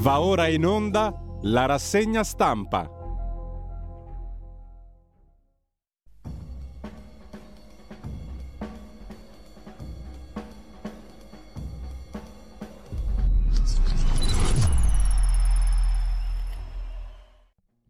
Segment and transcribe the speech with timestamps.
[0.00, 1.12] Va ora in onda
[1.42, 2.88] la rassegna stampa.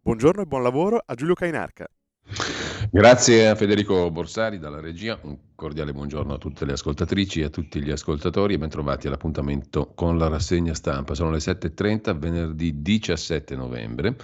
[0.01, 1.87] Buongiorno e buon lavoro a Giulio Cainarca.
[2.93, 7.49] Grazie a Federico Borsari dalla regia, un cordiale buongiorno a tutte le ascoltatrici e a
[7.49, 11.15] tutti gli ascoltatori e bentrovati all'appuntamento con la rassegna stampa.
[11.15, 14.17] Sono le 7.30, venerdì 17 novembre,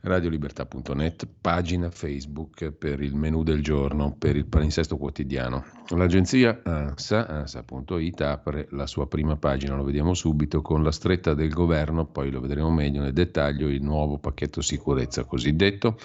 [0.00, 5.66] radiolibertà.net, pagina Facebook per il menù del giorno, per il palinsesto quotidiano.
[5.90, 11.52] L'agenzia ANSA, ANSA.it, apre la sua prima pagina, lo vediamo subito, con la stretta del
[11.52, 15.98] governo, poi lo vedremo meglio nel dettaglio, il nuovo pacchetto sicurezza cosiddetto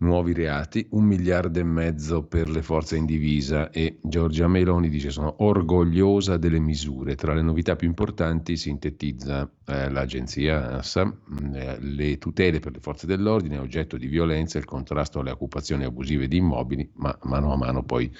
[0.00, 5.10] nuovi reati, un miliardo e mezzo per le forze in divisa e Giorgia Meloni dice
[5.10, 7.16] sono orgogliosa delle misure.
[7.16, 12.80] Tra le novità più importanti sintetizza eh, l'agenzia ANSA mm, eh, le tutele per le
[12.80, 17.56] forze dell'ordine, oggetto di violenza, il contrasto alle occupazioni abusive di immobili, ma mano a
[17.56, 18.10] mano poi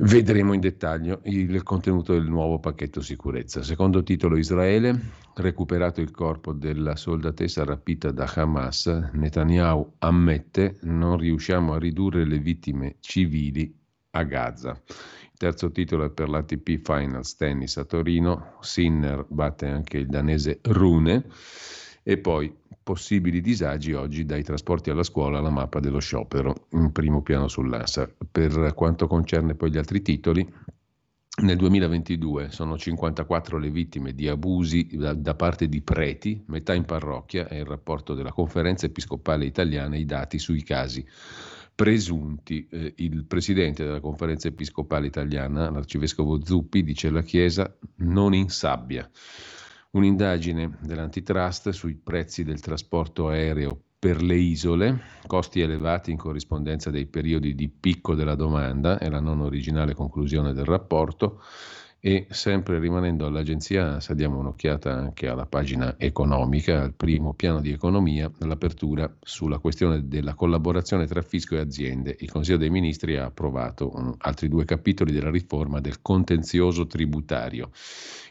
[0.00, 3.64] Vedremo in dettaglio il contenuto del nuovo pacchetto sicurezza.
[3.64, 4.96] Secondo titolo Israele,
[5.34, 12.38] recuperato il corpo della soldatessa rapita da Hamas, Netanyahu ammette non riusciamo a ridurre le
[12.38, 13.76] vittime civili
[14.10, 14.80] a Gaza.
[15.36, 21.24] Terzo titolo è per l'ATP Finals Tennis a Torino, Sinner batte anche il danese Rune
[22.08, 22.50] e poi
[22.82, 28.14] possibili disagi oggi dai trasporti alla scuola alla mappa dello sciopero, in primo piano sull'ANSA.
[28.32, 30.50] Per quanto concerne poi gli altri titoli,
[31.42, 36.86] nel 2022 sono 54 le vittime di abusi da, da, parte di preti, metà in
[36.86, 41.04] parrocchia, è il rapporto della Conferenza Episcopale Italiana, i dati sui casi
[41.74, 42.66] presunti.
[42.70, 49.06] Eh, il presidente della Conferenza Episcopale Italiana, l'arcivescovo Zuppi, dice la Chiesa non insabbia.
[49.90, 57.06] Un'indagine dell'antitrust sui prezzi del trasporto aereo per le isole, costi elevati in corrispondenza dei
[57.06, 61.42] periodi di picco della domanda, è la non originale conclusione del rapporto
[62.00, 67.72] e sempre rimanendo all'agenzia ANSA diamo un'occhiata anche alla pagina economica, al primo piano di
[67.72, 72.16] economia, l'apertura sulla questione della collaborazione tra fisco e aziende.
[72.20, 77.70] Il Consiglio dei Ministri ha approvato um, altri due capitoli della riforma del contenzioso tributario.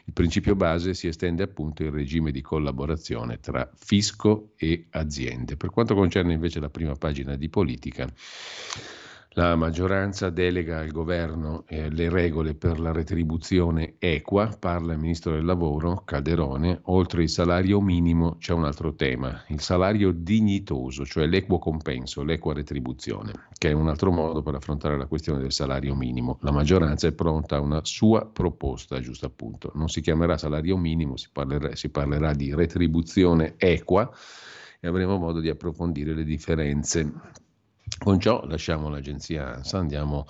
[0.06, 5.56] Il principio base si estende appunto il regime di collaborazione tra fisco e aziende.
[5.56, 8.10] Per quanto concerne invece la prima pagina di politica,
[9.38, 15.30] la maggioranza delega al governo eh, le regole per la retribuzione equa, parla il ministro
[15.30, 21.26] del lavoro Calderone, oltre il salario minimo c'è un altro tema, il salario dignitoso, cioè
[21.26, 25.94] l'equo compenso, l'equa retribuzione, che è un altro modo per affrontare la questione del salario
[25.94, 26.38] minimo.
[26.40, 29.70] La maggioranza è pronta a una sua proposta, giusto appunto.
[29.76, 34.10] Non si chiamerà salario minimo, si parlerà, si parlerà di retribuzione equa
[34.80, 37.46] e avremo modo di approfondire le differenze
[37.98, 40.26] con ciò lasciamo l'agenzia ANSA, andiamo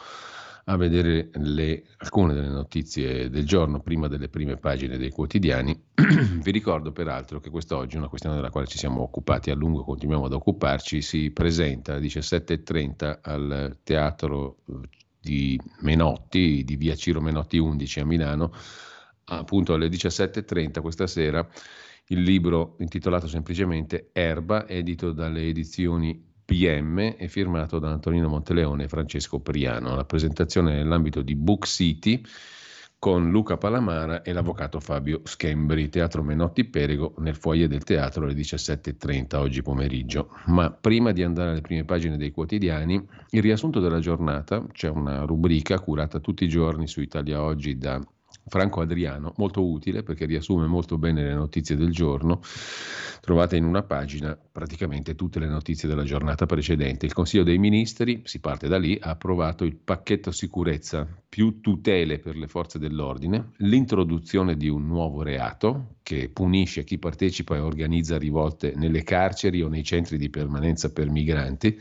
[0.71, 5.79] a vedere le, alcune delle notizie del giorno prima delle prime pagine dei quotidiani.
[5.95, 10.27] Vi ricordo peraltro che quest'oggi, una questione della quale ci siamo occupati a lungo, continuiamo
[10.27, 14.89] ad occuparci, si presenta alle 17.30 al teatro eh,
[15.21, 18.53] di Menotti, di via Ciro Menotti 11 a Milano,
[19.25, 21.47] appunto alle 17.30 questa sera
[22.11, 28.89] il libro intitolato semplicemente Erba, edito dalle edizioni PM è firmato da Antonino Monteleone e
[28.89, 29.95] Francesco Priano.
[29.95, 32.23] La presentazione nell'ambito di Book City
[32.99, 38.33] con Luca Palamara e l'avvocato Fabio Schembri, Teatro Menotti Perego, nel foyer del teatro alle
[38.33, 40.31] 17.30 oggi pomeriggio.
[40.47, 45.25] Ma prima di andare alle prime pagine dei quotidiani, il riassunto della giornata, c'è una
[45.25, 48.01] rubrica curata tutti i giorni su Italia Oggi da
[48.49, 52.41] Franco Adriano, molto utile perché riassume molto bene le notizie del giorno.
[53.21, 57.07] Trovate in una pagina praticamente tutte le notizie della giornata precedente.
[57.07, 62.19] Il Consiglio dei Ministri, si parte da lì, ha approvato il pacchetto sicurezza, più tutele
[62.19, 68.17] per le forze dell'ordine, l'introduzione di un nuovo reato che punisce chi partecipa e organizza
[68.17, 71.79] rivolte nelle carceri o nei centri di permanenza per migranti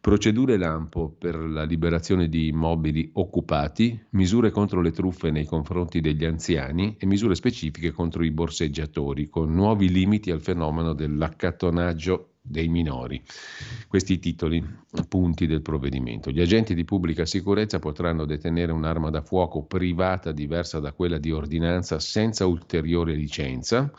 [0.00, 6.24] procedure lampo per la liberazione di immobili occupati, misure contro le truffe nei confronti degli
[6.24, 13.22] anziani e misure specifiche contro i borseggiatori, con nuovi limiti al fenomeno dell'accattonaggio dei minori.
[13.86, 14.64] Questi i titoli,
[15.08, 16.30] punti del provvedimento.
[16.30, 21.30] Gli agenti di pubblica sicurezza potranno detenere un'arma da fuoco privata diversa da quella di
[21.30, 23.92] ordinanza senza ulteriore licenza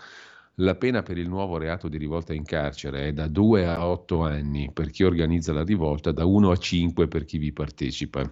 [0.60, 4.24] la pena per il nuovo reato di rivolta in carcere è da 2 a 8
[4.24, 8.30] anni per chi organizza la rivolta, da 1 a 5 per chi vi partecipa.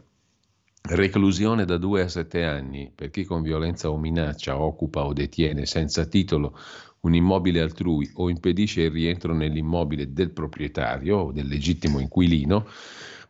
[0.90, 5.66] Reclusione da 2 a 7 anni per chi con violenza o minaccia occupa o detiene
[5.66, 6.58] senza titolo
[7.02, 12.68] un immobile altrui o impedisce il rientro nell'immobile del proprietario o del legittimo inquilino.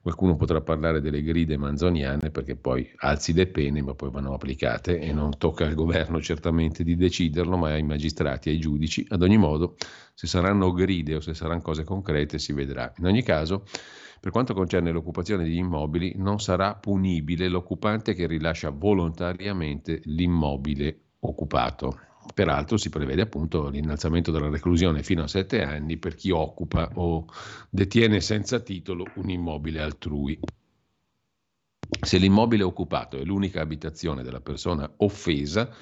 [0.08, 5.02] Qualcuno potrà parlare delle gride manzoniane perché poi alzi le pene ma poi vanno applicate
[5.02, 9.06] e non tocca al governo certamente di deciderlo ma ai magistrati, ai giudici.
[9.10, 9.76] Ad ogni modo
[10.14, 12.90] se saranno gride o se saranno cose concrete si vedrà.
[13.00, 13.66] In ogni caso
[14.22, 22.07] per quanto concerne l'occupazione di immobili, non sarà punibile l'occupante che rilascia volontariamente l'immobile occupato.
[22.34, 27.26] Peraltro si prevede appunto l'innalzamento della reclusione fino a sette anni per chi occupa o
[27.70, 30.40] detiene senza titolo un immobile altrui.
[32.02, 35.74] Se l'immobile occupato è l'unica abitazione della persona offesa,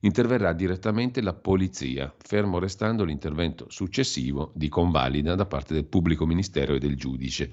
[0.00, 6.74] interverrà direttamente la polizia, fermo restando l'intervento successivo di convalida da parte del pubblico ministero
[6.74, 7.50] e del giudice.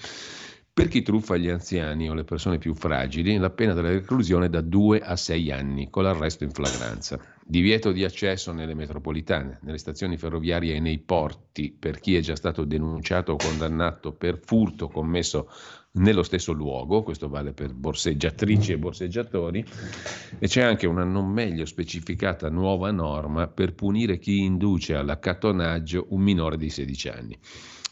[0.77, 4.49] Per chi truffa gli anziani o le persone più fragili, la pena della reclusione è
[4.49, 7.19] da 2 a 6 anni, con l'arresto in flagranza.
[7.43, 12.35] Divieto di accesso nelle metropolitane, nelle stazioni ferroviarie e nei porti per chi è già
[12.35, 15.49] stato denunciato o condannato per furto commesso
[15.93, 19.65] nello stesso luogo, questo vale per borseggiatrici e borseggiatori,
[20.37, 26.21] e c'è anche una non meglio specificata nuova norma per punire chi induce all'accattonaggio un
[26.21, 27.39] minore di 16 anni.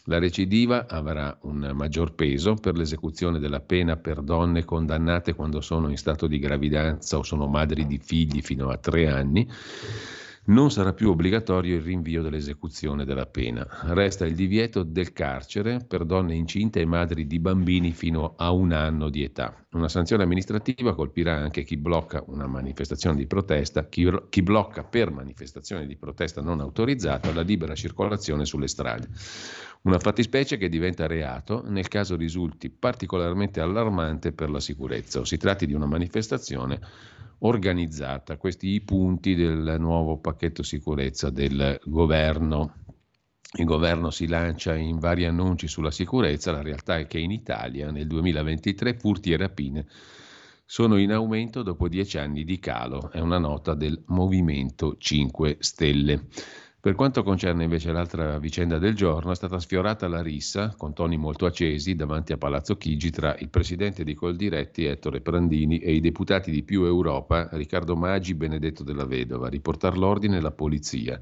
[0.08, 5.88] La recidiva avrà un maggior peso per l'esecuzione della pena per donne condannate quando sono
[5.88, 9.48] in stato di gravidanza o sono madri di figli fino a tre anni
[10.46, 13.66] non sarà più obbligatorio il rinvio dell'esecuzione della pena.
[13.82, 18.72] Resta il divieto del carcere per donne incinte e madri di bambini fino a un
[18.72, 19.66] anno di età.
[19.72, 25.10] Una sanzione amministrativa colpirà anche chi blocca una manifestazione di protesta, chi, chi blocca per
[25.10, 29.08] manifestazione di protesta non autorizzata la libera circolazione sulle strade.
[29.82, 35.36] Una fattispecie che diventa reato nel caso risulti particolarmente allarmante per la sicurezza o si
[35.36, 36.80] tratti di una manifestazione
[37.40, 38.36] organizzata.
[38.36, 42.84] Questi i punti del nuovo pacchetto sicurezza del governo.
[43.58, 47.90] Il governo si lancia in vari annunci sulla sicurezza, la realtà è che in Italia
[47.90, 49.86] nel 2023 furti e rapine
[50.68, 56.26] sono in aumento dopo dieci anni di calo, è una nota del Movimento 5 Stelle.
[56.86, 61.16] Per quanto concerne invece l'altra vicenda del giorno, è stata sfiorata la rissa, con toni
[61.16, 66.00] molto accesi, davanti a Palazzo Chigi tra il presidente di Coldiretti, Ettore Prandini, e i
[66.00, 71.18] deputati di Più Europa, Riccardo Maggi, Benedetto della Vedova, riportar l'ordine e la polizia.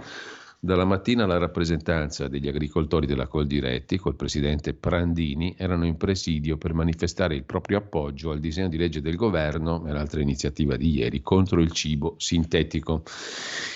[0.65, 6.73] Dalla mattina la rappresentanza degli agricoltori della Coldiretti, col presidente Prandini, erano in presidio per
[6.73, 11.21] manifestare il proprio appoggio al disegno di legge del governo e l'altra iniziativa di ieri
[11.21, 13.03] contro il cibo sintetico.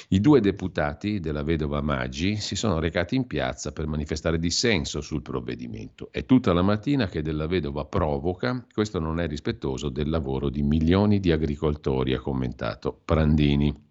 [0.09, 5.21] I due deputati della vedova Maggi si sono recati in piazza per manifestare dissenso sul
[5.21, 6.09] provvedimento.
[6.11, 10.63] È tutta la mattina che della vedova provoca, questo non è rispettoso del lavoro di
[10.63, 13.88] milioni di agricoltori, ha commentato Prandini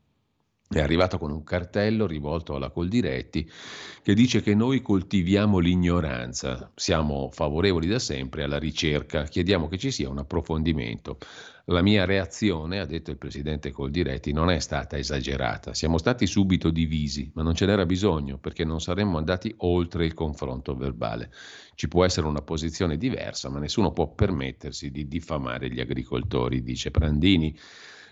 [0.70, 3.50] è arrivato con un cartello rivolto alla Coldiretti
[4.04, 9.92] che dice che noi coltiviamo l'ignoranza, siamo favorevoli da sempre alla ricerca, chiediamo che ci
[9.92, 11.18] sia un approfondimento.
[11.70, 16.70] La mia reazione, ha detto il presidente Coldiretti, non è stata esagerata, siamo stati subito
[16.70, 21.32] divisi, ma non ce n'era bisogno perché non saremmo andati oltre il confronto verbale.
[21.76, 26.92] Ci può essere una posizione diversa, ma nessuno può permettersi di diffamare gli agricoltori, dice
[26.92, 27.58] Prandini.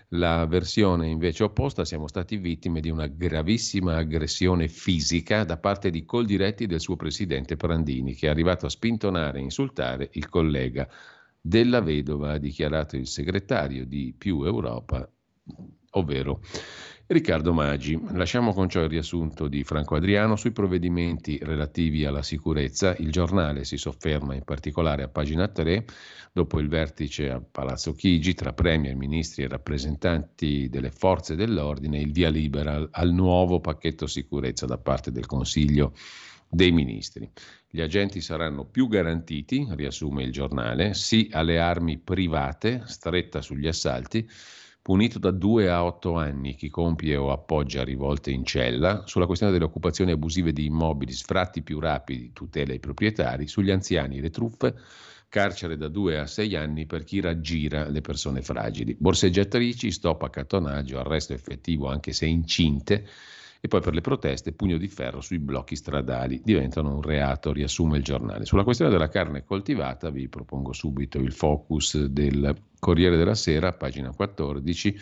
[0.10, 6.06] La versione invece opposta, siamo stati vittime di una gravissima aggressione fisica da parte di
[6.06, 10.88] Coldiretti del suo presidente Prandini, che è arrivato a spintonare e insultare il collega
[11.42, 15.10] della vedova, ha dichiarato il segretario di Più Europa,
[15.92, 16.42] ovvero
[17.08, 18.02] Riccardo Maggi.
[18.14, 22.96] Lasciamo con ciò il riassunto di Franco Adriano sui provvedimenti relativi alla sicurezza.
[22.98, 25.86] Il giornale si sofferma in particolare a pagina 3,
[26.32, 32.12] dopo il vertice a Palazzo Chigi tra premier, ministri e rappresentanti delle forze dell'ordine, il
[32.12, 35.94] via libera al nuovo pacchetto sicurezza da parte del Consiglio
[36.50, 37.30] dei ministri.
[37.70, 44.28] Gli agenti saranno più garantiti, riassume il giornale, sì alle armi private, stretta sugli assalti,
[44.86, 49.52] punito da 2 a 8 anni chi compie o appoggia rivolte in cella, sulla questione
[49.52, 54.76] delle occupazioni abusive di immobili, sfratti più rapidi, tutela ai proprietari, sugli anziani, le truffe,
[55.28, 61.00] carcere da 2 a 6 anni per chi raggira le persone fragili, borseggiatrici, stop accattonaggio,
[61.00, 63.08] arresto effettivo anche se incinte,
[63.66, 67.98] e poi per le proteste pugno di ferro sui blocchi stradali diventano un reato, riassume
[67.98, 68.46] il giornale.
[68.46, 74.12] Sulla questione della carne coltivata vi propongo subito il focus del Corriere della Sera, pagina
[74.12, 74.96] 14.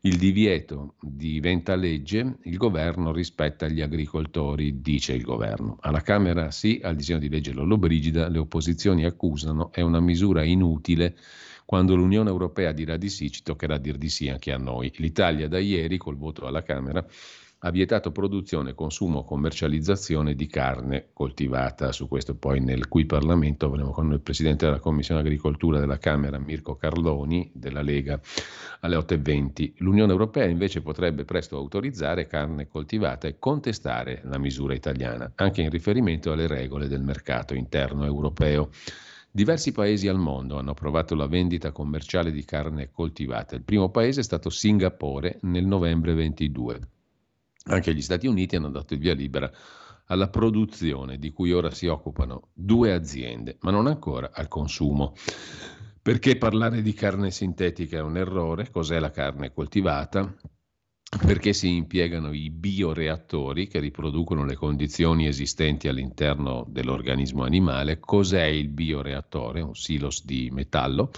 [0.00, 5.76] Il divieto diventa legge, il governo rispetta gli agricoltori, dice il governo.
[5.80, 11.14] Alla Camera sì, al disegno di legge Lollobrigida le opposizioni accusano è una misura inutile
[11.64, 14.90] Quando l'Unione Europea dirà di sì, ci toccherà dir di sì anche a noi.
[14.96, 17.06] L'Italia da ieri, col voto alla Camera,
[17.60, 21.90] ha vietato produzione, consumo, commercializzazione di carne coltivata.
[21.90, 26.38] Su questo poi nel cui Parlamento avremo con il Presidente della Commissione Agricoltura della Camera,
[26.38, 28.20] Mirko Carloni, della Lega,
[28.80, 29.72] alle 8.20.
[29.78, 35.70] L'Unione Europea invece potrebbe presto autorizzare carne coltivata e contestare la misura italiana, anche in
[35.70, 38.70] riferimento alle regole del mercato interno europeo.
[39.30, 43.56] Diversi paesi al mondo hanno approvato la vendita commerciale di carne coltivata.
[43.56, 46.80] Il primo paese è stato Singapore nel novembre 22.
[47.68, 49.50] Anche gli Stati Uniti hanno dato il via libera
[50.06, 55.14] alla produzione di cui ora si occupano due aziende, ma non ancora al consumo.
[56.00, 58.70] Perché parlare di carne sintetica è un errore?
[58.70, 60.34] Cos'è la carne coltivata?
[61.24, 67.98] Perché si impiegano i bioreattori che riproducono le condizioni esistenti all'interno dell'organismo animale?
[67.98, 69.60] Cos'è il bioreattore?
[69.60, 71.10] Un silos di metallo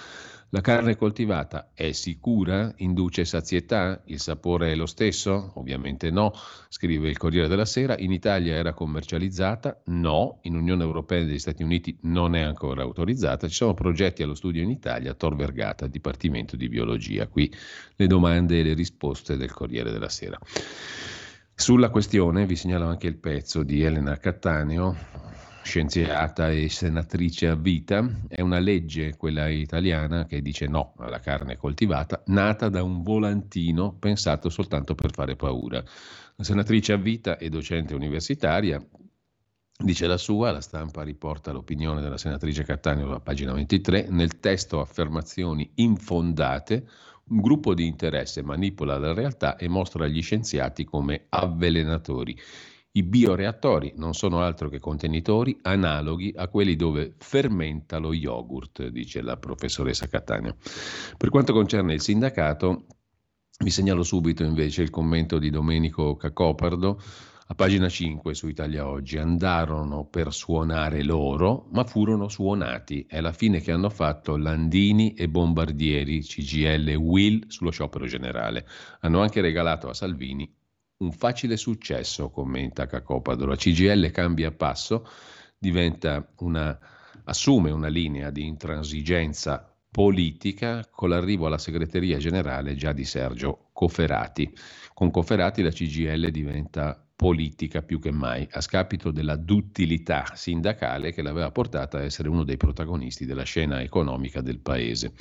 [0.52, 2.72] la carne coltivata è sicura?
[2.78, 4.02] Induce sazietà?
[4.06, 5.52] Il sapore è lo stesso?
[5.54, 6.32] Ovviamente no,
[6.68, 7.96] scrive il Corriere della Sera.
[7.96, 9.82] In Italia era commercializzata?
[9.86, 10.40] No.
[10.42, 13.46] In Unione Europea e negli Stati Uniti non è ancora autorizzata.
[13.46, 17.28] Ci sono progetti allo studio in Italia, Tor Vergata, Dipartimento di Biologia.
[17.28, 17.52] Qui
[17.94, 20.36] le domande e le risposte del Corriere della Sera.
[21.54, 24.96] Sulla questione vi segnalo anche il pezzo di Elena Cattaneo,
[25.62, 31.56] scienziata e senatrice a vita, è una legge, quella italiana, che dice no alla carne
[31.56, 35.82] coltivata, nata da un volantino pensato soltanto per fare paura.
[36.36, 38.84] La senatrice a vita e docente universitaria
[39.82, 44.80] dice la sua, la stampa riporta l'opinione della senatrice Cattaneo a pagina 23, nel testo
[44.80, 46.86] affermazioni infondate,
[47.30, 52.36] un gruppo di interesse manipola la realtà e mostra gli scienziati come avvelenatori.
[52.92, 59.22] I bioreattori non sono altro che contenitori analoghi a quelli dove fermenta lo yogurt, dice
[59.22, 60.52] la professoressa Catania.
[61.16, 62.86] Per quanto concerne il sindacato,
[63.60, 67.00] vi segnalo subito invece il commento di Domenico Cacopardo
[67.46, 69.18] a pagina 5 su Italia Oggi.
[69.18, 73.06] Andarono per suonare loro, ma furono suonati.
[73.08, 78.66] È la fine che hanno fatto Landini e Bombardieri, CGL e Will sullo sciopero generale.
[79.00, 80.58] Hanno anche regalato a Salvini
[81.00, 83.46] un facile successo, commenta Cacopado.
[83.46, 85.06] La CGL cambia passo,
[86.38, 86.78] una,
[87.24, 94.52] assume una linea di intransigenza politica con l'arrivo alla segreteria generale già di Sergio Coferati.
[94.94, 101.20] Con Coferati la CGL diventa politica più che mai, a scapito della duttilità sindacale che
[101.20, 105.12] l'aveva portata a essere uno dei protagonisti della scena economica del paese.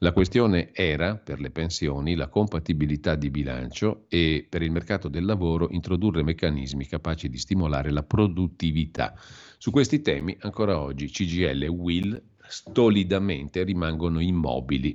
[0.00, 5.24] La questione era, per le pensioni, la compatibilità di bilancio e per il mercato del
[5.24, 9.14] lavoro introdurre meccanismi capaci di stimolare la produttività.
[9.56, 14.94] Su questi temi ancora oggi CGL e Will stolidamente rimangono immobili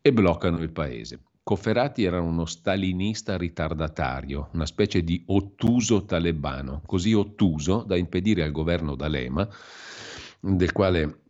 [0.00, 1.22] e bloccano il paese.
[1.48, 8.50] Cofferati era uno stalinista ritardatario, una specie di ottuso talebano, così ottuso da impedire al
[8.50, 9.48] governo D'Alema,
[10.40, 11.20] del quale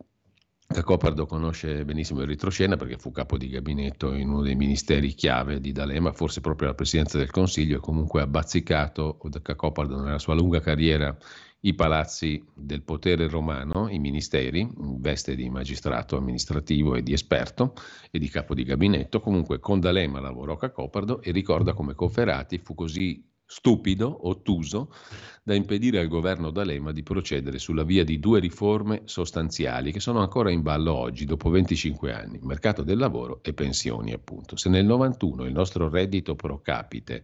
[0.67, 5.61] Cacopardo conosce benissimo il retroscena perché fu capo di gabinetto in uno dei ministeri chiave
[5.61, 10.33] di D'Alema, forse proprio la presidenza del Consiglio, e comunque ha bazzicato Cacopardo nella sua
[10.33, 11.17] lunga carriera
[11.61, 17.73] i palazzi del potere romano, i ministeri, in veste di magistrato amministrativo e di esperto
[18.11, 22.75] e di capo di gabinetto, comunque con D'Alema lavorò Cacopardo e ricorda come Cofferati fu
[22.75, 24.93] così stupido, ottuso,
[25.43, 30.19] da impedire al governo D'Alema di procedere sulla via di due riforme sostanziali che sono
[30.19, 34.55] ancora in ballo oggi, dopo 25 anni, mercato del lavoro e pensioni appunto.
[34.55, 37.23] Se nel 91 il nostro reddito pro capite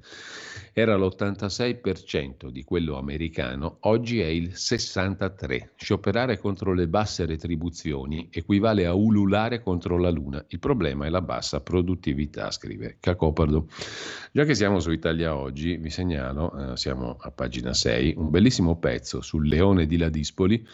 [0.74, 5.69] era l'86% di quello americano, oggi è il 63%.
[5.75, 10.43] Scioperare contro le basse retribuzioni equivale a ululare contro la luna.
[10.50, 13.67] Il problema è la bassa produttività, scrive Cacopardo.
[14.31, 18.77] Già che siamo su Italia Oggi, vi segnalo, eh, siamo a pagina 6, un bellissimo
[18.77, 20.65] pezzo sul leone di Ladispoli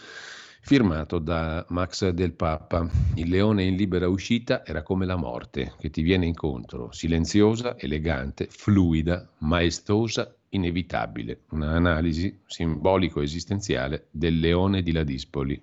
[0.64, 2.88] firmato da Max del Papa.
[3.14, 8.46] Il leone in libera uscita era come la morte che ti viene incontro, silenziosa, elegante,
[8.48, 11.40] fluida, maestosa, inevitabile.
[11.50, 15.60] Un'analisi simbolico-esistenziale del leone di Ladispoli.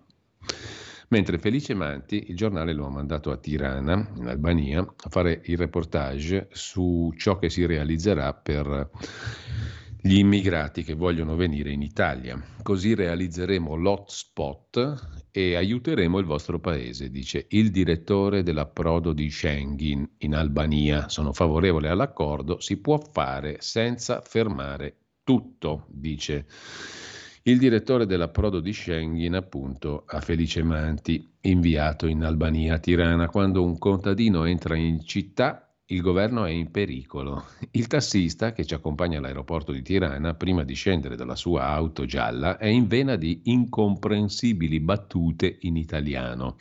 [1.11, 5.57] Mentre Felice Manti, il giornale lo ha mandato a Tirana, in Albania, a fare il
[5.57, 8.89] reportage su ciò che si realizzerà per
[10.01, 12.41] gli immigrati che vogliono venire in Italia.
[12.63, 20.35] Così realizzeremo l'hotspot e aiuteremo il vostro paese, dice il direttore dell'approdo di Schengen in
[20.35, 21.09] Albania.
[21.09, 26.45] Sono favorevole all'accordo, si può fare senza fermare tutto, dice
[27.43, 33.63] il direttore dell'approdo di Schengen, appunto, a Felice Manti, inviato in Albania, a Tirana, quando
[33.63, 37.45] un contadino entra in città il governo è in pericolo.
[37.71, 42.57] Il tassista che ci accompagna all'aeroporto di Tirana, prima di scendere dalla sua auto gialla,
[42.57, 46.57] è in vena di incomprensibili battute in italiano.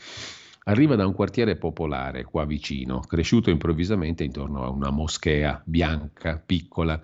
[0.65, 6.99] Arriva da un quartiere popolare qua vicino, cresciuto improvvisamente intorno a una moschea bianca, piccola,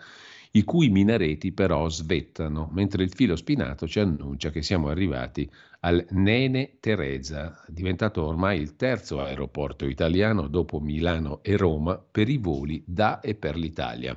[0.56, 6.04] i cui minareti però svettano, mentre il filo spinato ci annuncia che siamo arrivati al
[6.10, 12.82] Nene Teresa, diventato ormai il terzo aeroporto italiano dopo Milano e Roma per i voli
[12.86, 14.16] da e per l'Italia.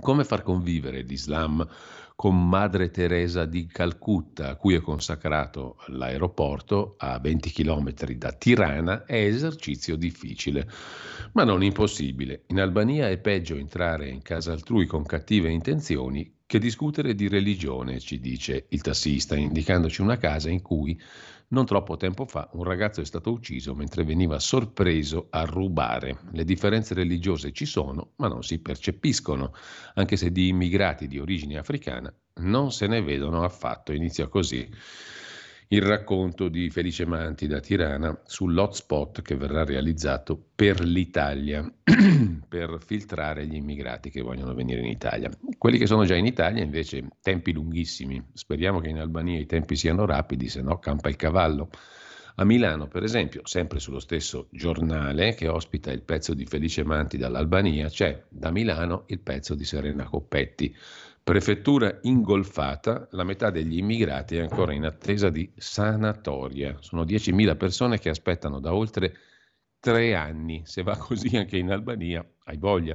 [0.00, 1.66] Come far convivere l'Islam
[2.16, 9.04] con Madre Teresa di Calcutta, a cui è consacrato l'aeroporto a 20 km da Tirana,
[9.04, 10.66] è esercizio difficile,
[11.32, 12.44] ma non impossibile.
[12.46, 17.98] In Albania è peggio entrare in casa altrui con cattive intenzioni che discutere di religione,
[18.00, 20.98] ci dice il tassista, indicandoci una casa in cui
[21.48, 26.18] non troppo tempo fa un ragazzo è stato ucciso mentre veniva sorpreso a rubare.
[26.32, 29.52] Le differenze religiose ci sono, ma non si percepiscono,
[29.94, 33.92] anche se di immigrati di origine africana non se ne vedono affatto.
[33.92, 34.68] Inizia così
[35.68, 41.68] il racconto di Felice Manti da Tirana sull'hotspot che verrà realizzato per l'Italia,
[42.48, 45.28] per filtrare gli immigrati che vogliono venire in Italia.
[45.58, 49.74] Quelli che sono già in Italia invece tempi lunghissimi, speriamo che in Albania i tempi
[49.74, 51.70] siano rapidi, se no campa il cavallo.
[52.38, 57.16] A Milano, per esempio, sempre sullo stesso giornale che ospita il pezzo di Felice Manti
[57.16, 60.76] dall'Albania, c'è da Milano il pezzo di Serena Coppetti
[61.28, 66.76] Prefettura ingolfata, la metà degli immigrati è ancora in attesa di sanatoria.
[66.78, 69.12] Sono 10.000 persone che aspettano da oltre
[69.80, 70.62] tre anni.
[70.64, 72.94] Se va così anche in Albania, hai voglia.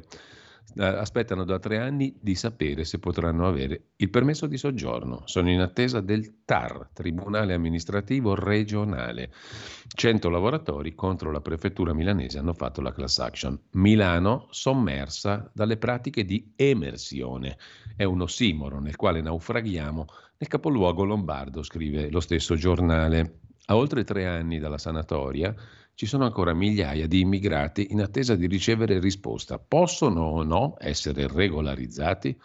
[0.73, 5.23] Eh, aspettano da tre anni di sapere se potranno avere il permesso di soggiorno.
[5.25, 9.31] Sono in attesa del TAR, Tribunale Amministrativo Regionale.
[9.93, 13.59] 100 lavoratori contro la prefettura milanese hanno fatto la class action.
[13.71, 17.57] Milano sommersa dalle pratiche di emersione.
[17.95, 20.05] È un ossimoro nel quale naufraghiamo
[20.37, 23.39] nel capoluogo lombardo, scrive lo stesso giornale.
[23.65, 25.53] A oltre tre anni dalla sanatoria,
[26.01, 29.59] ci sono ancora migliaia di immigrati in attesa di ricevere risposta.
[29.59, 32.35] Possono o no essere regolarizzati?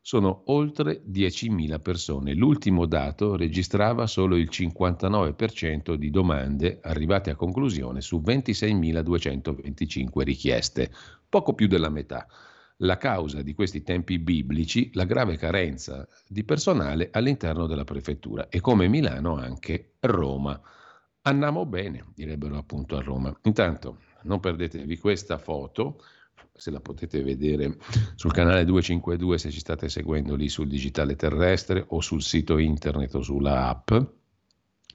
[0.00, 2.32] Sono oltre 10.000 persone.
[2.32, 10.90] L'ultimo dato registrava solo il 59% di domande arrivate a conclusione su 26.225 richieste,
[11.28, 12.26] poco più della metà.
[12.78, 18.60] La causa di questi tempi biblici, la grave carenza di personale all'interno della prefettura e
[18.60, 20.58] come Milano anche Roma.
[21.26, 23.36] Andiamo bene, direbbero appunto a Roma.
[23.42, 26.00] Intanto non perdetevi questa foto,
[26.54, 27.78] se la potete vedere
[28.14, 33.12] sul canale 252 se ci state seguendo lì sul digitale terrestre o sul sito internet
[33.16, 33.92] o sulla app.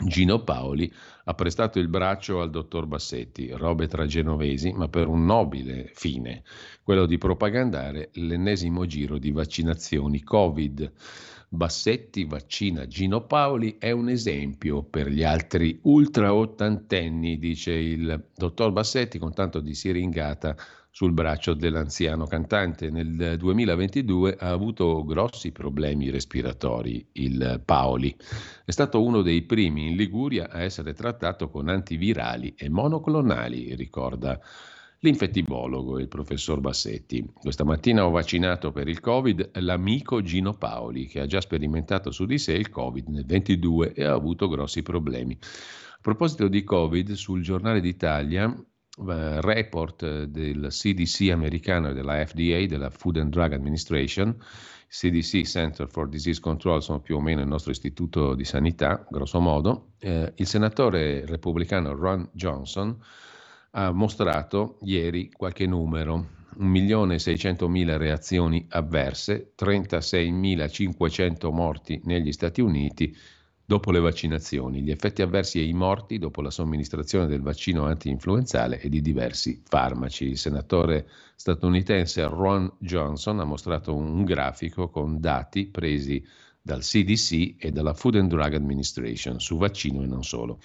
[0.06, 0.92] Gino Paoli
[1.26, 6.44] ha prestato il braccio al dottor Bassetti, robe tra genovesi, ma per un nobile fine,
[6.82, 10.92] quello di propagandare l'ennesimo giro di vaccinazioni Covid.
[11.54, 18.72] Bassetti vaccina Gino Paoli è un esempio per gli altri ultra ottantenni, dice il dottor
[18.72, 20.56] Bassetti con tanto di siringata
[20.90, 22.90] sul braccio dell'anziano cantante.
[22.90, 28.16] Nel 2022 ha avuto grossi problemi respiratori il Paoli.
[28.64, 34.40] È stato uno dei primi in Liguria a essere trattato con antivirali e monoclonali, ricorda
[35.02, 37.28] l'infettivologo, il professor Bassetti.
[37.34, 42.26] Questa mattina ho vaccinato per il Covid l'amico Gino Paoli, che ha già sperimentato su
[42.26, 45.38] di sé il Covid nel 22 e ha avuto grossi problemi.
[45.42, 48.56] A proposito di Covid, sul giornale d'Italia
[48.98, 54.36] Uh, report del CDC americano e della FDA, della Food and Drug Administration,
[54.90, 59.40] CDC, Center for Disease Control, sono più o meno il nostro istituto di sanità, grosso
[59.40, 63.00] modo, eh, il senatore repubblicano Ron Johnson
[63.72, 66.40] ha mostrato ieri qualche numero.
[66.60, 73.16] 1.600.000 reazioni avverse, 36.500 morti negli Stati Uniti
[73.64, 78.82] dopo le vaccinazioni, gli effetti avversi e i morti dopo la somministrazione del vaccino anti-influenzale
[78.82, 80.26] e di diversi farmaci.
[80.26, 86.22] Il senatore statunitense Ron Johnson ha mostrato un grafico con dati presi
[86.62, 90.60] dal CDC e dalla Food and Drug Administration su vaccino e non solo.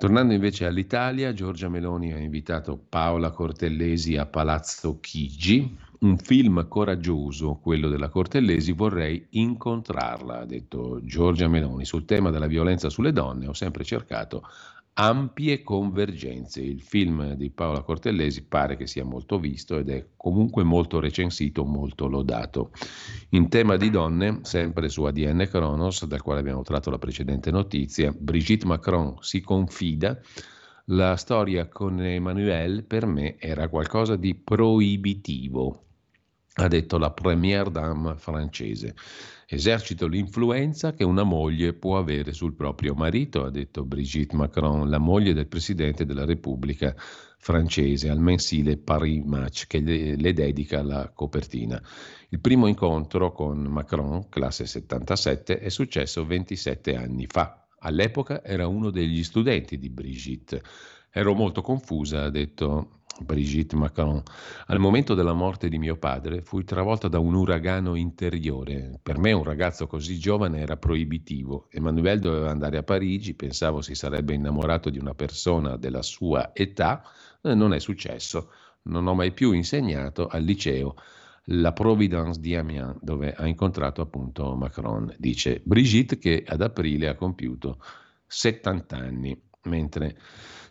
[0.00, 7.58] Tornando invece all'Italia, Giorgia Meloni ha invitato Paola Cortellesi a Palazzo Chigi, un film coraggioso,
[7.60, 11.84] quello della Cortellesi, vorrei incontrarla, ha detto Giorgia Meloni.
[11.84, 14.42] Sul tema della violenza sulle donne ho sempre cercato
[15.00, 16.60] ampie convergenze.
[16.60, 21.64] Il film di Paola Cortellesi pare che sia molto visto ed è comunque molto recensito,
[21.64, 22.70] molto lodato.
[23.30, 28.14] In tema di donne, sempre su ADN Kronos, dal quale abbiamo tratto la precedente notizia,
[28.16, 30.20] Brigitte Macron si confida.
[30.86, 35.84] La storia con Emmanuel per me era qualcosa di proibitivo,
[36.60, 38.94] ha detto la première dame francese.
[39.46, 44.98] Esercito l'influenza che una moglie può avere sul proprio marito, ha detto Brigitte Macron, la
[44.98, 46.94] moglie del Presidente della Repubblica
[47.38, 51.82] francese, al mensile Paris Match, che le, le dedica la copertina.
[52.28, 57.66] Il primo incontro con Macron, classe 77, è successo 27 anni fa.
[57.78, 60.62] All'epoca era uno degli studenti di Brigitte.
[61.10, 64.22] Ero molto confusa, ha detto Brigitte Macron.
[64.66, 68.98] Al momento della morte di mio padre fui travolta da un uragano interiore.
[69.02, 71.68] Per me un ragazzo così giovane era proibitivo.
[71.70, 77.02] Emmanuel doveva andare a Parigi, pensavo si sarebbe innamorato di una persona della sua età,
[77.42, 78.50] eh, non è successo.
[78.82, 80.94] Non ho mai più insegnato al liceo
[81.44, 85.14] la Providence di Amiens, dove ha incontrato appunto Macron.
[85.18, 87.78] Dice Brigitte che ad aprile ha compiuto
[88.26, 90.16] 70 anni, mentre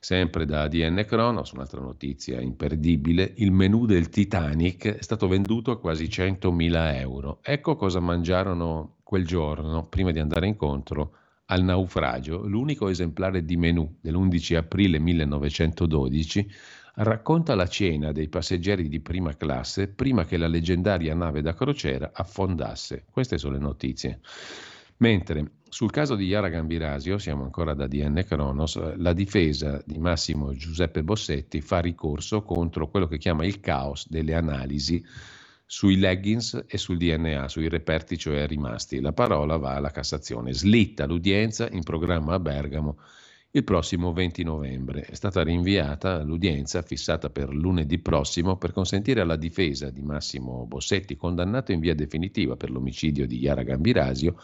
[0.01, 5.79] Sempre da ADN Kronos, un'altra notizia imperdibile, il menù del Titanic è stato venduto a
[5.79, 7.39] quasi 100.000 euro.
[7.41, 11.15] Ecco cosa mangiarono quel giorno, prima di andare incontro
[11.47, 12.47] al naufragio.
[12.47, 16.49] L'unico esemplare di menù dell'11 aprile 1912
[16.95, 22.11] racconta la cena dei passeggeri di prima classe prima che la leggendaria nave da crociera
[22.13, 23.05] affondasse.
[23.11, 24.21] Queste sono le notizie.
[24.97, 30.53] Mentre sul caso di Yara Gambirasio, siamo ancora da DN Cronos, la difesa di Massimo
[30.53, 35.03] Giuseppe Bossetti fa ricorso contro quello che chiama il caos delle analisi
[35.65, 38.99] sui leggings e sul DNA, sui reperti cioè rimasti.
[38.99, 40.53] La parola va alla Cassazione.
[40.53, 42.97] Slitta l'udienza in programma a Bergamo
[43.51, 45.01] il prossimo 20 novembre.
[45.01, 51.15] È stata rinviata l'udienza fissata per lunedì prossimo per consentire alla difesa di Massimo Bossetti,
[51.15, 54.35] condannato in via definitiva per l'omicidio di Yara Gambirasio,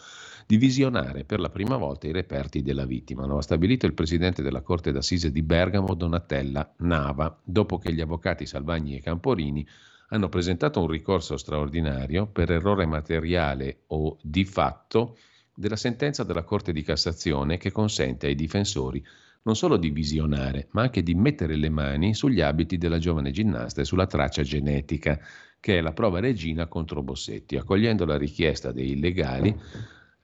[0.46, 3.26] di visionare per la prima volta i reperti della vittima.
[3.26, 8.00] Lo ha stabilito il presidente della Corte d'Assise di Bergamo, Donatella Nava, dopo che gli
[8.00, 9.66] avvocati Salvagni e Camporini
[10.10, 15.16] hanno presentato un ricorso straordinario per errore materiale o di fatto
[15.52, 19.04] della sentenza della Corte di Cassazione che consente ai difensori
[19.42, 23.80] non solo di visionare, ma anche di mettere le mani sugli abiti della giovane ginnasta
[23.80, 25.18] e sulla traccia genetica,
[25.60, 27.56] che è la prova regina contro Bossetti.
[27.56, 29.56] Accogliendo la richiesta dei legali,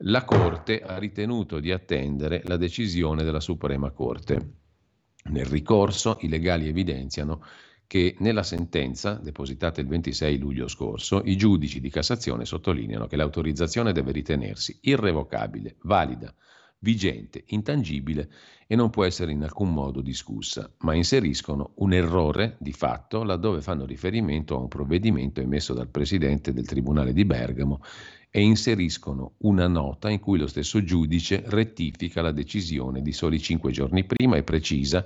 [0.05, 4.55] la Corte ha ritenuto di attendere la decisione della Suprema Corte.
[5.25, 7.45] Nel ricorso i legali evidenziano
[7.87, 13.93] che nella sentenza, depositata il 26 luglio scorso, i giudici di Cassazione sottolineano che l'autorizzazione
[13.93, 16.35] deve ritenersi irrevocabile, valida,
[16.79, 18.29] vigente, intangibile
[18.67, 23.61] e non può essere in alcun modo discussa, ma inseriscono un errore di fatto laddove
[23.61, 27.83] fanno riferimento a un provvedimento emesso dal Presidente del Tribunale di Bergamo
[28.35, 33.73] e inseriscono una nota in cui lo stesso giudice rettifica la decisione di soli cinque
[33.73, 35.05] giorni prima e precisa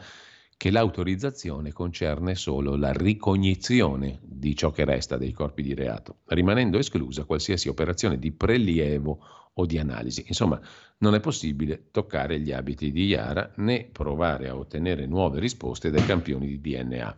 [0.56, 6.78] che l'autorizzazione concerne solo la ricognizione di ciò che resta dei corpi di reato, rimanendo
[6.78, 9.18] esclusa qualsiasi operazione di prelievo
[9.54, 10.24] o di analisi.
[10.28, 10.60] Insomma,
[10.98, 16.06] non è possibile toccare gli abiti di Iara né provare a ottenere nuove risposte dai
[16.06, 17.16] campioni di DNA.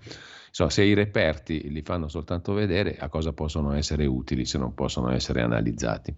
[0.48, 4.74] Insomma, se i reperti li fanno soltanto vedere, a cosa possono essere utili se non
[4.74, 6.14] possono essere analizzati?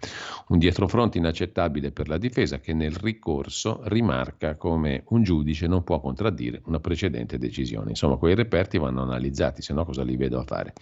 [0.49, 6.01] Un dietrofront inaccettabile per la difesa che nel ricorso rimarca come un giudice non può
[6.01, 7.90] contraddire una precedente decisione.
[7.90, 10.73] Insomma, quei reperti vanno analizzati, se no cosa li vedo a fare?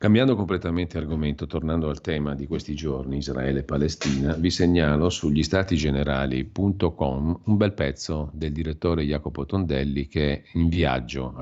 [0.00, 7.56] Cambiando completamente argomento, tornando al tema di questi giorni, Israele-Palestina, vi segnalo sugli statigenerali.com un
[7.56, 10.44] bel pezzo del direttore Jacopo Tondelli che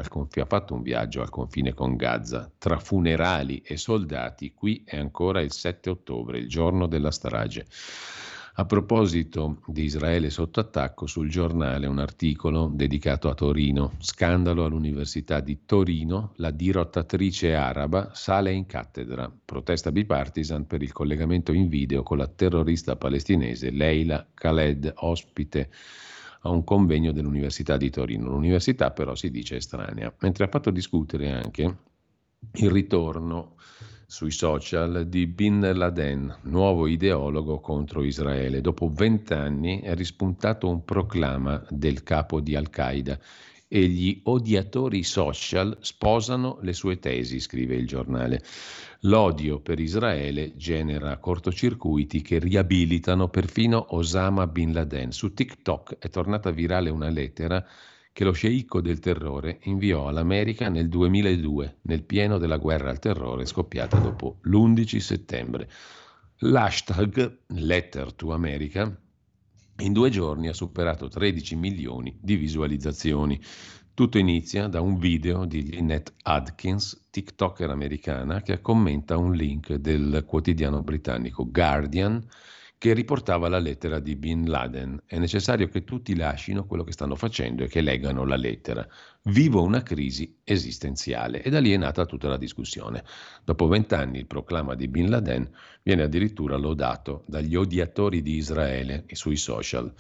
[0.09, 2.51] conf- ha fatto un viaggio al confine con Gaza.
[2.57, 7.67] Tra funerali e soldati, qui è ancora il 7 ottobre, il giorno della strage.
[8.59, 13.93] A proposito di Israele sotto attacco, sul giornale un articolo dedicato a Torino.
[13.99, 19.31] Scandalo all'Università di Torino, la dirottatrice araba sale in cattedra.
[19.45, 25.69] Protesta bipartisan per il collegamento in video con la terrorista palestinese Leila Khaled, ospite
[26.41, 28.31] a un convegno dell'Università di Torino.
[28.31, 31.77] L'università però si dice estranea, mentre ha fatto discutere anche
[32.55, 33.57] il ritorno
[34.09, 38.61] sui social di Bin Laden, nuovo ideologo contro Israele.
[38.61, 43.19] Dopo vent'anni è rispuntato un proclama del capo di Al-Qaeda
[43.69, 48.43] e gli odiatori social sposano le sue tesi, scrive il giornale.
[49.01, 55.11] L'odio per Israele genera cortocircuiti che riabilitano perfino Osama Bin Laden.
[55.11, 57.67] Su TikTok è tornata virale una lettera
[58.17, 63.45] che lo sceicco del terrore inviò all'America nel 2002, nel pieno della guerra al terrore
[63.45, 65.69] scoppiata dopo l'11 settembre.
[66.37, 68.99] L'hashtag Letter to America
[69.81, 73.39] in due giorni ha superato 13 milioni di visualizzazioni.
[73.93, 80.25] Tutto inizia da un video di Lynette Adkins, TikToker americana, che commenta un link del
[80.27, 82.27] quotidiano britannico Guardian
[82.79, 85.03] che riportava la lettera di Bin Laden.
[85.07, 88.87] È necessario che tutti lasciino quello che stanno facendo e che leggano la lettera.
[89.25, 93.03] Vivo una crisi esistenziale e da lì è nata tutta la discussione.
[93.45, 95.51] Dopo vent'anni il proclama di Bin Laden
[95.83, 99.93] viene addirittura lodato dagli odiatori di Israele sui social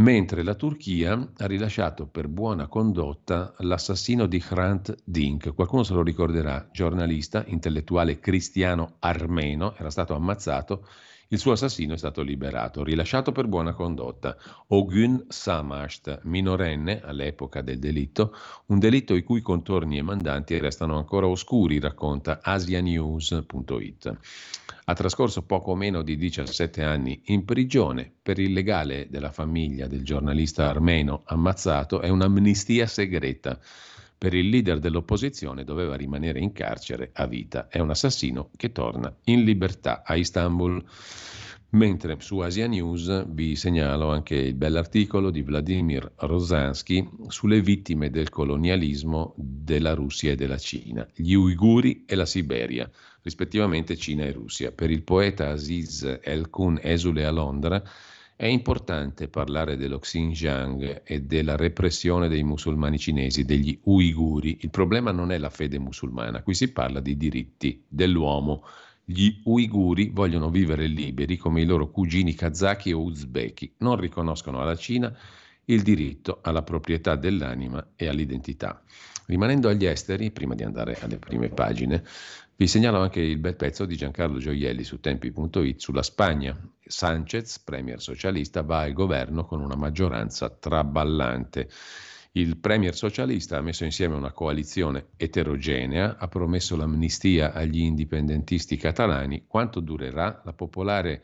[0.00, 5.52] mentre la Turchia ha rilasciato per buona condotta l'assassino di Hrant Dink.
[5.54, 10.86] Qualcuno se lo ricorderà, giornalista, intellettuale cristiano armeno, era stato ammazzato
[11.32, 14.36] il suo assassino è stato liberato, rilasciato per buona condotta.
[14.68, 18.34] Ogun Samast, minorenne all'epoca del delitto,
[18.66, 24.18] un delitto i cui contorni e mandanti restano ancora oscuri, racconta asianews.it.
[24.86, 30.02] Ha trascorso poco meno di 17 anni in prigione per il legale della famiglia del
[30.02, 33.60] giornalista armeno ammazzato è un'amnistia segreta
[34.20, 37.68] per il leader dell'opposizione doveva rimanere in carcere a vita.
[37.68, 40.84] È un assassino che torna in libertà a Istanbul.
[41.70, 48.28] Mentre su Asia News vi segnalo anche il bell'articolo di Vladimir Rosansky sulle vittime del
[48.28, 52.90] colonialismo della Russia e della Cina, gli uiguri e la Siberia,
[53.22, 54.70] rispettivamente Cina e Russia.
[54.70, 57.82] Per il poeta Aziz El-Kun esule a Londra,
[58.40, 64.56] è importante parlare dello Xinjiang e della repressione dei musulmani cinesi, degli uiguri.
[64.62, 68.64] Il problema non è la fede musulmana, qui si parla di diritti dell'uomo.
[69.04, 74.74] Gli uiguri vogliono vivere liberi come i loro cugini kazaki o uzbeki, non riconoscono alla
[74.74, 75.14] Cina
[75.66, 78.82] il diritto alla proprietà dell'anima e all'identità.
[79.26, 82.02] Rimanendo agli esteri, prima di andare alle prime pagine,
[82.60, 86.54] vi segnalo anche il bel pezzo di Giancarlo Gioielli su tempi.it sulla Spagna.
[86.78, 91.70] Sanchez, premier socialista, va al governo con una maggioranza traballante.
[92.32, 99.46] Il premier socialista ha messo insieme una coalizione eterogenea, ha promesso l'amnistia agli indipendentisti catalani.
[99.46, 100.42] Quanto durerà?
[100.44, 101.22] La popolare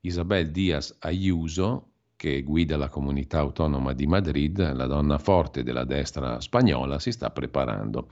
[0.00, 6.40] Isabel Díaz Ayuso, che guida la comunità autonoma di Madrid, la donna forte della destra
[6.40, 8.08] spagnola, si sta preparando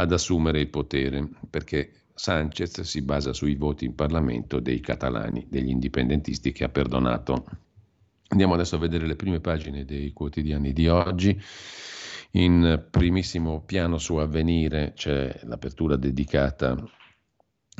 [0.00, 5.70] ad assumere il potere, perché Sanchez si basa sui voti in Parlamento dei catalani, degli
[5.70, 7.46] indipendentisti che ha perdonato.
[8.28, 11.40] Andiamo adesso a vedere le prime pagine dei quotidiani di oggi.
[12.32, 16.76] In primissimo piano su Avvenire c'è l'apertura dedicata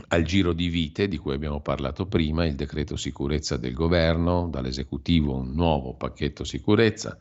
[0.08, 5.36] al giro di vite di cui abbiamo parlato prima, il decreto sicurezza del governo, dall'esecutivo
[5.36, 7.18] un nuovo pacchetto sicurezza,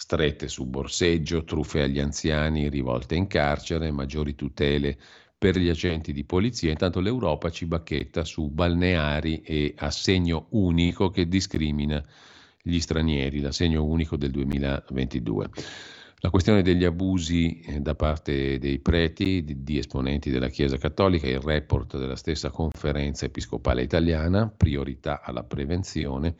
[0.00, 4.96] strette su borseggio, truffe agli anziani, rivolte in carcere, maggiori tutele
[5.36, 6.70] per gli agenti di polizia.
[6.70, 12.02] Intanto l'Europa ci bacchetta su balneari e assegno unico che discrimina
[12.62, 15.50] gli stranieri, l'assegno unico del 2022.
[16.20, 21.28] La questione degli abusi eh, da parte dei preti, di, di, esponenti della Chiesa Cattolica,
[21.28, 26.36] il report della stessa conferenza episcopale italiana, priorità alla prevenzione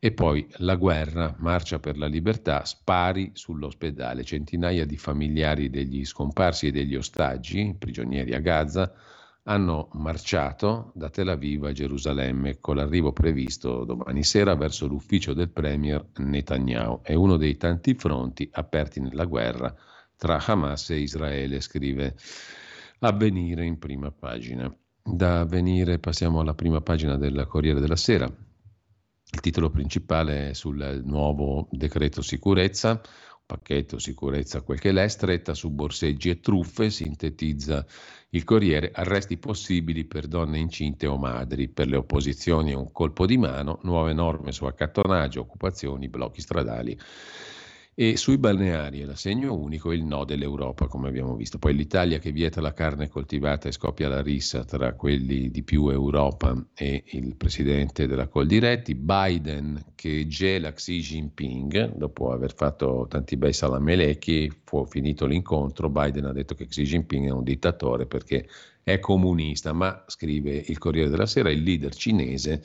[0.00, 4.22] e poi la guerra, marcia per la libertà, spari sull'ospedale.
[4.22, 8.92] Centinaia di familiari degli scomparsi e degli ostaggi, prigionieri a Gaza,
[9.44, 15.48] hanno marciato da Tel Aviv a Gerusalemme con l'arrivo previsto domani sera verso l'ufficio del
[15.48, 17.00] premier Netanyahu.
[17.02, 19.74] È uno dei tanti fronti aperti nella guerra
[20.16, 22.14] tra Hamas e Israele, scrive
[23.00, 24.72] Avvenire in prima pagina.
[25.02, 28.30] Da Avvenire passiamo alla prima pagina del Corriere della Sera.
[29.30, 33.00] Il titolo principale sul nuovo decreto sicurezza,
[33.44, 37.84] pacchetto sicurezza quel che l'è, stretta su borseggi e truffe, sintetizza
[38.30, 43.36] il Corriere, arresti possibili per donne incinte o madri, per le opposizioni un colpo di
[43.36, 46.98] mano, nuove norme su accattonaggio, occupazioni, blocchi stradali
[48.00, 51.58] e sui balneari è l'assegno unico il no dell'Europa, come abbiamo visto.
[51.58, 55.88] Poi l'Italia che vieta la carne coltivata e scoppia la rissa tra quelli di più
[55.88, 58.94] Europa e il presidente della Coldiretti.
[58.94, 65.90] Biden che gela Xi Jinping, dopo aver fatto tanti bei salamelecchi, fu finito l'incontro.
[65.90, 68.46] Biden ha detto che Xi Jinping è un dittatore perché
[68.84, 72.62] è comunista, ma scrive il Corriere della Sera, il leader cinese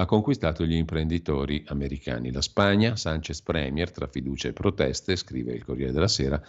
[0.00, 2.30] ha conquistato gli imprenditori americani.
[2.30, 6.40] La Spagna, Sanchez Premier, tra fiducia e proteste, scrive il Corriere della Sera,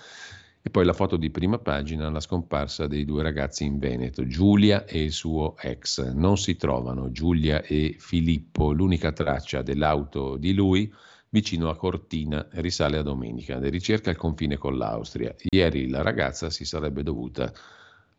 [0.62, 4.86] e poi la foto di prima pagina, la scomparsa dei due ragazzi in Veneto, Giulia
[4.86, 6.12] e il suo ex.
[6.12, 10.94] Non si trovano Giulia e Filippo, l'unica traccia dell'auto di lui
[11.30, 13.58] vicino a Cortina risale a domenica.
[13.58, 15.34] Le ricerche al confine con l'Austria.
[15.50, 17.52] Ieri la ragazza si sarebbe dovuta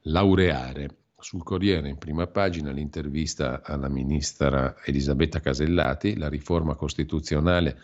[0.02, 0.99] laureare.
[1.20, 7.78] Sul Corriere in prima pagina l'intervista alla ministra Elisabetta Casellati, la riforma costituzionale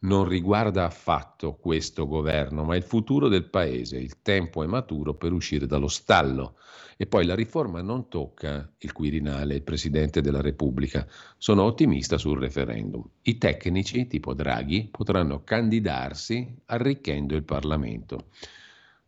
[0.00, 3.96] non riguarda affatto questo governo, ma il futuro del paese.
[3.96, 6.56] Il tempo è maturo per uscire dallo stallo.
[6.96, 11.06] E poi la riforma non tocca il Quirinale, il Presidente della Repubblica.
[11.36, 13.04] Sono ottimista sul referendum.
[13.22, 18.28] I tecnici, tipo Draghi, potranno candidarsi arricchendo il Parlamento.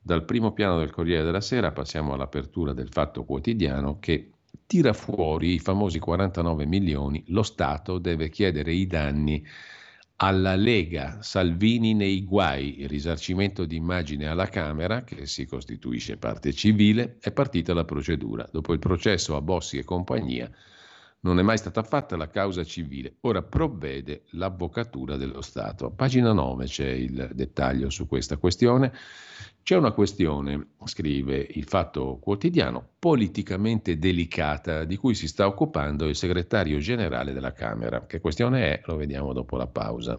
[0.08, 4.30] Dal primo piano del Corriere della Sera passiamo all'apertura del Fatto Quotidiano che
[4.66, 7.22] tira fuori i famosi 49 milioni.
[7.26, 9.46] Lo Stato deve chiedere i danni
[10.16, 16.54] alla Lega Salvini nei guai, il risarcimento di immagine alla Camera, che si costituisce parte
[16.54, 18.48] civile, è partita la procedura.
[18.50, 20.50] Dopo il processo a Bossi e compagnia
[21.20, 23.16] non è mai stata fatta la causa civile.
[23.22, 25.86] Ora provvede l'Avvocatura dello Stato.
[25.86, 28.92] A pagina 9 c'è il dettaglio su questa questione.
[29.62, 36.16] C'è una questione, scrive il Fatto Quotidiano, politicamente delicata di cui si sta occupando il
[36.16, 38.06] segretario generale della Camera.
[38.06, 38.80] Che questione è?
[38.86, 40.18] Lo vediamo dopo la pausa.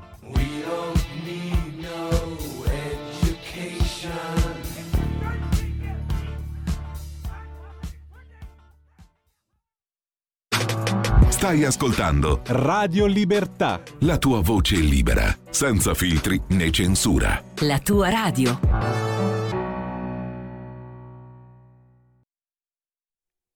[11.41, 13.81] Stai ascoltando Radio Libertà.
[14.01, 17.43] La tua voce libera, senza filtri né censura.
[17.61, 18.59] La tua radio.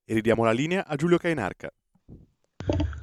[0.03, 1.69] E ridiamo la linea a Giulio Cainarca.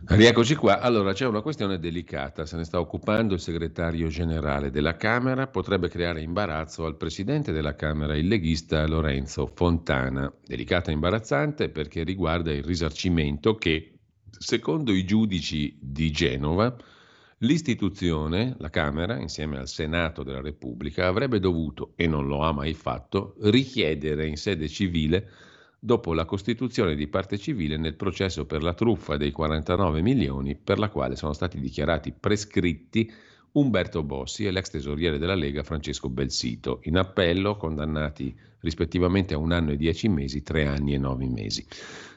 [0.05, 0.81] Rieccoci qua.
[0.81, 5.89] Allora, c'è una questione delicata, se ne sta occupando il segretario generale della Camera, potrebbe
[5.89, 10.31] creare imbarazzo al presidente della Camera, il leghista Lorenzo Fontana.
[10.45, 13.92] Delicata e imbarazzante perché riguarda il risarcimento che,
[14.39, 16.75] secondo i giudici di Genova,
[17.39, 22.75] l'istituzione, la Camera, insieme al Senato della Repubblica, avrebbe dovuto, e non lo ha mai
[22.75, 25.31] fatto, richiedere in sede civile
[25.79, 30.79] dopo la costituzione di parte civile nel processo per la truffa dei 49 milioni per
[30.79, 33.13] la quale sono stati dichiarati prescritti
[33.53, 39.53] Umberto Bossi e l'ex tesoriere della Lega Francesco Belsito, in appello condannati rispettivamente a un
[39.53, 41.67] anno e dieci mesi, tre anni e nove mesi.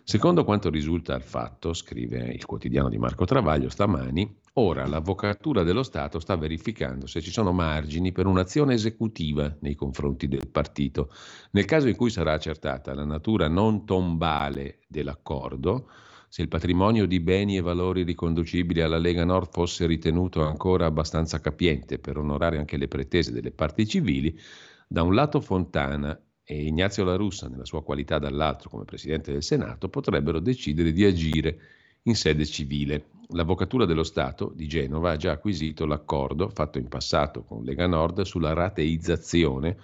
[0.08, 5.82] Secondo quanto risulta al fatto, scrive il quotidiano di Marco Travaglio stamani, ora l'Avvocatura dello
[5.82, 11.12] Stato sta verificando se ci sono margini per un'azione esecutiva nei confronti del partito.
[11.54, 15.90] Nel caso in cui sarà accertata la natura non tombale dell'accordo,
[16.30, 21.40] se il patrimonio di beni e valori riconducibili alla Lega Nord fosse ritenuto ancora abbastanza
[21.40, 24.40] capiente per onorare anche le pretese delle parti civili,
[24.88, 26.16] da un lato Fontana
[26.48, 31.04] e Ignazio La Russa, nella sua qualità dall'altro come Presidente del Senato, potrebbero decidere di
[31.04, 31.60] agire
[32.04, 33.08] in sede civile.
[33.30, 38.22] L'Avvocatura dello Stato di Genova ha già acquisito l'accordo fatto in passato con Lega Nord
[38.22, 39.78] sulla rateizzazione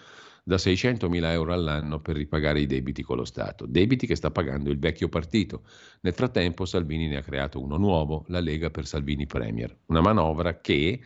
[0.43, 4.69] da 600.000 euro all'anno per ripagare i debiti con lo Stato, debiti che sta pagando
[4.69, 5.63] il vecchio partito.
[6.01, 10.59] Nel frattempo Salvini ne ha creato uno nuovo, la Lega per Salvini Premier, una manovra
[10.59, 10.99] che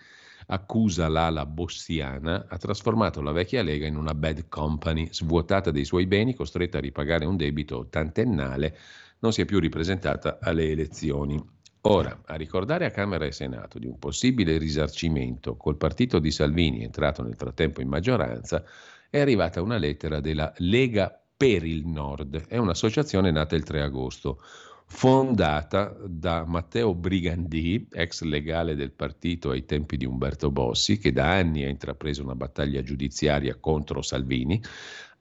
[0.48, 6.06] accusa l'ala bossiana, ha trasformato la vecchia Lega in una bad company, svuotata dei suoi
[6.06, 8.78] beni, costretta a ripagare un debito ottantennale,
[9.20, 11.44] non si è più ripresentata alle elezioni.
[11.82, 16.84] Ora, a ricordare a Camera e Senato di un possibile risarcimento col partito di Salvini,
[16.84, 18.64] entrato nel frattempo in maggioranza,
[19.10, 24.42] è arrivata una lettera della Lega per il Nord, è un'associazione nata il 3 agosto
[24.88, 31.32] fondata da Matteo Brigandì, ex legale del partito ai tempi di Umberto Bossi, che da
[31.32, 34.62] anni ha intrapreso una battaglia giudiziaria contro Salvini,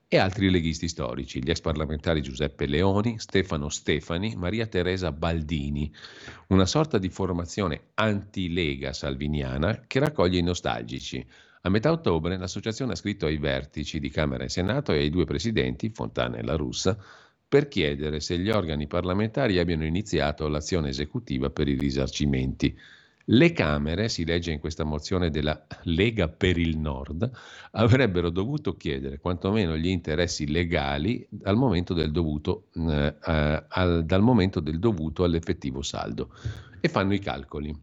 [0.07, 5.91] e altri leghisti storici, gli ex parlamentari Giuseppe Leoni, Stefano Stefani, Maria Teresa Baldini,
[6.49, 11.25] una sorta di formazione anti-lega salviniana che raccoglie i nostalgici.
[11.61, 15.25] A metà ottobre l'associazione ha scritto ai vertici di Camera e Senato e ai due
[15.25, 16.95] presidenti, Fontana e La Russa,
[17.55, 22.77] per chiedere se gli organi parlamentari abbiano iniziato l'azione esecutiva per i risarcimenti.
[23.27, 27.31] Le Camere, si legge in questa mozione della Lega per il Nord,
[27.71, 33.15] avrebbero dovuto chiedere quantomeno gli interessi legali dal momento del dovuto, eh,
[33.69, 36.31] al, dal momento del dovuto all'effettivo saldo
[36.81, 37.73] e fanno i calcoli.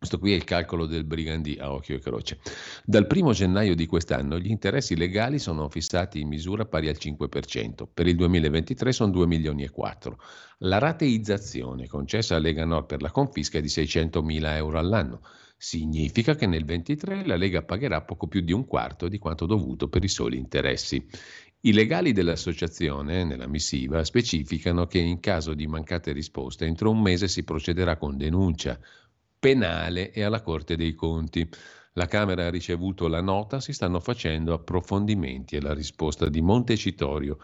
[0.00, 2.38] Questo qui è il calcolo del Brigandì a occhio e croce.
[2.86, 7.86] Dal 1 gennaio di quest'anno gli interessi legali sono fissati in misura pari al 5%,
[7.92, 10.18] per il 2023 sono 2 milioni e 4.
[10.60, 15.20] La rateizzazione concessa a Lega Nord per la confisca è di 600 mila euro all'anno.
[15.58, 19.90] Significa che nel 2023 la Lega pagherà poco più di un quarto di quanto dovuto
[19.90, 21.06] per i soli interessi.
[21.60, 27.28] I legali dell'associazione, nella missiva, specificano che in caso di mancate risposte entro un mese
[27.28, 28.80] si procederà con denuncia
[29.40, 31.48] penale e alla Corte dei Conti.
[31.94, 37.38] La Camera ha ricevuto la nota, si stanno facendo approfondimenti e la risposta di Montecitorio.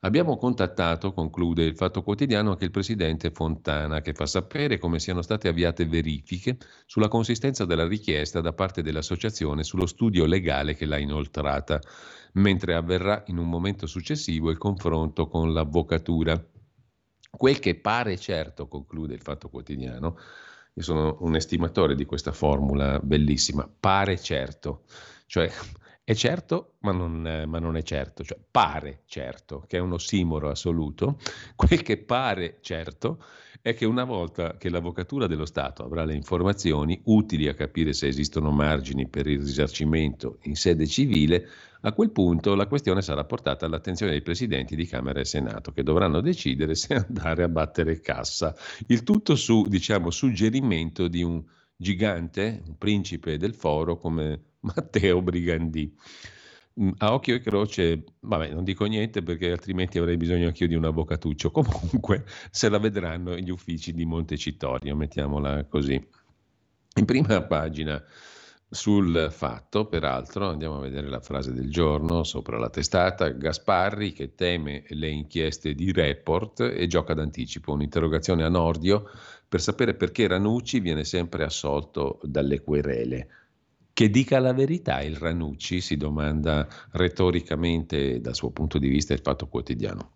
[0.00, 5.22] Abbiamo contattato, conclude il Fatto Quotidiano, anche il presidente Fontana, che fa sapere come siano
[5.22, 10.98] state avviate verifiche sulla consistenza della richiesta da parte dell'associazione sullo studio legale che l'ha
[10.98, 11.80] inoltrata,
[12.34, 16.42] mentre avverrà in un momento successivo il confronto con l'avvocatura.
[17.30, 20.18] Quel che pare certo, conclude il Fatto Quotidiano,
[20.76, 24.82] io sono un estimatore di questa formula bellissima, pare certo,
[25.26, 25.50] cioè
[26.02, 30.50] è certo ma non, ma non, è certo, cioè pare certo, che è un ossimoro
[30.50, 31.18] assoluto,
[31.54, 33.22] quel che pare certo
[33.64, 38.06] è che una volta che l'Avvocatura dello Stato avrà le informazioni utili a capire se
[38.06, 41.48] esistono margini per il risarcimento in sede civile,
[41.80, 45.82] a quel punto la questione sarà portata all'attenzione dei presidenti di Camera e Senato, che
[45.82, 48.54] dovranno decidere se andare a battere cassa.
[48.88, 51.42] Il tutto su, diciamo, suggerimento di un
[51.74, 55.90] gigante, un principe del foro come Matteo Brigandì.
[56.80, 60.74] Mm, a occhio e croce, vabbè, non dico niente perché altrimenti avrei bisogno anch'io di
[60.74, 61.50] un avvocatuccio.
[61.52, 65.94] Comunque se la vedranno gli uffici di Montecitorio, mettiamola così.
[66.96, 68.02] In prima pagina
[68.68, 74.34] sul fatto, peraltro, andiamo a vedere la frase del giorno sopra la testata, Gasparri che
[74.34, 79.08] teme le inchieste di report e gioca d'anticipo, un'interrogazione a Nordio
[79.48, 83.28] per sapere perché Ranucci viene sempre assolto dalle querele.
[83.94, 89.20] Che dica la verità il Ranucci, si domanda retoricamente dal suo punto di vista il
[89.22, 90.10] fatto quotidiano.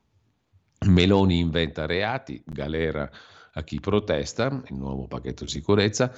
[0.87, 3.09] Meloni inventa reati, galera
[3.53, 6.13] a chi protesta, il nuovo pacchetto sicurezza,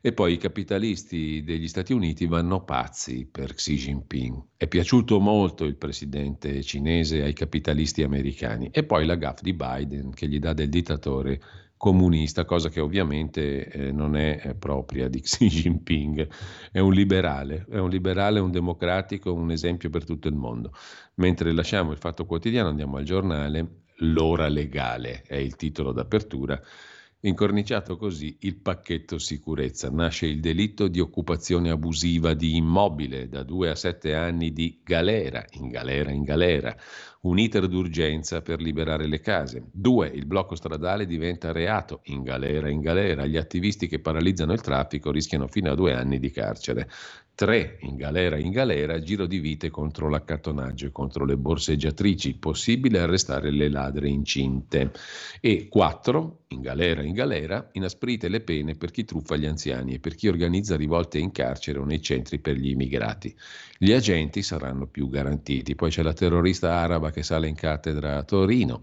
[0.00, 4.46] e poi i capitalisti degli Stati Uniti vanno pazzi per Xi Jinping.
[4.56, 8.70] È piaciuto molto il presidente cinese ai capitalisti americani.
[8.72, 11.40] E poi la gaffa di Biden che gli dà del dittatore
[11.78, 16.28] comunista, cosa che ovviamente eh, non è eh, propria di Xi Jinping,
[16.70, 20.72] è un liberale, è un liberale, un democratico, un esempio per tutto il mondo.
[21.14, 26.62] Mentre lasciamo il fatto quotidiano, andiamo al giornale, L'ora legale è il titolo d'apertura
[27.20, 29.90] Incorniciato così il pacchetto sicurezza.
[29.90, 35.44] Nasce il delitto di occupazione abusiva di immobile da due a sette anni di galera,
[35.54, 36.76] in galera, in galera.
[37.20, 39.64] Un iter d'urgenza per liberare le case.
[39.72, 43.26] Due, il blocco stradale diventa reato, in galera, in galera.
[43.26, 46.88] Gli attivisti che paralizzano il traffico rischiano fino a due anni di carcere.
[47.38, 52.98] 3 in galera in galera, giro di vite contro l'accattonaggio e contro le borseggiatrici, possibile
[52.98, 54.90] arrestare le ladre incinte.
[55.40, 59.98] E 4 in galera in galera, inasprite le pene per chi truffa gli anziani e
[60.00, 63.32] per chi organizza rivolte in carcere o nei centri per gli immigrati.
[63.76, 65.76] Gli agenti saranno più garantiti.
[65.76, 68.82] Poi c'è la terrorista araba che sale in cattedra a Torino.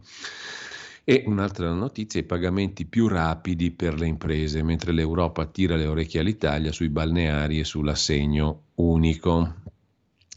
[1.04, 6.22] E un'altra notizia, i pagamenti più rapidi per le imprese, mentre l'Europa tira le orecchie
[6.22, 9.54] all'Italia sui balneari e sull'assegno unico.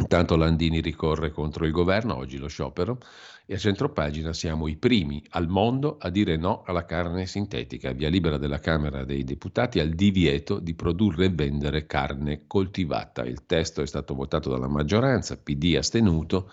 [0.01, 2.99] Intanto Landini ricorre contro il governo, oggi lo sciopero,
[3.47, 8.11] e a centropagina siamo i primi al mondo a dire no alla carne sintetica, via
[8.11, 13.25] libera della Camera dei Deputati al divieto di produrre e vendere carne coltivata.
[13.25, 16.53] Il testo è stato votato dalla maggioranza, PD astenuto,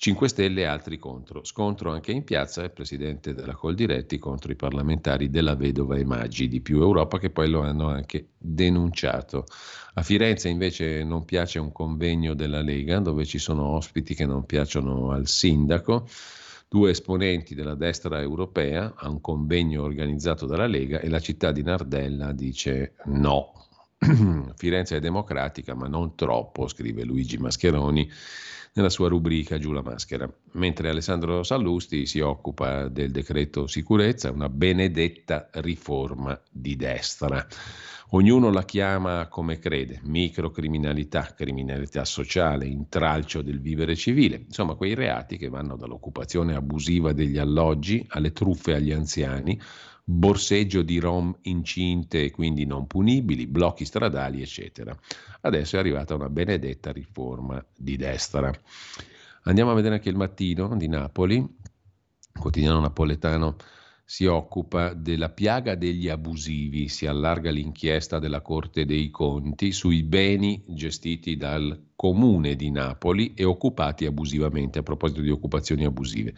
[0.00, 1.44] 5 Stelle e altri contro.
[1.44, 6.48] Scontro anche in piazza il presidente della Coldiretti contro i parlamentari della Vedova e Maggi
[6.48, 9.44] di Più Europa che poi lo hanno anche denunciato.
[9.92, 14.46] A Firenze invece non piace un convegno della Lega dove ci sono ospiti che non
[14.46, 16.08] piacciono al sindaco.
[16.66, 21.62] Due esponenti della destra europea a un convegno organizzato dalla Lega e la città di
[21.62, 23.52] Nardella dice no.
[24.56, 28.10] Firenze è democratica ma non troppo, scrive Luigi Mascheroni
[28.72, 34.48] nella sua rubrica Giù la maschera, mentre Alessandro Sallusti si occupa del decreto sicurezza, una
[34.48, 37.44] benedetta riforma di destra.
[38.12, 45.36] Ognuno la chiama come crede, microcriminalità, criminalità sociale, intralcio del vivere civile, insomma quei reati
[45.36, 49.60] che vanno dall'occupazione abusiva degli alloggi alle truffe agli anziani,
[50.04, 54.96] borseggio di rom incinte quindi non punibili, blocchi stradali, eccetera.
[55.42, 58.52] Adesso è arrivata una benedetta riforma di destra.
[59.44, 61.46] Andiamo a vedere anche il mattino di Napoli,
[62.32, 63.56] quotidiano napoletano
[64.10, 70.64] si occupa della piaga degli abusivi, si allarga l'inchiesta della Corte dei Conti sui beni
[70.66, 76.34] gestiti dal comune di Napoli e occupati abusivamente, a proposito di occupazioni abusive.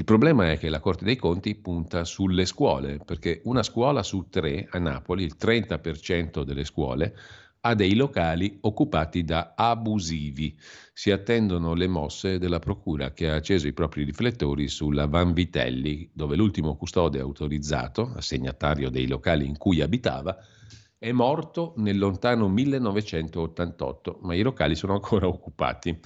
[0.00, 4.28] Il problema è che la Corte dei Conti punta sulle scuole, perché una scuola su
[4.30, 7.14] tre a Napoli, il 30% delle scuole,
[7.60, 10.58] ha dei locali occupati da abusivi.
[10.94, 16.34] Si attendono le mosse della Procura che ha acceso i propri riflettori sulla Vanvitelli, dove
[16.34, 20.34] l'ultimo custode autorizzato, assegnatario dei locali in cui abitava,
[20.96, 26.00] è morto nel lontano 1988, ma i locali sono ancora occupati.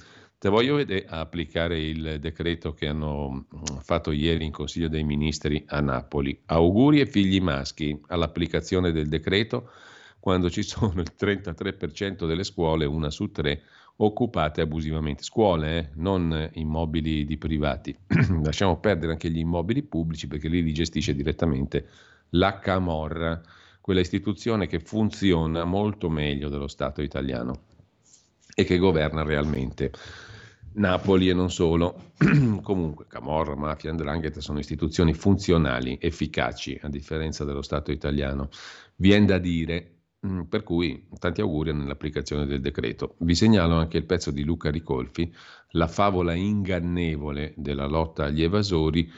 [0.45, 5.63] Te voglio vedere applicare il decreto che hanno mm, fatto ieri in Consiglio dei Ministri
[5.69, 6.39] a Napoli.
[6.45, 9.71] Auguri e figli maschi all'applicazione del decreto
[10.19, 13.63] quando ci sono il 33% delle scuole, una su tre,
[13.95, 15.23] occupate abusivamente.
[15.23, 17.97] Scuole, eh, non immobili di privati.
[18.43, 21.87] Lasciamo perdere anche gli immobili pubblici perché lì li gestisce direttamente
[22.29, 23.41] la Camorra,
[23.81, 27.61] quella istituzione che funziona molto meglio dello Stato italiano
[28.53, 29.91] e che governa realmente.
[30.75, 32.11] Napoli e non solo.
[32.61, 38.49] Comunque, Camorra, Mafia, Andrangheta sono istituzioni funzionali, efficaci, a differenza dello Stato italiano.
[38.95, 39.95] Viene da dire
[40.25, 43.15] Mm, per cui tanti auguri nell'applicazione del decreto.
[43.19, 45.31] Vi segnalo anche il pezzo di Luca Ricolfi,
[45.71, 49.11] La favola ingannevole della lotta agli evasori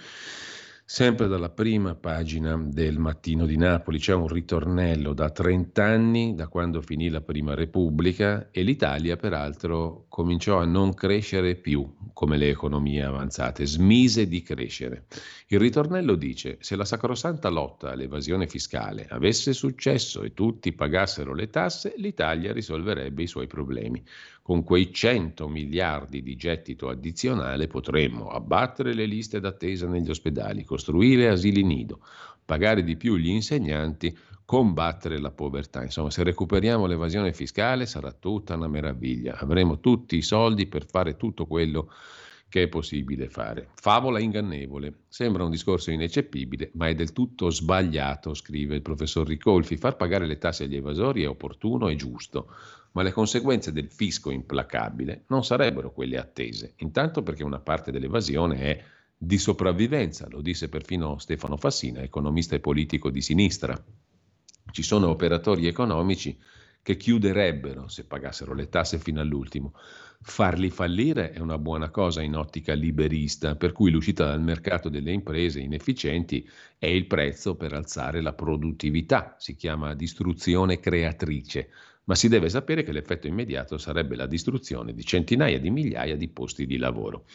[0.89, 6.47] Sempre dalla prima pagina del Mattino di Napoli c'è un ritornello da 30 anni, da
[6.47, 12.47] quando finì la Prima Repubblica, e l'Italia peraltro cominciò a non crescere più come le
[12.47, 15.07] economie avanzate, smise di crescere.
[15.47, 21.49] Il ritornello dice, se la sacrosanta lotta all'evasione fiscale avesse successo e tutti pagassero le
[21.49, 24.01] tasse, l'Italia risolverebbe i suoi problemi.
[24.47, 31.27] Con quei 100 miliardi di gettito addizionale potremmo abbattere le liste d'attesa negli ospedali, costruire
[31.27, 31.99] asili nido,
[32.45, 35.83] pagare di più gli insegnanti, combattere la povertà.
[35.83, 39.37] Insomma, se recuperiamo l'evasione fiscale sarà tutta una meraviglia.
[39.37, 41.91] Avremo tutti i soldi per fare tutto quello
[42.47, 43.71] che è possibile fare.
[43.73, 44.99] Favola ingannevole.
[45.09, 49.75] Sembra un discorso ineccepibile, ma è del tutto sbagliato, scrive il professor Ricolfi.
[49.75, 52.47] Far pagare le tasse agli evasori è opportuno e giusto
[52.97, 58.57] ma le conseguenze del fisco implacabile non sarebbero quelle attese, intanto perché una parte dell'evasione
[58.57, 58.83] è
[59.15, 63.79] di sopravvivenza, lo disse perfino Stefano Fassina, economista e politico di sinistra.
[64.71, 66.35] Ci sono operatori economici
[66.81, 69.73] che chiuderebbero se pagassero le tasse fino all'ultimo.
[70.19, 75.11] Farli fallire è una buona cosa in ottica liberista, per cui l'uscita dal mercato delle
[75.11, 81.69] imprese inefficienti è il prezzo per alzare la produttività, si chiama distruzione creatrice
[82.07, 86.29] ma si deve sapere che l'effetto immediato sarebbe la distruzione di centinaia di migliaia di
[86.29, 87.25] posti di lavoro.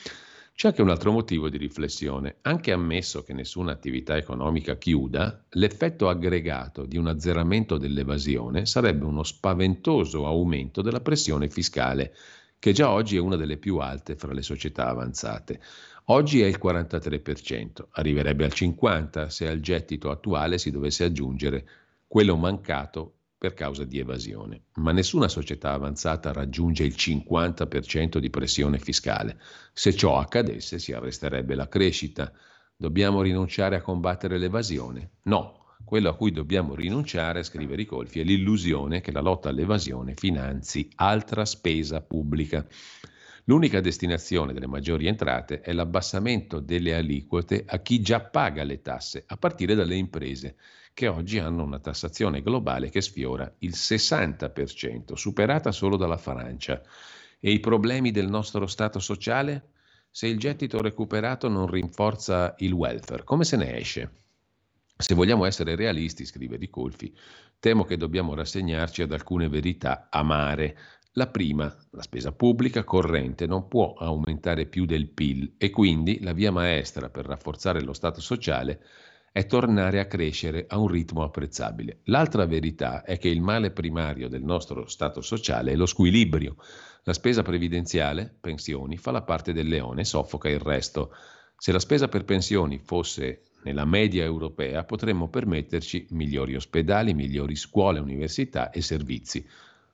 [0.55, 2.37] C'è anche un altro motivo di riflessione.
[2.43, 9.23] Anche ammesso che nessuna attività economica chiuda, l'effetto aggregato di un azzeramento dell'evasione sarebbe uno
[9.23, 12.15] spaventoso aumento della pressione fiscale,
[12.59, 15.61] che già oggi è una delle più alte fra le società avanzate.
[16.07, 21.67] Oggi è il 43%, arriverebbe al 50% se al gettito attuale si dovesse aggiungere
[22.07, 24.67] quello mancato per causa di evasione.
[24.75, 29.37] Ma nessuna società avanzata raggiunge il 50% di pressione fiscale.
[29.73, 32.33] Se ciò accadesse si arresterebbe la crescita.
[32.77, 35.15] Dobbiamo rinunciare a combattere l'evasione?
[35.23, 40.89] No, quello a cui dobbiamo rinunciare, scrive Ricolfi, è l'illusione che la lotta all'evasione finanzi
[40.95, 42.65] altra spesa pubblica.
[43.47, 49.25] L'unica destinazione delle maggiori entrate è l'abbassamento delle aliquote a chi già paga le tasse,
[49.27, 50.55] a partire dalle imprese
[50.95, 56.83] che oggi hanno una tassazione globale che sfiora il 60%, superata solo dalla Francia.
[57.41, 59.71] E i problemi del nostro Stato sociale?
[60.11, 64.11] Se il gettito recuperato non rinforza il welfare, come se ne esce?
[64.95, 67.17] Se vogliamo essere realisti, scrive Di Colfi,
[67.59, 70.77] temo che dobbiamo rassegnarci ad alcune verità amare.
[71.13, 76.33] La prima, la spesa pubblica corrente non può aumentare più del PIL e quindi la
[76.33, 78.81] via maestra per rafforzare lo Stato sociale
[79.33, 82.01] è tornare a crescere a un ritmo apprezzabile.
[82.05, 86.57] L'altra verità è che il male primario del nostro Stato sociale è lo squilibrio.
[87.05, 91.15] La spesa previdenziale, pensioni, fa la parte del leone soffoca il resto.
[91.57, 98.01] Se la spesa per pensioni fosse nella media europea potremmo permetterci migliori ospedali, migliori scuole,
[98.01, 99.47] università e servizi.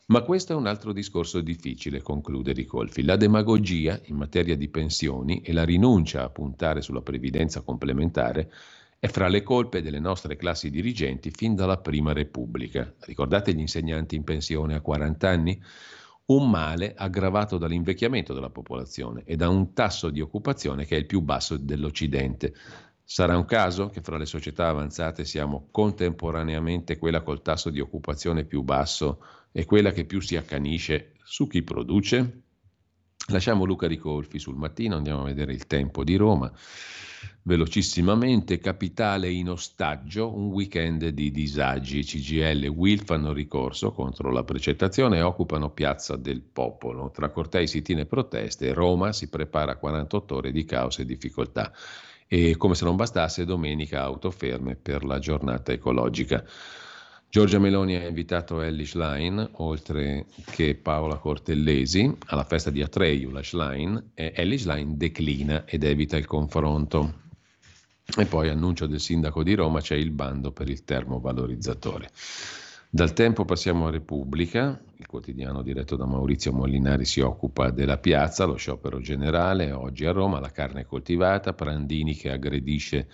[0.06, 3.04] Ma questo è un altro discorso difficile, conclude Ricolfi.
[3.04, 8.50] La demagogia in materia di pensioni e la rinuncia a puntare sulla previdenza complementare
[8.98, 12.92] è fra le colpe delle nostre classi dirigenti fin dalla Prima Repubblica.
[13.00, 15.62] Ricordate gli insegnanti in pensione a 40 anni?
[16.26, 21.06] Un male aggravato dall'invecchiamento della popolazione e da un tasso di occupazione che è il
[21.06, 22.54] più basso dell'Occidente.
[23.04, 28.44] Sarà un caso che fra le società avanzate siamo contemporaneamente quella col tasso di occupazione
[28.44, 29.22] più basso
[29.52, 32.42] è quella che più si accanisce su chi produce?
[33.28, 36.52] Lasciamo Luca Ricolfi sul mattino, andiamo a vedere il tempo di Roma.
[37.48, 42.04] Velocissimamente, capitale in ostaggio, un weekend di disagi.
[42.04, 47.10] CGL e Will fanno ricorso contro la precettazione e occupano Piazza del Popolo.
[47.10, 51.72] Tra cortei, sit-in e proteste, Roma si prepara a 48 ore di caos e difficoltà.
[52.26, 56.44] E come se non bastasse, domenica autoferme per la giornata ecologica.
[57.30, 63.42] Giorgia Meloni ha invitato Ellie Schlein, oltre che Paola Cortellesi, alla festa di Atreyu, la
[63.42, 67.24] Schlein, e Ellie Schlein declina ed evita il confronto.
[68.16, 72.08] E poi annuncio del sindaco di Roma, c'è il bando per il termovalorizzatore.
[72.88, 78.46] Dal tempo passiamo a Repubblica, il quotidiano diretto da Maurizio Molinari si occupa della piazza,
[78.46, 83.08] lo sciopero generale, oggi a Roma, la carne coltivata, Prandini che aggredisce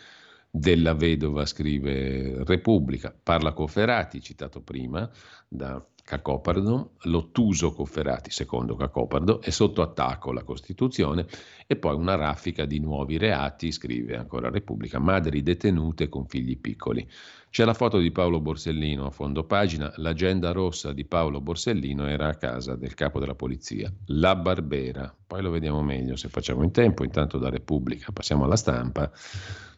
[0.48, 5.10] della vedova, scrive Repubblica, parla Cofferati, citato prima
[5.48, 11.26] da Cacopardo, l'ottuso Cofferati, secondo Cacopardo, è sotto attacco la Costituzione
[11.66, 17.08] e poi una raffica di nuovi reati, scrive ancora Repubblica, madri detenute con figli piccoli.
[17.48, 22.28] C'è la foto di Paolo Borsellino a fondo pagina, l'agenda rossa di Paolo Borsellino era
[22.28, 26.70] a casa del capo della polizia, la Barbera, poi lo vediamo meglio se facciamo in
[26.70, 29.10] tempo, intanto da Repubblica passiamo alla stampa.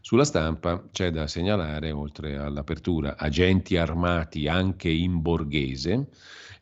[0.06, 6.10] Sulla stampa c'è da segnalare, oltre all'apertura, agenti armati anche in borghese,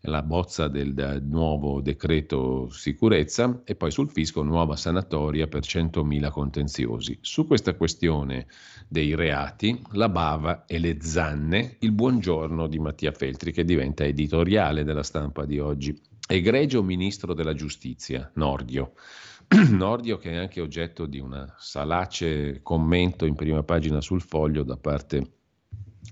[0.05, 7.19] la bozza del nuovo decreto sicurezza e poi sul fisco nuova sanatoria per 100.000 contenziosi.
[7.21, 8.47] Su questa questione
[8.89, 14.85] dei reati, la bava e le zanne, il buongiorno di Mattia Feltri che diventa editoriale
[14.85, 15.95] della stampa di oggi.
[16.27, 18.95] Egregio ministro della giustizia, Nordio.
[19.71, 24.77] Nordio che è anche oggetto di una salace commento in prima pagina sul foglio da
[24.77, 25.33] parte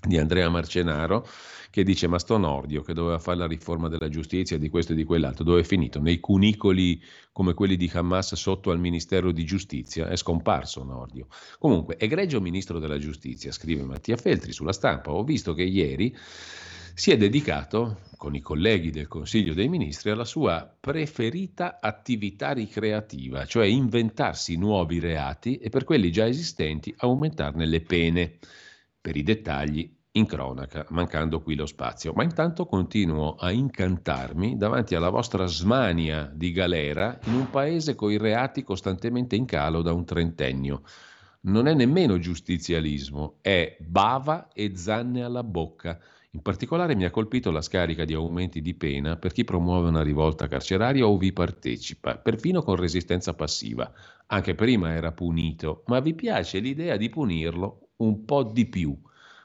[0.06, 1.26] di Andrea Marcenaro
[1.70, 4.94] che dice ma sto Nordio che doveva fare la riforma della giustizia di questo e
[4.94, 6.00] di quell'altro, dove è finito?
[6.00, 11.28] Nei cunicoli come quelli di Hamas sotto al Ministero di Giustizia, è scomparso Nordio.
[11.58, 16.14] Comunque, egregio Ministro della Giustizia, scrive Mattia Feltri sulla stampa, ho visto che ieri
[16.94, 23.46] si è dedicato con i colleghi del Consiglio dei Ministri alla sua preferita attività ricreativa,
[23.46, 28.38] cioè inventarsi nuovi reati e per quelli già esistenti aumentarne le pene.
[29.00, 32.12] Per i dettagli in cronaca, mancando qui lo spazio.
[32.12, 38.18] Ma intanto continuo a incantarmi davanti alla vostra smania di galera in un paese coi
[38.18, 40.82] reati costantemente in calo da un trentennio.
[41.44, 45.98] Non è nemmeno giustizialismo, è bava e zanne alla bocca.
[46.34, 50.02] In particolare mi ha colpito la scarica di aumenti di pena per chi promuove una
[50.02, 53.92] rivolta carceraria o vi partecipa, perfino con resistenza passiva.
[54.28, 58.98] Anche prima era punito, ma vi piace l'idea di punirlo un po' di più.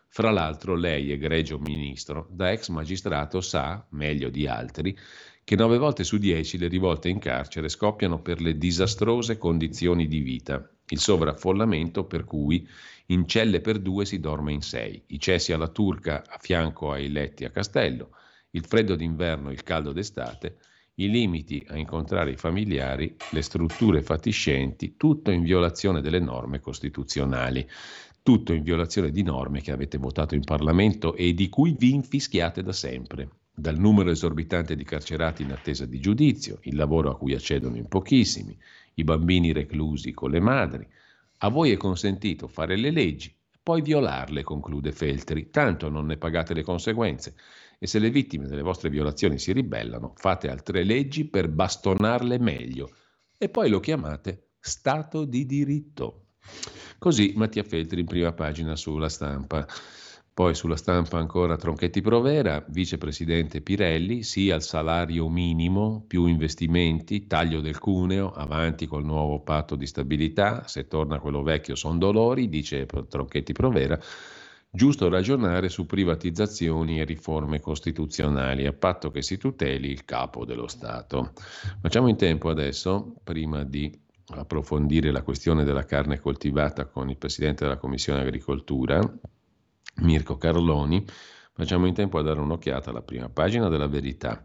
[0.07, 4.97] Fra l'altro lei, egregio ministro, da ex magistrato sa, meglio di altri,
[5.43, 10.19] che nove volte su dieci le rivolte in carcere scoppiano per le disastrose condizioni di
[10.19, 12.65] vita, il sovraffollamento per cui
[13.07, 17.09] in celle per due si dorme in sei, i cessi alla turca a fianco ai
[17.09, 18.09] letti a castello,
[18.51, 20.57] il freddo d'inverno il caldo d'estate,
[20.95, 27.67] i limiti a incontrare i familiari, le strutture fatiscenti, tutto in violazione delle norme costituzionali,
[28.23, 32.61] tutto in violazione di norme che avete votato in Parlamento e di cui vi infischiate
[32.61, 33.29] da sempre.
[33.53, 37.87] Dal numero esorbitante di carcerati in attesa di giudizio, il lavoro a cui accedono in
[37.87, 38.57] pochissimi,
[38.95, 40.87] i bambini reclusi con le madri,
[41.37, 43.35] a voi è consentito fare le leggi,
[43.67, 47.35] poi violarle, conclude Feltri, tanto non ne pagate le conseguenze.
[47.77, 52.89] E se le vittime delle vostre violazioni si ribellano, fate altre leggi per bastonarle meglio.
[53.37, 56.27] E poi lo chiamate Stato di diritto.
[56.97, 59.67] Così Mattia Feltri in prima pagina sulla stampa.
[60.37, 67.59] Poi sulla stampa ancora Tronchetti Provera, vicepresidente Pirelli, sì al salario minimo, più investimenti, taglio
[67.59, 72.85] del cuneo, avanti col nuovo patto di stabilità, se torna quello vecchio sono dolori, dice
[72.85, 73.99] Tronchetti Provera,
[74.69, 80.67] giusto ragionare su privatizzazioni e riforme costituzionali, a patto che si tuteli il capo dello
[80.67, 81.31] Stato.
[81.81, 83.91] Facciamo in tempo adesso, prima di
[84.35, 89.01] approfondire la questione della carne coltivata con il Presidente della Commissione Agricoltura,
[89.99, 91.03] Mirko Carloni,
[91.53, 94.43] facciamo in tempo a dare un'occhiata alla prima pagina della verità.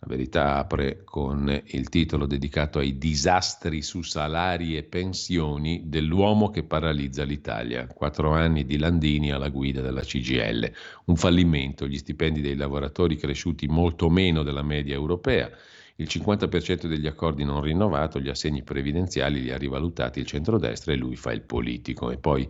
[0.00, 6.62] La verità apre con il titolo dedicato ai disastri su salari e pensioni dell'uomo che
[6.62, 7.88] paralizza l'Italia.
[7.88, 10.70] Quattro anni di Landini alla guida della CGL.
[11.06, 15.50] Un fallimento, gli stipendi dei lavoratori cresciuti molto meno della media europea.
[15.96, 20.96] Il 50% degli accordi non rinnovato, gli assegni previdenziali li ha rivalutati il centrodestra e
[20.96, 22.12] lui fa il politico.
[22.12, 22.48] E poi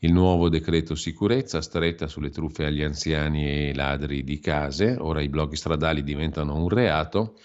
[0.00, 5.28] il nuovo decreto sicurezza, stretta sulle truffe agli anziani e ladri di case, ora i
[5.28, 7.38] bloghi stradali diventano un reato.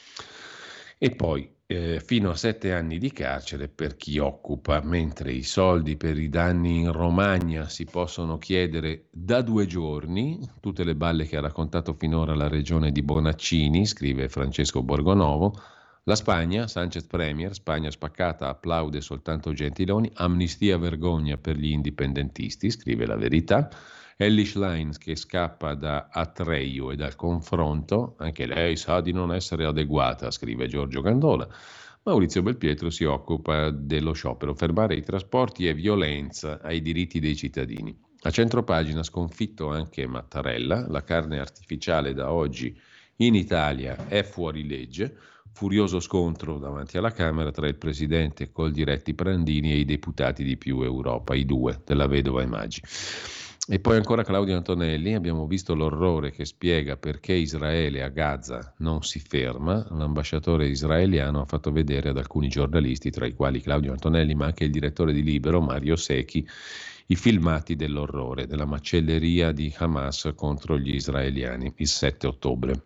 [0.97, 5.95] E poi eh, fino a sette anni di carcere per chi occupa, mentre i soldi
[5.95, 11.37] per i danni in Romagna si possono chiedere da due giorni, tutte le balle che
[11.37, 15.53] ha raccontato finora la regione di Bonaccini, scrive Francesco Borgonovo,
[16.05, 23.05] la Spagna, Sanchez Premier, Spagna spaccata, applaude soltanto Gentiloni, amnistia vergogna per gli indipendentisti, scrive
[23.05, 23.69] la verità.
[24.17, 29.65] Ellie Schlein che scappa da Atreio e dal confronto, anche lei sa di non essere
[29.65, 31.47] adeguata, scrive Giorgio Gandola.
[32.03, 37.95] Maurizio Belpietro si occupa dello sciopero, fermare i trasporti e violenza ai diritti dei cittadini.
[38.21, 42.75] A centropagina sconfitto anche Mattarella, la carne artificiale da oggi
[43.17, 45.15] in Italia è fuori legge.
[45.53, 50.81] Furioso scontro davanti alla Camera tra il presidente Coldiretti Prandini e i deputati di Più
[50.81, 52.81] Europa, i due della vedova e Maggi.
[53.67, 59.03] E poi ancora Claudio Antonelli, abbiamo visto l'orrore che spiega perché Israele a Gaza non
[59.03, 59.85] si ferma.
[59.91, 64.63] L'ambasciatore israeliano ha fatto vedere ad alcuni giornalisti, tra i quali Claudio Antonelli, ma anche
[64.63, 66.45] il direttore di Libero, Mario Secchi,
[67.05, 72.81] i filmati dell'orrore, della macelleria di Hamas contro gli israeliani il 7 ottobre.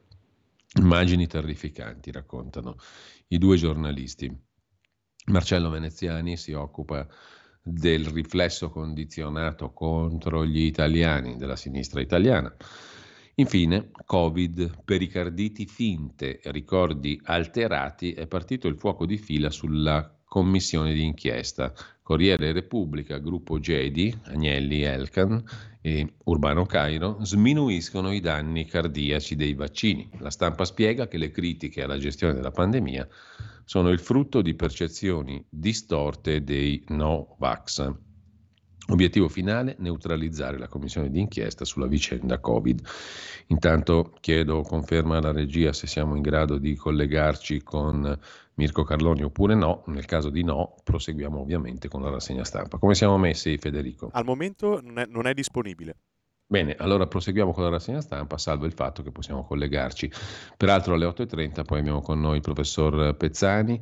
[0.77, 2.75] Immagini terrificanti, raccontano
[3.27, 4.29] i due giornalisti.
[5.27, 7.07] Marcello Veneziani si occupa
[7.63, 12.53] del riflesso condizionato contro gli italiani della sinistra italiana.
[13.35, 21.03] Infine, Covid, pericarditi finte, ricordi alterati, è partito il fuoco di fila sulla commissione di
[21.03, 21.73] inchiesta.
[22.05, 25.43] Corriere Repubblica, gruppo Gedi, Agnelli Elkan
[25.81, 30.07] e Urbano Cairo sminuiscono i danni cardiaci dei vaccini.
[30.19, 33.07] La stampa spiega che le critiche alla gestione della pandemia
[33.63, 37.91] sono il frutto di percezioni distorte dei no-vax.
[38.89, 42.87] Obiettivo finale, neutralizzare la commissione d'inchiesta sulla vicenda Covid.
[43.47, 48.15] Intanto chiedo conferma alla regia se siamo in grado di collegarci con
[48.55, 49.83] Mirko Carloni oppure no.
[49.87, 52.77] Nel caso di no, proseguiamo ovviamente con la rassegna stampa.
[52.77, 54.09] Come siamo messi, Federico?
[54.11, 55.97] Al momento non è, non è disponibile.
[56.47, 60.11] Bene, allora proseguiamo con la rassegna stampa, salvo il fatto che possiamo collegarci.
[60.55, 63.81] Peraltro alle 8.30 poi abbiamo con noi il professor Pezzani.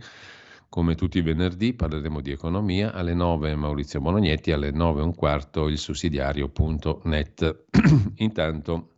[0.69, 5.13] Come tutti i venerdì parleremo di economia, alle 9 Maurizio Bonognetti, alle 9 e un
[5.13, 7.65] quarto il sussidiario.net.
[8.15, 8.93] Intanto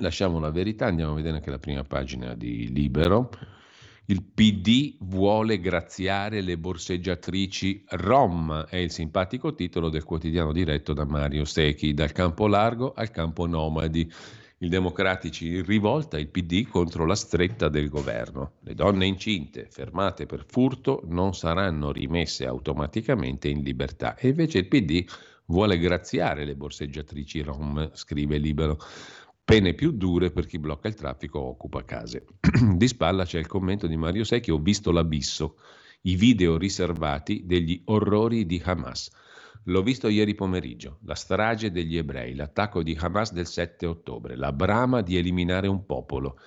[0.00, 3.30] lasciamo la verità, andiamo a vedere anche la prima pagina di Libero.
[4.10, 11.04] Il PD vuole graziare le borseggiatrici Rom, è il simpatico titolo del quotidiano diretto da
[11.04, 14.10] Mario Secchi, dal campo largo al campo nomadi.
[14.60, 18.52] I democratici in rivolta, il PD contro la stretta del governo.
[18.60, 24.16] Le donne incinte, fermate per furto, non saranno rimesse automaticamente in libertà.
[24.16, 25.04] E invece il PD
[25.48, 28.78] vuole graziare le borseggiatrici rom, scrive Libero.
[29.48, 32.26] Pene più dure per chi blocca il traffico o occupa case.
[32.76, 35.56] di spalla c'è il commento di Mario Secchi, ho visto l'abisso,
[36.02, 39.10] i video riservati degli orrori di Hamas.
[39.64, 44.52] L'ho visto ieri pomeriggio, la strage degli ebrei, l'attacco di Hamas del 7 ottobre, la
[44.52, 46.38] brama di eliminare un popolo.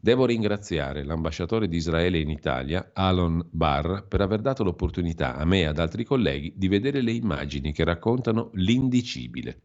[0.00, 5.60] Devo ringraziare l'ambasciatore di Israele in Italia, Alon Barr, per aver dato l'opportunità a me
[5.60, 9.60] e ad altri colleghi di vedere le immagini che raccontano l'indicibile.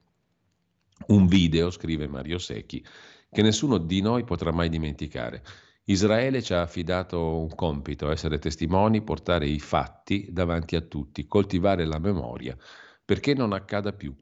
[1.07, 2.85] Un video, scrive Mario Secchi,
[3.29, 5.43] che nessuno di noi potrà mai dimenticare.
[5.85, 11.85] Israele ci ha affidato un compito, essere testimoni, portare i fatti davanti a tutti, coltivare
[11.85, 12.55] la memoria
[13.11, 14.15] perché non accada più.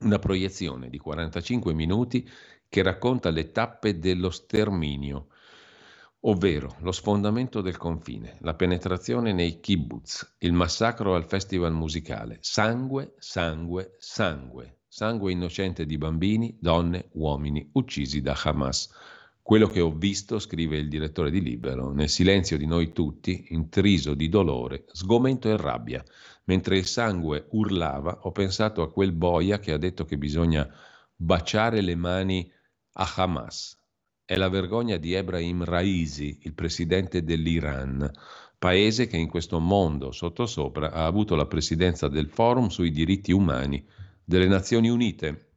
[0.00, 2.28] Una proiezione di 45 minuti
[2.68, 5.28] che racconta le tappe dello sterminio,
[6.20, 13.14] ovvero lo sfondamento del confine, la penetrazione nei kibbutz, il massacro al festival musicale, sangue,
[13.18, 18.88] sangue, sangue, sangue innocente di bambini, donne, uomini uccisi da Hamas.
[19.42, 24.14] Quello che ho visto, scrive il direttore di Libero, nel silenzio di noi tutti, intriso
[24.14, 26.00] di dolore, sgomento e rabbia.
[26.44, 30.64] Mentre il sangue urlava, ho pensato a quel boia che ha detto che bisogna
[31.16, 32.48] baciare le mani
[32.92, 33.76] a Hamas.
[34.24, 38.08] È la vergogna di Ebrahim Raisi, il presidente dell'Iran.
[38.56, 43.84] paese che in questo mondo sottosopra ha avuto la presidenza del Forum sui diritti umani
[44.24, 45.52] delle Nazioni Unite.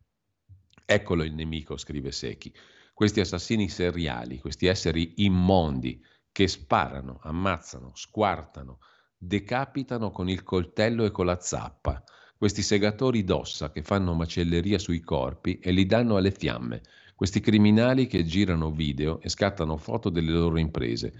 [0.85, 2.53] Eccolo il nemico, scrive Secchi.
[2.93, 8.79] Questi assassini seriali, questi esseri immondi che sparano, ammazzano, squartano,
[9.17, 12.03] decapitano con il coltello e con la zappa,
[12.37, 16.81] questi segatori d'ossa che fanno macelleria sui corpi e li danno alle fiamme,
[17.15, 21.13] questi criminali che girano video e scattano foto delle loro imprese,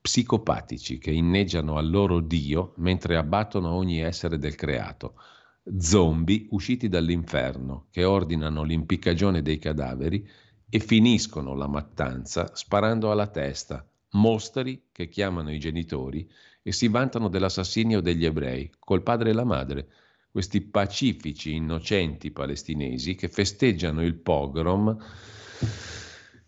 [0.00, 5.14] psicopatici che inneggiano al loro Dio mentre abbattono ogni essere del creato,
[5.78, 10.26] zombie usciti dall'inferno che ordinano l'impiccagione dei cadaveri
[10.68, 16.28] e finiscono la mattanza sparando alla testa, mostri che chiamano i genitori
[16.62, 19.88] e si vantano dell'assassinio degli ebrei col padre e la madre,
[20.30, 24.96] questi pacifici innocenti palestinesi che festeggiano il pogrom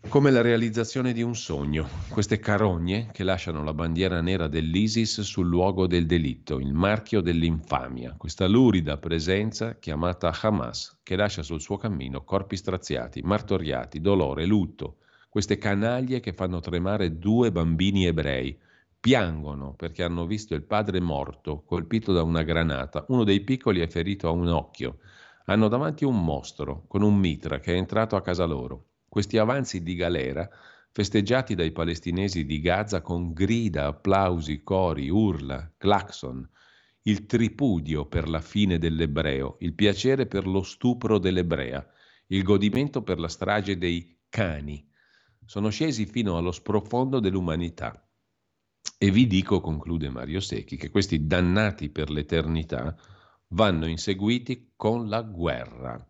[0.07, 5.47] come la realizzazione di un sogno, queste carogne che lasciano la bandiera nera dell'ISIS sul
[5.47, 11.77] luogo del delitto, il marchio dell'infamia, questa lurida presenza chiamata Hamas che lascia sul suo
[11.77, 14.97] cammino corpi straziati, martoriati, dolore, lutto,
[15.29, 18.57] queste canaglie che fanno tremare due bambini ebrei,
[18.99, 23.87] piangono perché hanno visto il padre morto, colpito da una granata, uno dei piccoli è
[23.87, 24.97] ferito a un occhio,
[25.45, 29.83] hanno davanti un mostro con un mitra che è entrato a casa loro questi avanzi
[29.83, 30.49] di galera,
[30.89, 36.49] festeggiati dai palestinesi di Gaza con grida, applausi, cori, urla, clacson,
[37.01, 41.85] il tripudio per la fine dell'ebreo, il piacere per lo stupro dell'ebrea,
[42.27, 44.89] il godimento per la strage dei cani.
[45.43, 48.07] Sono scesi fino allo sprofondo dell'umanità.
[48.97, 52.95] E vi dico, conclude Mario Secchi, che questi dannati per l'eternità
[53.49, 56.07] vanno inseguiti con la guerra.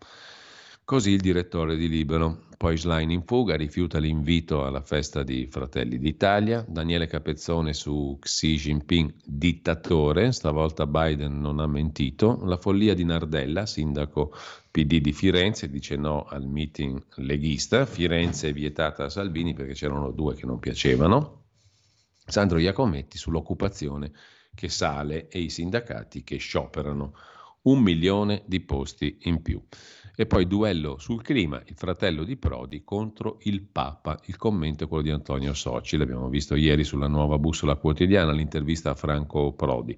[0.92, 2.48] Così il direttore di Libero.
[2.58, 6.66] Poi Schlein in fuga, rifiuta l'invito alla festa di Fratelli d'Italia.
[6.68, 10.34] Daniele Capezzone su Xi Jinping, dittatore.
[10.34, 12.42] Stavolta Biden non ha mentito.
[12.44, 14.34] La follia di Nardella, sindaco
[14.70, 17.86] PD di Firenze, dice no al meeting leghista.
[17.86, 21.44] Firenze è vietata a Salvini perché c'erano due che non piacevano.
[22.26, 24.12] Sandro Iacometti sull'occupazione
[24.54, 27.14] che sale e i sindacati che scioperano
[27.64, 29.62] un milione di posti in più.
[30.16, 34.88] E poi duello sul clima, il fratello di Prodi contro il Papa, il commento è
[34.88, 39.98] quello di Antonio Soci, l'abbiamo visto ieri sulla nuova bussola quotidiana, l'intervista a Franco Prodi.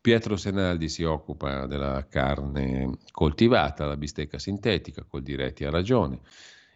[0.00, 6.20] Pietro Senaldi si occupa della carne coltivata, la bistecca sintetica, col diretti a ragione.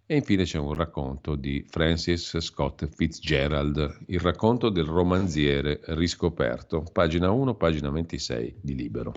[0.05, 7.31] E infine c'è un racconto di Francis Scott Fitzgerald, il racconto del romanziere riscoperto, pagina
[7.31, 9.15] 1, pagina 26 di Libero.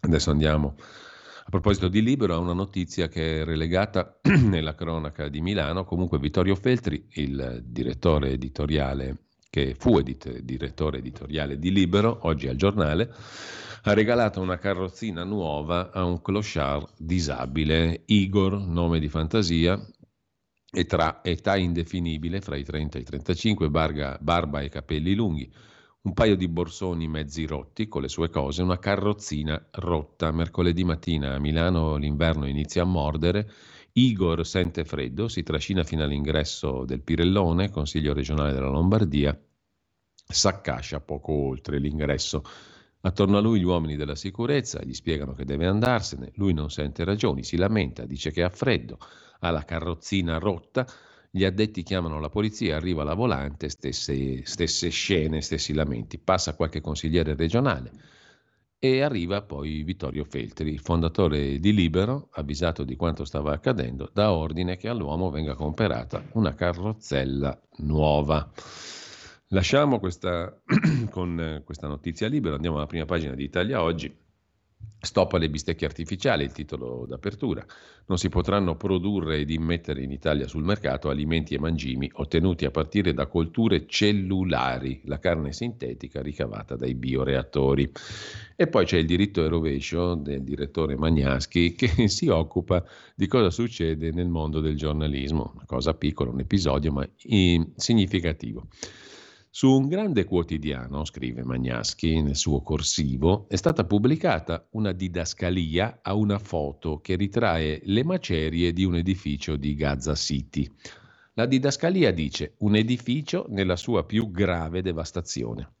[0.00, 0.76] Adesso andiamo
[1.50, 5.84] proposito di Libero, ha una notizia che è relegata nella cronaca di Milano.
[5.84, 12.56] Comunque Vittorio Feltri, il direttore editoriale, che fu edit- direttore editoriale di Libero, oggi al
[12.56, 13.12] giornale,
[13.82, 19.80] ha regalato una carrozzina nuova a un clochard disabile, Igor, nome di fantasia,
[20.70, 25.50] e tra età indefinibile, fra i 30 e i 35, barga, barba e capelli lunghi
[26.02, 30.30] un paio di borsoni mezzi rotti con le sue cose, una carrozzina rotta.
[30.30, 33.50] Mercoledì mattina a Milano l'inverno inizia a mordere.
[33.92, 39.38] Igor sente freddo, si trascina fino all'ingresso del Pirellone, Consiglio regionale della Lombardia,
[40.14, 42.42] s'accascia poco oltre l'ingresso.
[43.00, 47.04] Attorno a lui gli uomini della sicurezza gli spiegano che deve andarsene, lui non sente
[47.04, 48.98] ragioni, si lamenta, dice che ha freddo,
[49.40, 50.86] ha la carrozzina rotta,
[51.38, 56.18] gli addetti chiamano la polizia, arriva la volante, stesse, stesse scene, stessi lamenti.
[56.18, 57.92] Passa qualche consigliere regionale
[58.80, 64.76] e arriva poi Vittorio Feltri, fondatore di Libero, avvisato di quanto stava accadendo, dà ordine
[64.76, 68.50] che all'uomo venga comperata una carrozzella nuova.
[69.48, 70.60] Lasciamo questa,
[71.10, 74.26] con questa notizia libera, andiamo alla prima pagina di Italia Oggi.
[75.00, 77.64] Stop alle bistecche artificiali, il titolo d'apertura.
[78.06, 82.72] Non si potranno produrre ed immettere in Italia sul mercato alimenti e mangimi ottenuti a
[82.72, 87.88] partire da colture cellulari, la carne sintetica ricavata dai bioreattori.
[88.56, 93.50] E poi c'è il diritto e rovescio del direttore Magnaschi che si occupa di cosa
[93.50, 98.66] succede nel mondo del giornalismo, una cosa piccola, un episodio ma significativo.
[99.50, 106.14] Su un grande quotidiano, scrive Magnaschi nel suo corsivo, è stata pubblicata una didascalia a
[106.14, 110.70] una foto che ritrae le macerie di un edificio di Gaza City.
[111.32, 115.72] La didascalia dice un edificio nella sua più grave devastazione.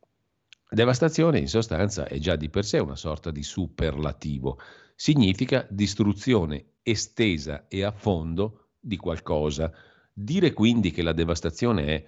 [0.70, 4.58] Devastazione in sostanza è già di per sé una sorta di superlativo,
[4.94, 9.70] significa distruzione estesa e a fondo di qualcosa.
[10.10, 12.04] Dire quindi che la devastazione è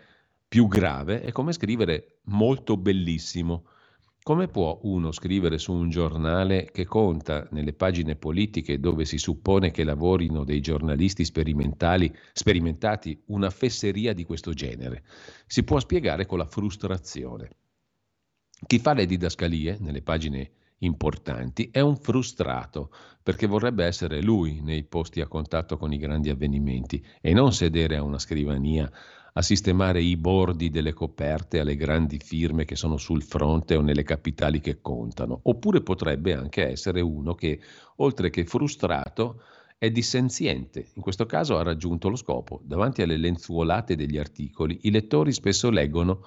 [0.51, 3.67] Più grave è come scrivere molto bellissimo.
[4.21, 9.71] Come può uno scrivere su un giornale che conta nelle pagine politiche dove si suppone
[9.71, 15.05] che lavorino dei giornalisti sperimentati una fesseria di questo genere?
[15.47, 17.51] Si può spiegare con la frustrazione.
[18.67, 22.91] Chi fa le didascalie nelle pagine importanti è un frustrato
[23.23, 27.97] perché vorrebbe essere lui nei posti a contatto con i grandi avvenimenti e non sedere
[27.97, 28.91] a una scrivania
[29.33, 34.03] a sistemare i bordi delle coperte alle grandi firme che sono sul fronte o nelle
[34.03, 35.41] capitali che contano.
[35.45, 37.61] Oppure potrebbe anche essere uno che,
[37.97, 39.43] oltre che frustrato,
[39.79, 40.91] è dissenziente.
[40.95, 42.61] In questo caso ha raggiunto lo scopo.
[42.63, 46.23] Davanti alle lenzuolate degli articoli, i lettori spesso leggono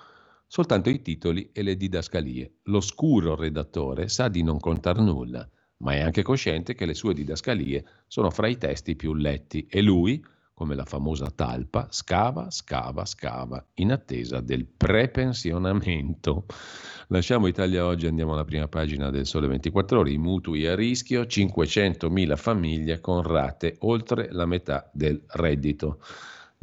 [0.47, 2.59] soltanto i titoli e le didascalie.
[2.63, 5.47] L'oscuro redattore sa di non contar nulla,
[5.77, 9.81] ma è anche cosciente che le sue didascalie sono fra i testi più letti e
[9.81, 10.23] lui,
[10.53, 16.45] come la famosa talpa, scava, scava, scava, in attesa del prepensionamento.
[17.07, 21.23] Lasciamo Italia oggi, andiamo alla prima pagina del Sole 24 Ore, i mutui a rischio,
[21.23, 25.99] 500.000 famiglie con rate oltre la metà del reddito.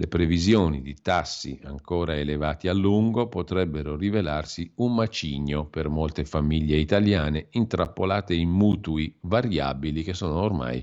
[0.00, 6.78] Le previsioni di tassi ancora elevati a lungo potrebbero rivelarsi un macigno per molte famiglie
[6.78, 10.82] italiane intrappolate in mutui variabili che sono ormai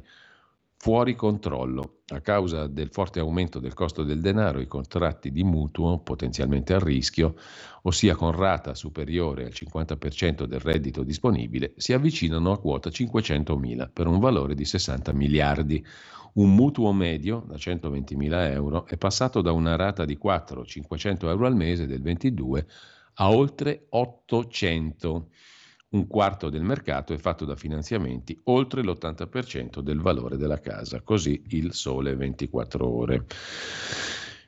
[0.77, 2.01] fuori controllo.
[2.09, 6.79] A causa del forte aumento del costo del denaro, i contratti di mutuo potenzialmente a
[6.79, 7.35] rischio,
[7.81, 14.07] ossia con rata superiore al 50% del reddito disponibile, si avvicinano a quota 500.000 per
[14.07, 15.85] un valore di 60 miliardi.
[16.33, 21.55] Un mutuo medio da 120.000 euro è passato da una rata di 4-500 euro al
[21.55, 22.67] mese del 22
[23.15, 25.29] a oltre 800
[25.89, 31.41] un quarto del mercato è fatto da finanziamenti oltre l'80% del valore della casa, così
[31.49, 33.25] il sole 24 ore.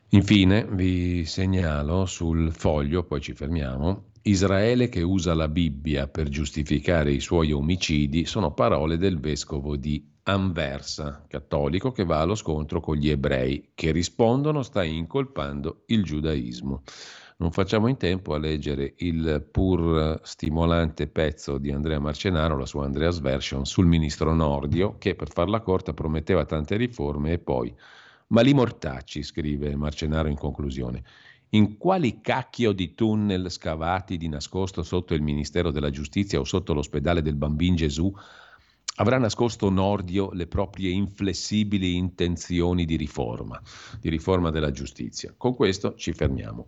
[0.10, 7.12] Infine vi segnalo sul foglio, poi ci fermiamo, Israele che usa la Bibbia per giustificare
[7.12, 12.98] i suoi omicidi sono parole del vescovo di Anversa, cattolico che va allo scontro con
[12.98, 16.84] gli ebrei, che rispondono sta incolpando il giudaismo
[17.40, 22.84] non facciamo in tempo a leggere il pur stimolante pezzo di Andrea Marcenaro, la sua
[22.84, 27.74] Andreas Version, sul ministro Nordio, che per farla corta prometteva tante riforme e poi,
[28.28, 31.04] ma li mortacci, scrive Marcenaro in conclusione.
[31.52, 36.74] In quali cacchio di tunnel scavati di nascosto sotto il Ministero della Giustizia o sotto
[36.74, 38.14] l'ospedale del Bambin Gesù
[38.98, 43.62] avrà nascosto Nordio le proprie inflessibili intenzioni di riforma,
[43.98, 45.34] di riforma della giustizia?
[45.38, 46.68] Con questo ci fermiamo.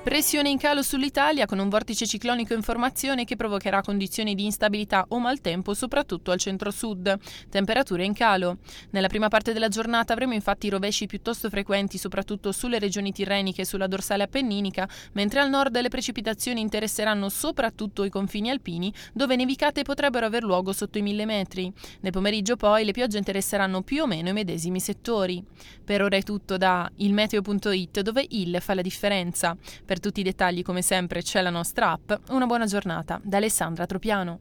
[0.00, 5.04] Pressione in calo sull'Italia con un vortice ciclonico in formazione che provocherà condizioni di instabilità
[5.08, 7.14] o maltempo soprattutto al centro-sud.
[7.50, 8.56] Temperature in calo.
[8.90, 13.64] Nella prima parte della giornata avremo infatti rovesci piuttosto frequenti soprattutto sulle regioni tirreniche e
[13.66, 19.82] sulla dorsale appenninica, mentre al nord le precipitazioni interesseranno soprattutto i confini alpini dove nevicate
[19.82, 21.70] potrebbero aver luogo sotto i 1000 metri.
[22.00, 25.44] Nel pomeriggio poi le piogge interesseranno più o meno i medesimi settori.
[25.84, 29.54] Per ora è tutto da ilmeteo.it dove il fa la differenza.
[29.84, 32.12] Per per tutti i dettagli, come sempre, c'è la nostra app.
[32.30, 34.40] Una buona giornata da Alessandra Tropiano.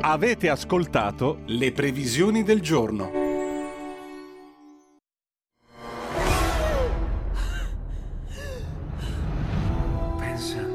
[0.00, 3.10] Avete ascoltato le previsioni del giorno.
[10.18, 10.74] Pensa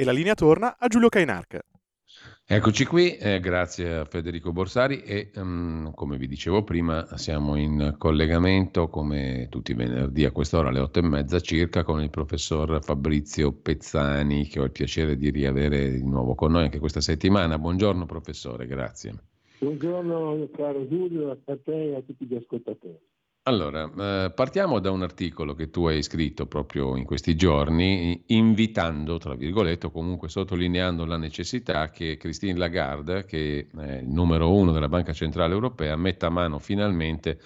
[0.00, 1.60] E la linea torna a Giulio Cainarca.
[2.46, 7.96] Eccoci qui, eh, grazie a Federico Borsari e um, come vi dicevo prima siamo in
[7.98, 12.80] collegamento come tutti i venerdì a quest'ora alle otto e mezza circa con il professor
[12.80, 17.58] Fabrizio Pezzani che ho il piacere di riavere di nuovo con noi anche questa settimana.
[17.58, 19.14] Buongiorno professore, grazie.
[19.58, 23.00] Buongiorno caro Giulio, a te e a tutti gli ascoltatori.
[23.48, 23.90] Allora,
[24.26, 29.34] eh, partiamo da un articolo che tu hai scritto proprio in questi giorni, invitando, tra
[29.34, 34.90] virgolette, o comunque sottolineando la necessità che Christine Lagarde, che è il numero uno della
[34.90, 37.40] Banca Centrale Europea, metta mano finalmente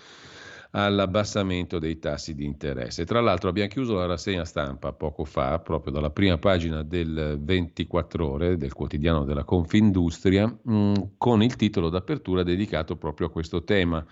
[0.72, 3.04] all'abbassamento dei tassi di interesse.
[3.04, 8.28] Tra l'altro abbiamo chiuso la rassegna stampa poco fa, proprio dalla prima pagina del 24
[8.28, 14.04] ore del quotidiano della Confindustria, mh, con il titolo d'apertura dedicato proprio a questo tema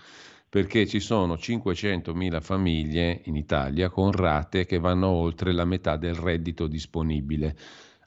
[0.51, 6.13] perché ci sono 500.000 famiglie in Italia con rate che vanno oltre la metà del
[6.13, 7.55] reddito disponibile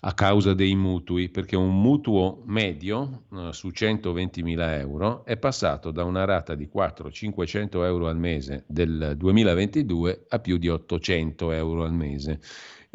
[0.01, 6.05] a causa dei mutui, perché un mutuo medio eh, su 120.000 euro è passato da
[6.05, 11.95] una rata di 400-500 euro al mese del 2022 a più di 800 euro al
[11.95, 12.41] mese.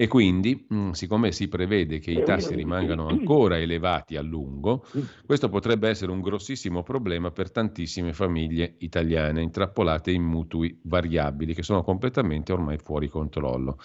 [0.02, 4.86] E quindi, mh, siccome si prevede che i tassi rimangano ancora elevati a lungo,
[5.26, 11.64] questo potrebbe essere un grossissimo problema per tantissime famiglie italiane intrappolate in mutui variabili che
[11.64, 13.78] sono completamente ormai fuori controllo.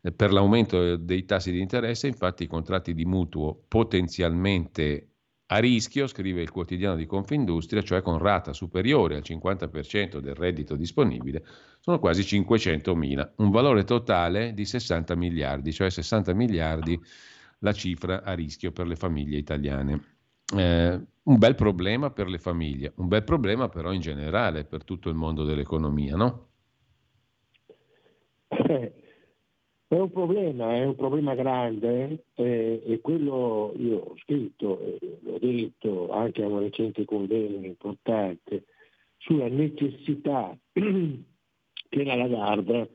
[0.00, 5.16] Eh, per l'aumento dei tassi di interesse, infatti, i contratti di mutuo potenzialmente
[5.50, 10.76] a rischio, scrive il quotidiano di Confindustria, cioè con rata superiore al 50% del reddito
[10.76, 11.42] disponibile,
[11.80, 17.00] sono quasi 500 mila, un valore totale di 60 miliardi, cioè 60 miliardi
[17.60, 20.16] la cifra a rischio per le famiglie italiane.
[20.54, 25.08] Eh, un bel problema per le famiglie, un bel problema però in generale per tutto
[25.08, 26.48] il mondo dell'economia, no?
[29.90, 35.38] È un problema, è un problema grande eh, e quello io ho scritto, eh, l'ho
[35.38, 38.64] detto anche a un recente convegno importante,
[39.16, 42.90] sulla necessità che la Lagarde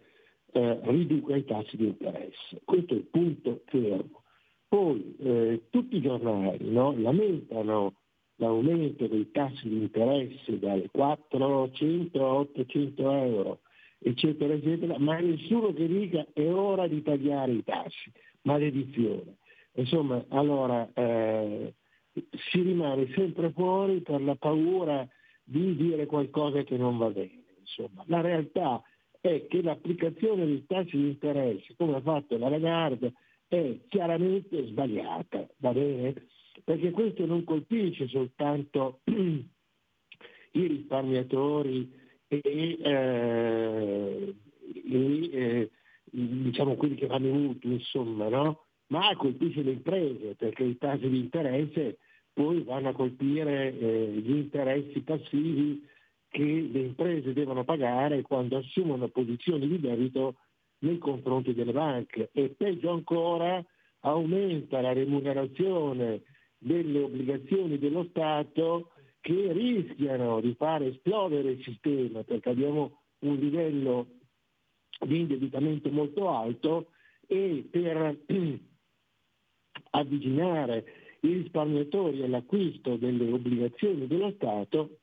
[0.52, 2.62] eh, riduca i tassi di interesse.
[2.64, 4.22] Questo è il punto fermo.
[4.68, 7.96] Poi eh, tutti i giornali no, lamentano
[8.36, 13.60] l'aumento dei tassi di interesse dalle 400 a 800 euro
[14.04, 19.38] eccetera, eccetera, ma nessuno che dica è ora di tagliare i tassi, maledizione.
[19.76, 21.74] Insomma, allora eh,
[22.52, 25.08] si rimane sempre fuori per la paura
[25.44, 27.44] di dire qualcosa che non va bene.
[27.60, 28.82] Insomma, la realtà
[29.20, 33.14] è che l'applicazione dei tassi di interesse, come ha fatto la Lagarde,
[33.48, 36.28] è chiaramente sbagliata, va bene?
[36.64, 39.48] Perché questo non colpisce soltanto i
[40.52, 42.02] risparmiatori
[42.42, 44.36] e, eh,
[44.86, 45.72] e eh,
[46.10, 48.66] diciamo quelli che fanno i mutui, insomma, no?
[48.88, 51.98] ma colpisce le imprese perché i tassi di interesse
[52.32, 55.86] poi vanno a colpire eh, gli interessi passivi
[56.30, 60.36] che le imprese devono pagare quando assumono posizioni di debito
[60.80, 63.64] nei confronti delle banche e peggio ancora
[64.02, 66.22] aumenta la remunerazione
[66.58, 68.93] delle obbligazioni dello Stato
[69.24, 74.08] che rischiano di fare esplodere il sistema perché abbiamo un livello
[75.00, 76.92] di indebitamento molto alto
[77.26, 78.20] e per
[79.92, 80.86] avvicinare
[81.22, 85.00] i risparmiatori all'acquisto delle obbligazioni dello Stato,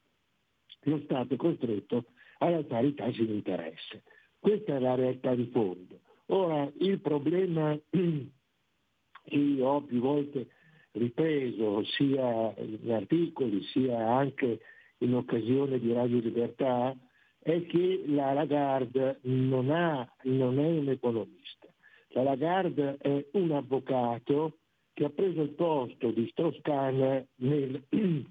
[0.83, 2.05] lo Stato è costretto
[2.41, 4.03] ad alzare i tassi di interesse.
[4.39, 5.99] Questa è la realtà di fondo.
[6.27, 10.47] Ora, il problema che io ho più volte
[10.93, 14.61] ripreso sia in articoli sia anche
[14.99, 16.97] in occasione di Radio Libertà
[17.43, 21.69] è che la Lagarde non, ha, non è un economista,
[22.09, 24.59] La Lagarde è un avvocato
[24.93, 27.83] che ha preso il posto di Strauss-Kahn nel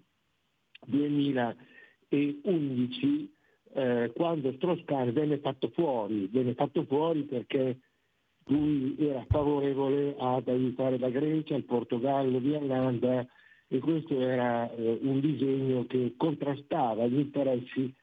[0.86, 3.34] 2011
[3.73, 7.80] eh, quando Strauss-Kahn venne fatto fuori, venne fatto fuori perché
[8.49, 13.26] lui era favorevole ad aiutare la Grecia, il Portogallo, l'Irlanda
[13.67, 17.93] e questo era eh, un disegno che contrastava gli interessi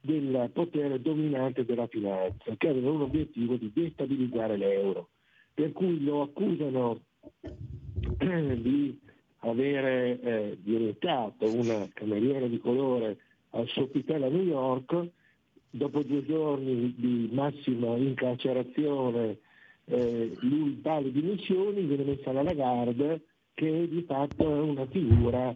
[0.00, 5.10] del potere dominante della finanza, che aveva un obiettivo di destabilizzare l'euro.
[5.52, 7.00] Per cui lo accusano
[8.16, 8.98] di
[9.40, 13.18] avere eh, diventato una cameriera di colore
[13.50, 15.08] al Sofitel a New York,
[15.68, 19.38] dopo due giorni di massima incarcerazione
[19.90, 23.22] eh, lui dà le dimissioni, viene messa alla Lagarde
[23.54, 25.54] che di fatto è una figura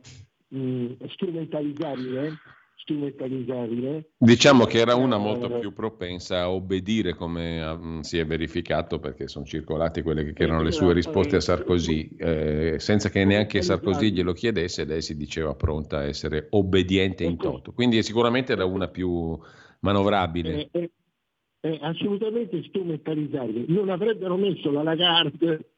[0.48, 2.38] mh, strumentalizzabile
[2.84, 4.10] strumentalizzabile.
[4.18, 9.26] Diciamo che era una molto più propensa a obbedire come um, si è verificato perché
[9.26, 14.10] sono circolate quelle che erano le sue risposte a Sarkozy, eh, senza che neanche Sarkozy
[14.10, 17.72] glielo chiedesse, lei si diceva pronta a essere obbediente in toto.
[17.72, 19.38] Quindi sicuramente era una più
[19.80, 20.68] manovrabile.
[20.70, 20.90] È, è,
[21.64, 23.64] è assolutamente strumentalizzabile.
[23.68, 25.70] Non avrebbero messo la Lagarde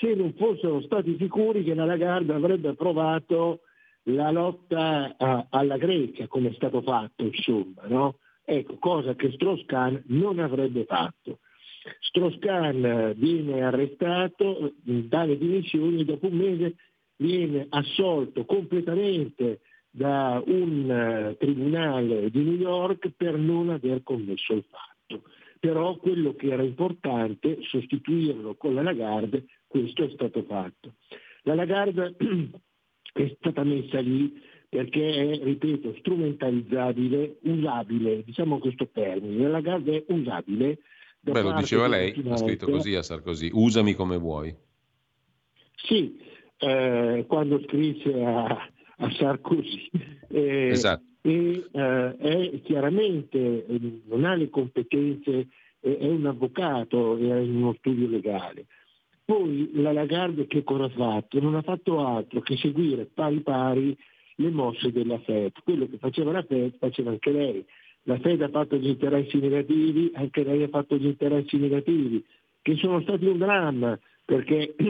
[0.00, 3.60] se non fossero stati sicuri che la Lagarde avrebbe approvato
[4.04, 8.16] la lotta a, alla Grecia, come è stato fatto, insomma, no?
[8.44, 11.38] Ecco, cosa che Strauss-Kahn non avrebbe fatto.
[12.00, 16.74] Strauss-Kahn viene arrestato, dà le dimissioni, dopo un mese
[17.18, 24.64] viene assolto completamente da un uh, tribunale di New York per non aver commesso il
[24.68, 24.89] fatto.
[25.60, 30.94] Però quello che era importante, sostituirlo con la Lagarde, questo è stato fatto.
[31.42, 32.16] La Lagarde
[33.12, 40.12] è stata messa lì perché è, ripeto, strumentalizzabile, usabile, diciamo questo termine, la Lagarde è
[40.12, 40.78] usabile.
[41.20, 44.56] Beh, lo diceva lei, ha scritto così a Sarkozy, usami come vuoi.
[45.74, 46.18] Sì,
[46.56, 48.44] eh, quando scrisse a,
[48.96, 49.90] a Sarkozy.
[50.28, 51.09] Eh, esatto.
[51.22, 53.66] E eh, è chiaramente,
[54.06, 55.48] non ha le competenze,
[55.80, 58.66] è un avvocato, è in uno studio legale
[59.30, 61.38] poi la Lagarde che cosa ha fatto?
[61.38, 63.96] Non ha fatto altro che seguire pari pari
[64.34, 65.52] le mosse della Fed.
[65.62, 67.64] Quello che faceva la Fed faceva anche lei.
[68.04, 72.24] La Fed ha fatto gli interessi negativi, anche lei ha fatto gli interessi negativi,
[72.60, 74.74] che sono stati un dramma, perché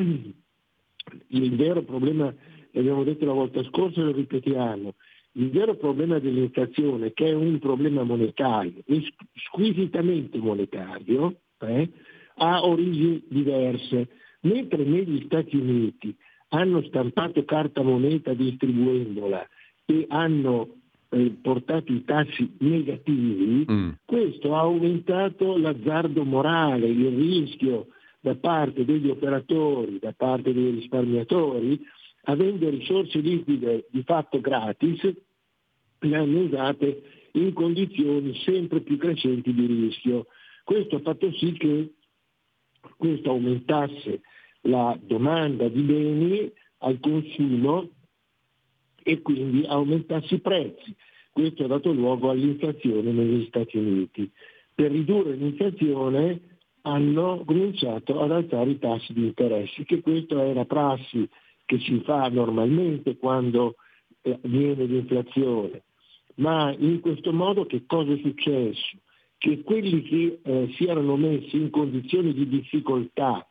[1.26, 2.32] il vero problema,
[2.70, 4.94] l'abbiamo detto la volta scorsa e lo ripetiamo,
[5.32, 8.82] il vero problema dell'inflazione, che è un problema monetario,
[9.34, 11.88] squisitamente monetario, eh,
[12.36, 14.08] ha origini diverse.
[14.42, 16.16] Mentre negli Stati Uniti
[16.48, 19.46] hanno stampato carta moneta distribuendola
[19.84, 20.76] e hanno
[21.10, 23.90] eh, portato i tassi negativi, mm.
[24.04, 27.88] questo ha aumentato l'azzardo morale, il rischio
[28.20, 31.80] da parte degli operatori, da parte dei risparmiatori,
[32.24, 35.00] avendo risorse liquide di fatto gratis,
[36.00, 37.02] le hanno usate
[37.32, 40.26] in condizioni sempre più crescenti di rischio.
[40.64, 41.94] Questo ha fatto sì che
[42.96, 44.20] questo aumentasse
[44.62, 47.88] la domanda di beni al consumo
[49.02, 50.94] e quindi aumentasse i prezzi.
[51.32, 54.30] Questo ha dato luogo all'inflazione negli Stati Uniti.
[54.74, 60.64] Per ridurre l'inflazione hanno cominciato ad alzare i tassi di interesse, che questa è la
[60.64, 61.28] prassi
[61.70, 63.76] che si fa normalmente quando
[64.22, 65.84] eh, viene l'inflazione.
[66.36, 68.98] Ma in questo modo che cosa è successo?
[69.38, 73.46] che quelli che eh, si erano messi in condizioni di difficoltà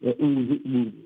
[0.00, 0.16] eh,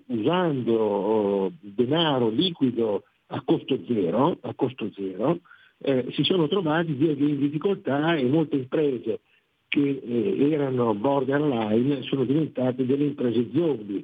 [0.07, 5.41] usando oh, denaro liquido a costo zero, a costo zero
[5.83, 9.21] eh, si sono trovati in difficoltà e molte imprese
[9.69, 14.03] che eh, erano borderline sono diventate delle imprese zombie,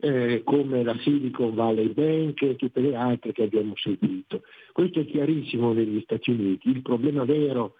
[0.00, 4.42] eh, come la Silicon Valley Bank e tutte le altre che abbiamo sentito.
[4.72, 6.70] Questo è chiarissimo negli Stati Uniti.
[6.70, 7.74] Il problema vero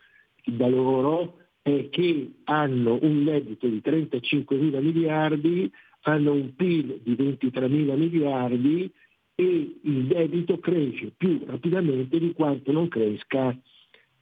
[0.44, 5.70] da loro è che hanno un debito di 35 mila miliardi,
[6.02, 8.90] hanno un PIL di 23 mila miliardi
[9.34, 13.56] e il debito cresce più rapidamente di quanto non cresca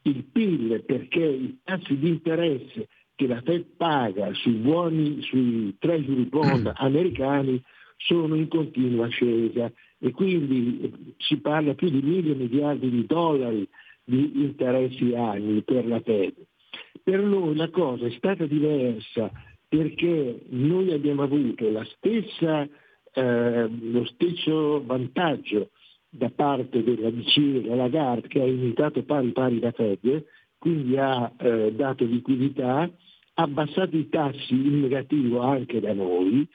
[0.03, 6.27] il PIL perché i tassi di interesse che la Fed paga sui buoni, sui treasury
[6.27, 7.63] bond americani
[7.97, 13.69] sono in continua ascesa e quindi si parla più di mille miliardi di dollari
[14.05, 16.35] di interessi annui per la Fed.
[17.03, 19.31] Per noi la cosa è stata diversa
[19.69, 22.69] perché noi abbiamo avuto stessa,
[23.13, 25.71] eh, lo stesso vantaggio
[26.09, 30.25] da parte della BCE, la Lagarde, che ha imitato pari pari la Fed,
[30.59, 32.91] quindi ha eh, dato liquidità
[33.35, 36.49] abbassato i tassi in negativo anche da noi,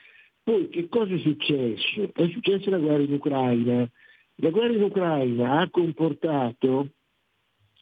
[0.43, 2.11] poi che cosa è successo?
[2.13, 3.89] È successa la guerra in Ucraina.
[4.35, 6.89] La guerra in Ucraina ha comportato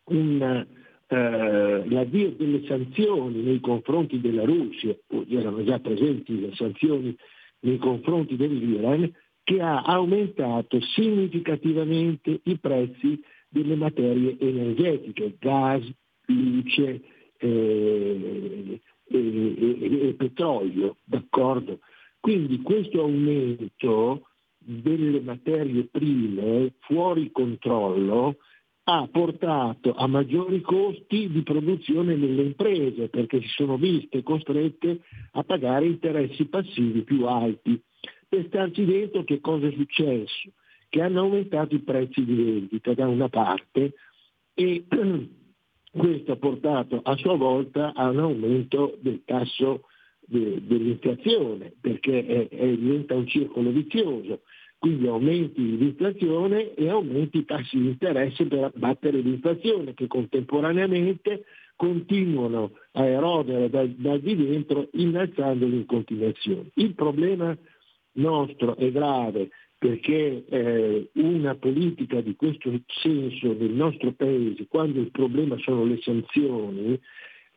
[0.05, 0.65] un,
[1.07, 4.95] eh, l'avvio delle sanzioni nei confronti della Russia,
[5.29, 7.15] erano già presenti le sanzioni
[7.61, 9.11] nei confronti dell'Iran,
[9.43, 15.83] che ha aumentato significativamente i prezzi delle materie energetiche, gas,
[16.27, 17.01] luce
[17.37, 21.79] eh, e, e, e petrolio, d'accordo?
[22.19, 24.27] Quindi questo aumento
[24.57, 28.37] delle materie prime fuori controllo
[28.83, 35.01] ha portato a maggiori costi di produzione nelle imprese perché si sono viste costrette
[35.33, 37.79] a pagare interessi passivi più alti.
[38.27, 40.51] Per starci dentro che cosa è successo?
[40.89, 43.93] Che hanno aumentato i prezzi di vendita da una parte
[44.55, 44.85] e
[45.91, 49.83] questo ha portato a sua volta a un aumento del tasso
[50.29, 54.41] de, dell'inflazione perché è, è, diventa un circolo vizioso
[54.79, 61.43] quindi aumenti l'inflazione e aumenti i tassi di interesse per abbattere l'inflazione che contemporaneamente
[61.75, 66.69] continuano a erodere da, da di dentro innalzandoli in continuazione.
[66.75, 67.55] Il problema
[68.13, 75.11] nostro è grave perché eh, una politica di questo senso nel nostro Paese, quando il
[75.11, 76.99] problema sono le sanzioni,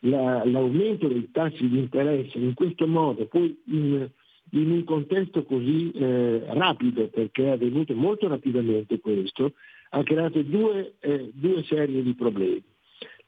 [0.04, 4.08] la, l'aumento dei tassi di interesse in questo modo, poi in,
[4.50, 9.52] in un contesto così eh, rapido, perché è avvenuto molto rapidamente questo,
[9.90, 12.62] ha creato due, eh, due serie di problemi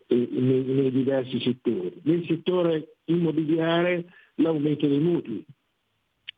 [0.07, 1.93] eh, nei, nei, diversi settori.
[2.03, 4.07] Nel settore immobiliare
[4.37, 5.45] l'aumento dei mutui,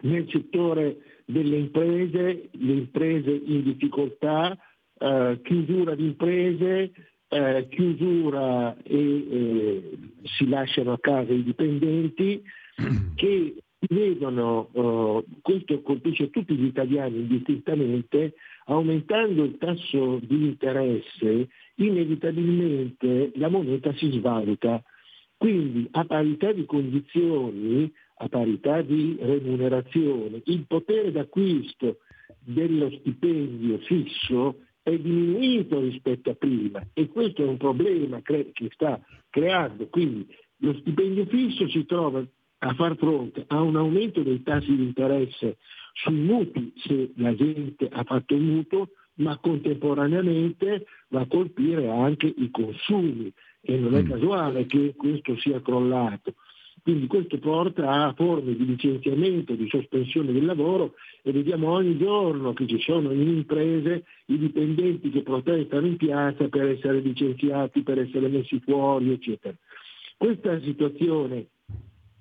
[0.02, 4.56] nel settore delle imprese, le imprese in difficoltà,
[4.98, 6.92] eh, chiusura di imprese,
[7.28, 9.98] eh, chiusura e eh,
[10.36, 12.42] si lasciano a casa i dipendenti
[13.16, 13.54] che
[13.88, 18.34] vedono, uh, questo colpisce tutti gli italiani indistintamente,
[18.66, 24.82] aumentando il tasso di interesse, inevitabilmente la moneta si svaluta.
[25.36, 31.98] Quindi a parità di condizioni, a parità di remunerazione, il potere d'acquisto
[32.38, 39.00] dello stipendio fisso è diminuito rispetto a prima e questo è un problema che sta
[39.28, 39.88] creando.
[39.88, 40.24] Quindi
[40.58, 42.24] lo stipendio fisso si trova
[42.58, 45.56] a far fronte a un aumento dei tassi di interesse
[45.92, 52.32] sui mutui se la gente ha fatto un mutuo, ma contemporaneamente va a colpire anche
[52.36, 53.32] i consumi
[53.62, 54.08] e non è mm.
[54.08, 56.34] casuale che questo sia crollato.
[56.86, 62.52] Quindi questo porta a forme di licenziamento, di sospensione del lavoro e vediamo ogni giorno
[62.52, 67.98] che ci sono in imprese i dipendenti che protestano in piazza per essere licenziati, per
[67.98, 69.52] essere messi fuori, eccetera.
[70.16, 71.46] Questa situazione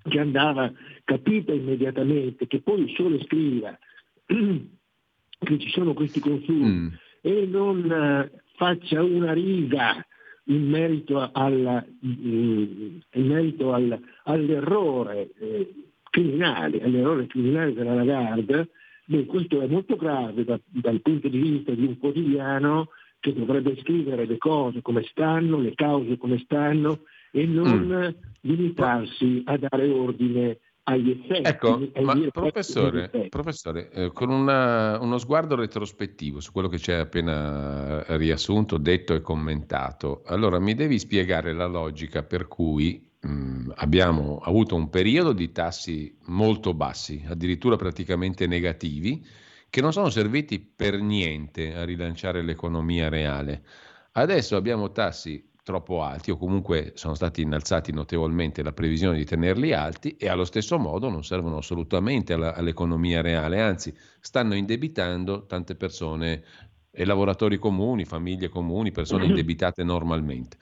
[0.02, 0.72] che andava
[1.04, 3.78] capita immediatamente, che poi solo scriva
[4.26, 6.88] che ci sono questi consumi mm.
[7.20, 7.84] e non
[8.32, 10.04] uh, faccia una riga
[10.48, 15.74] in merito, alla, in merito al, all'errore eh,
[16.10, 18.68] criminale, all'errore criminale della Lagarde,
[19.06, 23.76] beh, questo è molto grave da, dal punto di vista di un quotidiano che dovrebbe
[23.80, 27.00] scrivere le cose come stanno, le cause come stanno
[27.32, 28.08] e non mm.
[28.42, 30.58] limitarsi a dare ordine
[30.88, 31.48] agli effetti.
[31.48, 37.00] Ecco, ma professore, professore eh, con una, uno sguardo retrospettivo su quello che ci hai
[37.00, 43.70] appena riassunto, detto e commentato, allora mi devi spiegare la logica per cui mh, mm,
[43.76, 49.26] abbiamo avuto un periodo di tassi molto bassi, addirittura praticamente negativi,
[49.68, 53.64] che non sono serviti per niente a rilanciare l'economia reale.
[54.12, 59.72] Adesso abbiamo tassi troppo alti o comunque sono stati innalzati notevolmente la previsione di tenerli
[59.72, 65.74] alti e allo stesso modo non servono assolutamente alla, all'economia reale, anzi stanno indebitando tante
[65.74, 66.44] persone
[66.92, 70.56] e lavoratori comuni, famiglie comuni, persone indebitate normalmente.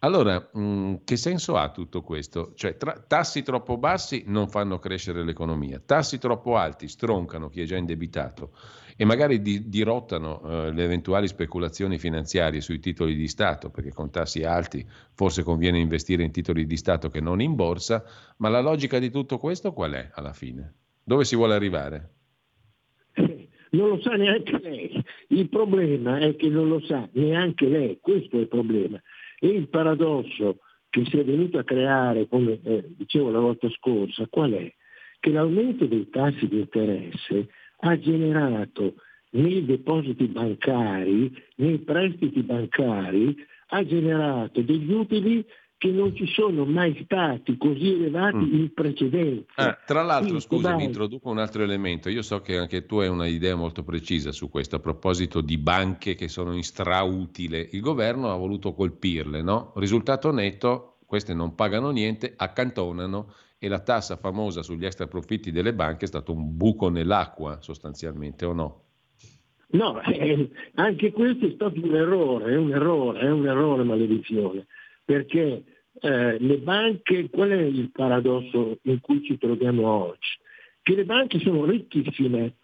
[0.00, 2.52] Allora, mh, mm, che senso ha tutto questo?
[2.56, 7.64] Cioè, tra, tassi troppo bassi non fanno crescere l'economia, tassi troppo alti stroncano chi è
[7.64, 8.50] già indebitato
[9.00, 14.10] e magari di, dirottano eh, le eventuali speculazioni finanziarie sui titoli di Stato, perché con
[14.10, 14.84] tassi alti
[15.14, 18.02] forse conviene investire in titoli di Stato che non in borsa,
[18.38, 20.74] ma la logica di tutto questo qual è alla fine?
[21.04, 22.10] Dove si vuole arrivare?
[23.70, 25.00] Non lo sa neanche lei.
[25.28, 29.00] Il problema è che non lo sa neanche lei, questo è il problema.
[29.38, 30.58] E il paradosso
[30.90, 34.74] che si è venuto a creare, come eh, dicevo la volta scorsa, qual è?
[35.20, 37.48] Che l'aumento dei tassi di interesse
[37.80, 38.94] ha generato
[39.30, 43.36] nei depositi bancari, nei prestiti bancari,
[43.68, 45.44] ha generato degli utili
[45.78, 48.54] che non ci sono mai stati così elevati mm.
[48.54, 49.52] in precedenza.
[49.54, 52.08] Ah, tra l'altro, scusa, mi introduco un altro elemento.
[52.08, 55.56] Io so che anche tu hai una idea molto precisa su questo, a proposito di
[55.56, 57.68] banche che sono in strautile.
[57.70, 59.72] Il governo ha voluto colpirle, no?
[59.76, 65.74] Risultato netto, queste non pagano niente, accantonano e la tassa famosa sugli extra profitti delle
[65.74, 68.82] banche è stato un buco nell'acqua, sostanzialmente, o no?
[69.70, 74.66] No, eh, anche questo è stato un errore, è un errore, è un errore maledizione
[75.08, 75.62] perché
[76.00, 80.36] eh, le banche, qual è il paradosso in cui ci troviamo oggi?
[80.82, 82.56] Che le banche sono ricchissime,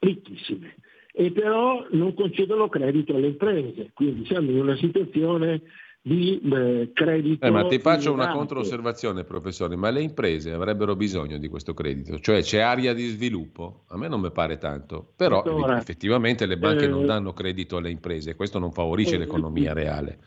[0.00, 0.74] ricchissime,
[1.12, 5.62] e però non concedono credito alle imprese, quindi siamo in una situazione
[6.04, 7.46] di eh, credito.
[7.46, 12.18] Eh, ma ti faccio una controosservazione, professore, ma le imprese avrebbero bisogno di questo credito,
[12.18, 13.84] cioè c'è area di sviluppo?
[13.88, 17.76] A me non mi pare tanto, però allora, effettivamente le banche eh, non danno credito
[17.76, 20.18] alle imprese questo non favorisce eh, l'economia reale.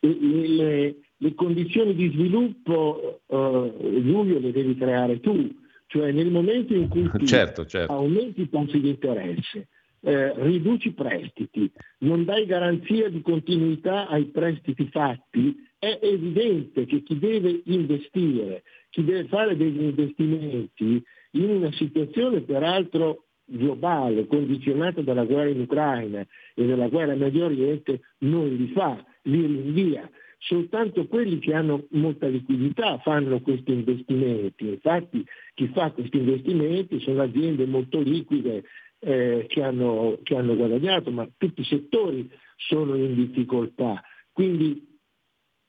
[0.00, 5.50] Le, le condizioni di sviluppo, uh, Giulio, le devi creare tu,
[5.86, 7.92] cioè nel momento in cui certo, certo.
[7.92, 9.68] aumenti i tassi di interesse,
[10.00, 17.02] eh, riduci i prestiti, non dai garanzia di continuità ai prestiti fatti, è evidente che
[17.02, 21.02] chi deve investire, chi deve fare degli investimenti
[21.32, 27.44] in una situazione peraltro globale, condizionata dalla guerra in Ucraina e dalla guerra in Medio
[27.44, 34.68] Oriente, non li fa, li rinvia soltanto quelli che hanno molta liquidità fanno questi investimenti.
[34.68, 35.24] Infatti
[35.54, 38.64] chi fa questi investimenti sono aziende molto liquide
[38.98, 44.02] eh, che, hanno, che hanno guadagnato, ma tutti i settori sono in difficoltà.
[44.32, 44.94] Quindi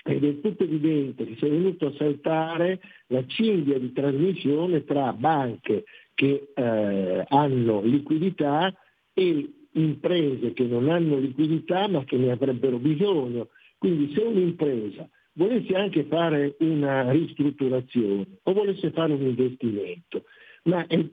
[0.03, 5.11] è del tutto evidente che si è venuto a saltare la cinghia di trasmissione tra
[5.11, 5.83] banche
[6.13, 8.73] che eh, hanno liquidità
[9.13, 13.49] e imprese che non hanno liquidità ma che ne avrebbero bisogno.
[13.77, 20.23] Quindi se un'impresa volesse anche fare una ristrutturazione o volesse fare un investimento,
[20.67, 21.03] ma è,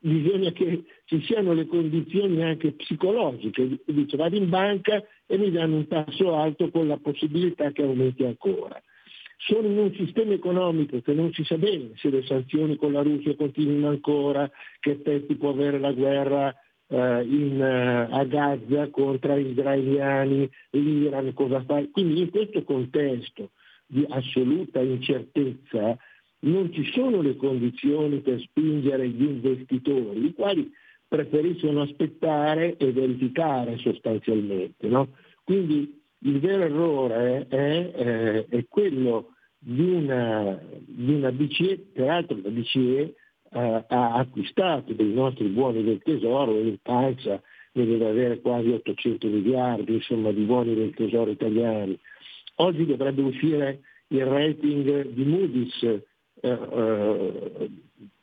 [0.00, 3.80] bisogna che ci siano le condizioni anche psicologiche.
[3.86, 8.24] Dice vado in banca e mi danno un tasso alto con la possibilità che aumenti
[8.24, 8.80] ancora.
[9.36, 13.02] Sono in un sistema economico che non si sa bene se le sanzioni con la
[13.02, 14.50] Russia continuino ancora,
[14.80, 16.54] che effetti può avere la guerra
[16.88, 21.86] eh, in, eh, a Gaza contro gli israeliani, l'Iran, cosa fa.
[21.92, 23.50] Quindi in questo contesto
[23.86, 25.96] di assoluta incertezza
[26.40, 30.70] non ci sono le condizioni per spingere gli investitori, i quali
[31.06, 34.86] preferiscono aspettare e verificare sostanzialmente.
[34.88, 35.08] No?
[35.42, 42.50] Quindi il vero errore è, è, è quello di una, di una BCE, peraltro la
[42.50, 43.14] BCE
[43.50, 47.40] eh, ha acquistato dei nostri buoni del tesoro il Paisa
[47.72, 51.98] ne deve avere quasi 800 miliardi insomma, di buoni del tesoro italiani.
[52.56, 56.02] Oggi dovrebbe uscire il rating di Moody's
[56.40, 57.70] eh, eh,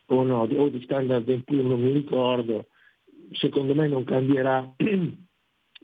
[0.08, 2.68] o, no, o di Standard Poor's, non mi ricordo,
[3.32, 4.74] secondo me non cambierà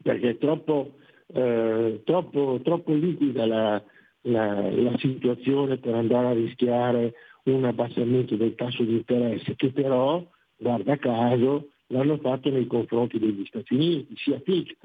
[0.03, 0.95] perché è troppo,
[1.27, 3.83] eh, troppo, troppo liquida la,
[4.21, 7.13] la, la situazione per andare a rischiare
[7.43, 10.23] un abbassamento del tasso di interesse che però,
[10.57, 14.75] guarda caso, l'hanno fatto nei confronti degli Stati Uniti, sia Fitch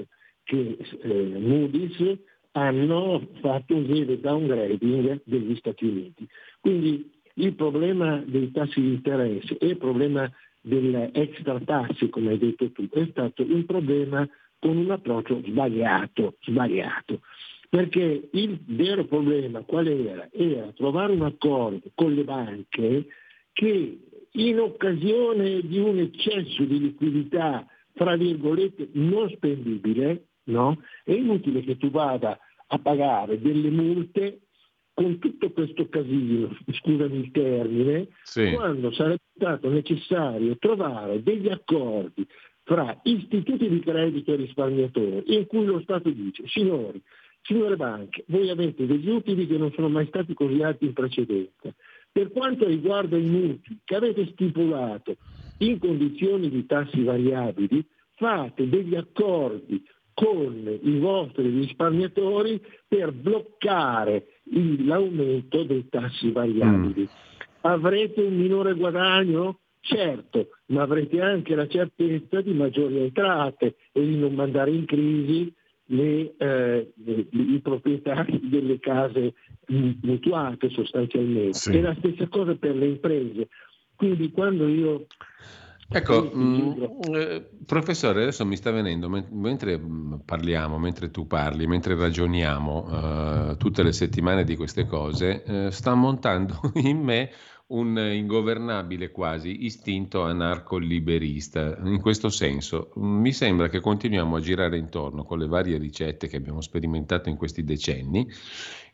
[0.42, 2.18] che eh, Moody's
[2.52, 6.26] hanno fatto un lieve downgrading degli Stati Uniti.
[6.60, 10.30] Quindi il problema dei tassi di interesse e il problema
[10.60, 16.36] delle extra tasse, come hai detto tu, è stato un problema con un approccio sbagliato,
[16.40, 17.20] sbagliato.
[17.68, 20.28] Perché il vero problema qual era?
[20.32, 23.06] Era trovare un accordo con le banche
[23.52, 23.98] che
[24.32, 30.78] in occasione di un eccesso di liquidità, fra virgolette, non spendibile, no?
[31.04, 32.38] è inutile che tu vada
[32.68, 34.40] a pagare delle multe
[34.96, 38.52] con tutto questo casino, scusami il termine, sì.
[38.52, 42.26] quando sarebbe stato necessario trovare degli accordi
[42.62, 47.02] fra istituti di credito e risparmiatori in cui lo Stato dice, signori,
[47.42, 51.72] Signore banche, voi avete degli utili che non sono mai stati così alti in precedenza.
[52.10, 55.16] Per quanto riguarda i mutui che avete stipulato
[55.58, 65.64] in condizioni di tassi variabili, fate degli accordi con i vostri risparmiatori per bloccare l'aumento
[65.64, 67.02] dei tassi variabili.
[67.02, 67.40] Mm.
[67.62, 69.60] Avrete un minore guadagno?
[69.80, 75.52] Certo, ma avrete anche la certezza di maggiori entrate e di non mandare in crisi
[75.86, 76.92] le, eh,
[77.30, 79.34] i proprietari delle case
[79.66, 81.54] mutuate sostanzialmente.
[81.54, 81.76] Sì.
[81.76, 83.48] È la stessa cosa per le imprese.
[83.94, 85.06] Quindi quando io
[85.88, 89.80] Ecco, mh, eh, professore, adesso mi sta venendo, mentre
[90.24, 95.94] parliamo, mentre tu parli, mentre ragioniamo eh, tutte le settimane di queste cose, eh, sta
[95.94, 97.30] montando in me
[97.68, 101.76] un ingovernabile quasi istinto anarco-liberista.
[101.82, 106.36] In questo senso, mi sembra che continuiamo a girare intorno con le varie ricette che
[106.36, 108.28] abbiamo sperimentato in questi decenni,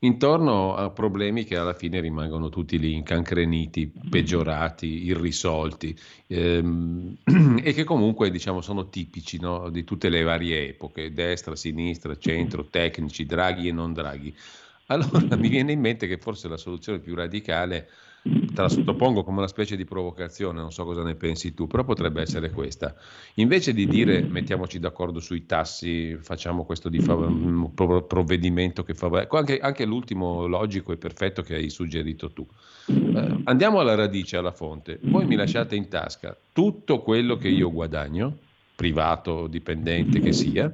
[0.00, 5.94] intorno a problemi che alla fine rimangono tutti lì incancreniti, peggiorati, irrisolti
[6.28, 7.18] ehm,
[7.62, 12.64] e che comunque diciamo sono tipici no, di tutte le varie epoche, destra, sinistra, centro,
[12.64, 14.34] tecnici, draghi e non draghi.
[14.86, 17.88] Allora mi viene in mente che forse la soluzione più radicale
[18.22, 21.82] te la sottopongo come una specie di provocazione, non so cosa ne pensi tu, però
[21.82, 22.94] potrebbe essere questa.
[23.34, 29.26] Invece di dire mettiamoci d'accordo sui tassi, facciamo questo fav- provvedimento che fa...
[29.28, 32.46] Anche, anche, l'ultimo logico e perfetto che hai suggerito tu.
[32.86, 34.98] Eh, andiamo alla radice, alla fonte.
[35.02, 38.38] Voi mi lasciate in tasca tutto quello che io guadagno,
[38.76, 40.72] privato, dipendente che sia,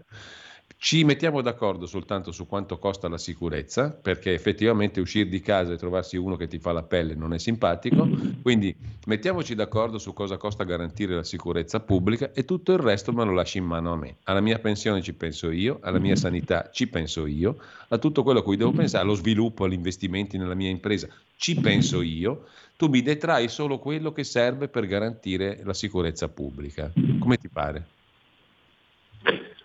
[0.80, 5.76] ci mettiamo d'accordo soltanto su quanto costa la sicurezza, perché effettivamente uscire di casa e
[5.76, 8.08] trovarsi uno che ti fa la pelle non è simpatico,
[8.42, 8.72] quindi
[9.06, 13.32] mettiamoci d'accordo su cosa costa garantire la sicurezza pubblica e tutto il resto me lo
[13.32, 14.18] lasci in mano a me.
[14.22, 17.56] Alla mia pensione ci penso io, alla mia sanità ci penso io,
[17.88, 21.56] a tutto quello a cui devo pensare, allo sviluppo, agli investimenti nella mia impresa ci
[21.56, 22.46] penso io,
[22.76, 26.92] tu mi detrai solo quello che serve per garantire la sicurezza pubblica.
[27.18, 27.86] Come ti pare?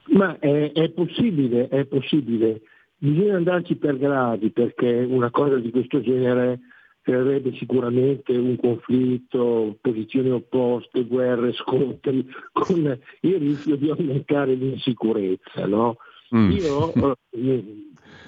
[0.07, 2.61] Ma è, è, possibile, è possibile.
[2.97, 6.59] Bisogna andarci per gradi perché una cosa di questo genere
[7.01, 15.65] creerebbe sicuramente un conflitto, posizioni opposte, guerre, scontri, con il rischio di aumentare l'insicurezza.
[15.65, 15.97] No?
[16.35, 16.51] Mm.
[16.51, 16.93] Io,
[17.31, 17.81] eh,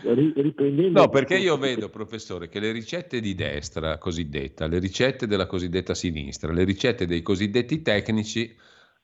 [0.04, 1.02] riprendendo...
[1.02, 5.94] No, perché io vedo, professore, che le ricette di destra cosiddetta, le ricette della cosiddetta
[5.94, 8.54] sinistra, le ricette dei cosiddetti tecnici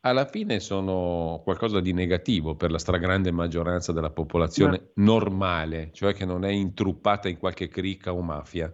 [0.02, 5.04] alla fine sono qualcosa di negativo per la stragrande maggioranza della popolazione Ma...
[5.06, 8.74] normale, cioè che non è intruppata in qualche cricca o mafia.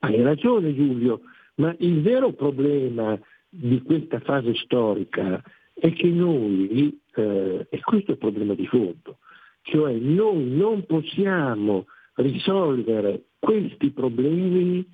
[0.00, 1.20] Hai ragione Giulio,
[1.56, 5.42] ma il vero problema di questa fase storica
[5.72, 9.18] è che noi, eh, e questo è il problema di fondo,
[9.62, 14.86] cioè noi non possiamo risolvere questi problemi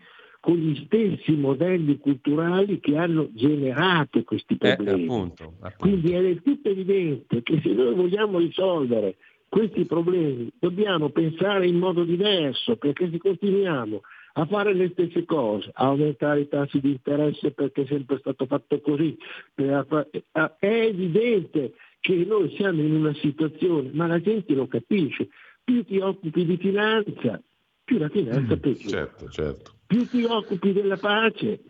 [0.44, 5.00] con gli stessi modelli culturali che hanno generato questi eh, problemi.
[5.00, 5.74] Eh, appunto, appunto.
[5.78, 9.16] Quindi è del tutto evidente che se noi vogliamo risolvere
[9.48, 14.02] questi problemi dobbiamo pensare in modo diverso, perché se continuiamo
[14.34, 18.44] a fare le stesse cose, a aumentare i tassi di interesse perché è sempre stato
[18.44, 19.16] fatto così,
[19.54, 25.28] è evidente che noi siamo in una situazione, ma la gente lo capisce,
[25.64, 27.40] più ti occupi di finanza,
[27.82, 29.06] più la finanza mm, peggiora.
[29.06, 29.73] Certo, certo.
[29.86, 31.62] Più ti occupi della pace,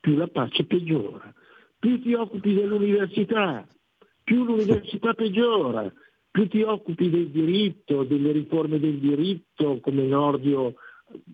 [0.00, 1.32] più la pace peggiora.
[1.78, 3.66] Più ti occupi dell'università,
[4.22, 5.92] più l'università peggiora.
[6.30, 10.74] Più ti occupi del diritto, delle riforme del diritto, come Nordio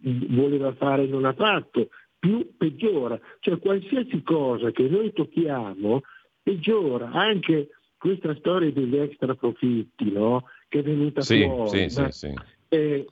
[0.01, 1.89] voleva fare e non ha fatto,
[2.19, 3.19] più peggiora.
[3.41, 6.01] Cioè qualsiasi cosa che noi tocchiamo
[6.43, 7.11] peggiora.
[7.11, 7.69] Anche
[7.99, 10.45] questa storia degli extra profitti no?
[10.69, 11.91] che è venuta sì, fuori.
[11.91, 12.33] Sì, sì.
[12.69, 13.07] Eh,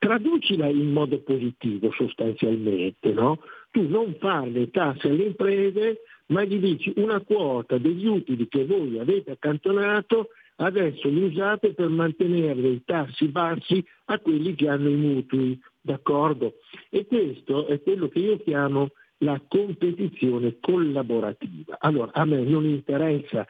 [0.00, 3.38] traducila in modo positivo sostanzialmente, no?
[3.70, 8.64] Tu non fai le tasse alle imprese, ma gli dici una quota degli utili che
[8.64, 14.88] voi avete accantonato, adesso li usate per mantenere i tassi bassi a quelli che hanno
[14.88, 16.54] i mutui, d'accordo?
[16.88, 21.76] E questo è quello che io chiamo la competizione collaborativa.
[21.78, 23.46] Allora, a me non interessa,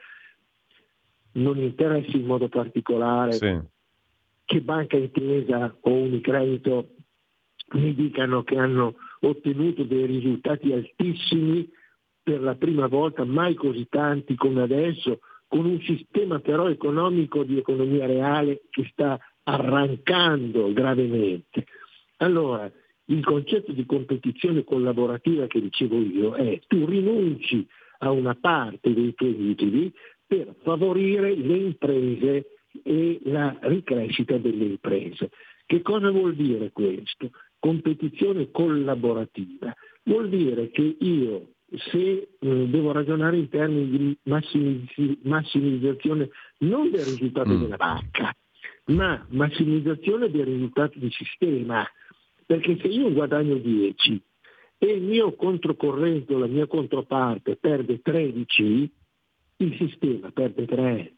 [1.35, 3.78] non interessa in modo particolare sì
[4.51, 6.89] che Banca Intesa o Unicredito
[7.74, 11.70] mi dicano che hanno ottenuto dei risultati altissimi
[12.20, 17.59] per la prima volta, mai così tanti come adesso, con un sistema però economico di
[17.59, 21.66] economia reale che sta arrancando gravemente.
[22.16, 22.68] Allora,
[23.05, 27.64] il concetto di competizione collaborativa che dicevo io è tu rinunci
[27.98, 29.93] a una parte dei tuoi utili
[30.27, 32.47] per favorire le imprese
[32.82, 35.30] e la ricrescita delle imprese.
[35.66, 37.30] Che cosa vuol dire questo?
[37.59, 39.74] Competizione collaborativa.
[40.05, 41.51] Vuol dire che io
[41.90, 41.98] se
[42.38, 47.60] eh, devo ragionare in termini di massimizz- massimizzazione non del risultato mm.
[47.60, 48.34] della banca,
[48.86, 51.86] ma massimizzazione del risultato di sistema.
[52.44, 54.20] Perché se io guadagno 10
[54.78, 58.92] e il mio controcorrente o la mia controparte perde 13,
[59.59, 61.14] il sistema perde 3.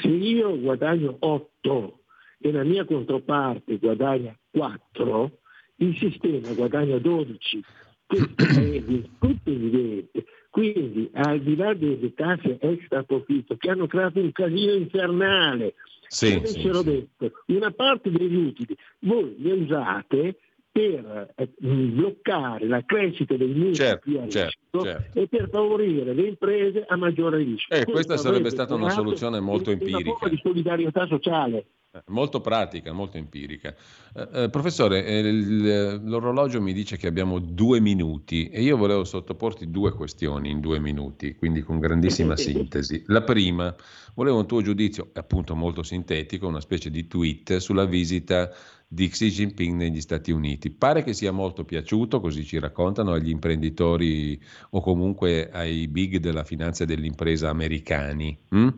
[0.00, 1.98] Se io guadagno 8
[2.40, 5.30] e la mia controparte guadagna 4,
[5.76, 7.62] il sistema guadagna 12.
[8.06, 10.24] Questo è, è evidente.
[10.50, 15.74] Quindi al di là delle tasse extra profitto che hanno creato un casino infernale,
[16.08, 17.06] sì, se avessero sì, sì.
[17.18, 20.38] detto una parte degli utili voi li usate
[20.78, 25.18] per eh, bloccare la crescita dei mutui Certo, più a certo, rischio certo.
[25.18, 27.76] e per favorire le imprese a maggiore rischio.
[27.76, 30.10] Eh, questa sarebbe stata una soluzione molto una empirica.
[30.12, 31.66] forma di solidarietà sociale.
[31.90, 33.74] Eh, Molto pratica, molto empirica.
[34.14, 39.04] Eh, eh, professore, eh, il- l'orologio mi dice che abbiamo due minuti e io volevo
[39.04, 43.04] sottoporti due questioni in due minuti, quindi con grandissima sintesi.
[43.06, 43.74] La prima,
[44.14, 48.50] volevo un tuo giudizio, appunto molto sintetico, una specie di tweet sulla visita
[48.88, 50.70] di Xi Jinping negli Stati Uniti.
[50.70, 54.40] Pare che sia molto piaciuto, così ci raccontano, agli imprenditori
[54.70, 58.36] o comunque ai big della finanza e dell'impresa americani.
[58.54, 58.68] mm?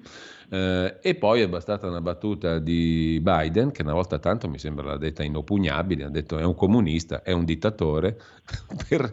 [0.53, 4.89] Eh, e poi è bastata una battuta di Biden, che una volta tanto mi sembra
[4.89, 8.21] l'ha detta inoppugnabile, ha detto è un comunista, è un dittatore,
[8.89, 9.13] per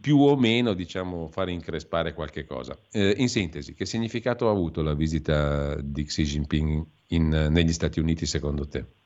[0.00, 2.78] più o meno diciamo fare increspare qualche cosa.
[2.92, 7.98] Eh, in sintesi, che significato ha avuto la visita di Xi Jinping in- negli Stati
[7.98, 8.97] Uniti secondo te?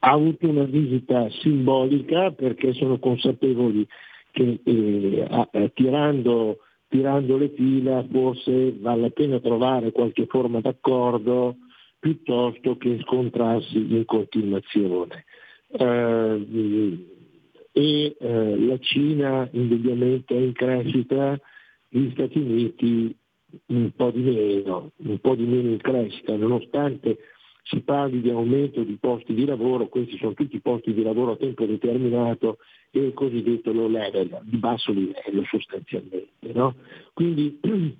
[0.00, 3.86] Ha avuto una visita simbolica perché sono consapevoli
[4.30, 6.58] che eh, eh, tirando,
[6.88, 11.56] tirando le fila forse vale la pena trovare qualche forma d'accordo
[11.98, 15.24] piuttosto che scontrarsi in continuazione.
[15.70, 17.06] Eh,
[17.72, 21.38] e eh, la Cina indubbiamente è in crescita,
[21.88, 23.16] gli Stati Uniti
[23.66, 27.18] un po' di meno, un po' di meno in crescita, nonostante
[27.68, 31.36] si parli di aumento di posti di lavoro, questi sono tutti posti di lavoro a
[31.36, 32.58] tempo determinato
[32.90, 36.52] e il cosiddetto low level, di basso livello sostanzialmente.
[36.52, 36.74] no?
[37.12, 37.60] Quindi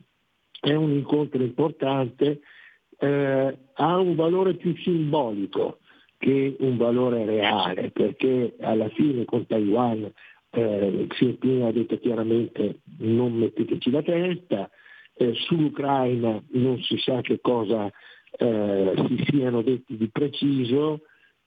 [0.60, 2.40] è un incontro importante,
[2.98, 5.80] eh, ha un valore più simbolico
[6.16, 10.10] che un valore reale, perché alla fine con Taiwan
[10.50, 14.70] eh, Xi Jinping ha detto chiaramente non metteteci la testa,
[15.14, 17.92] eh, sull'Ucraina non si sa che cosa
[18.30, 21.00] eh, si siano detti di preciso,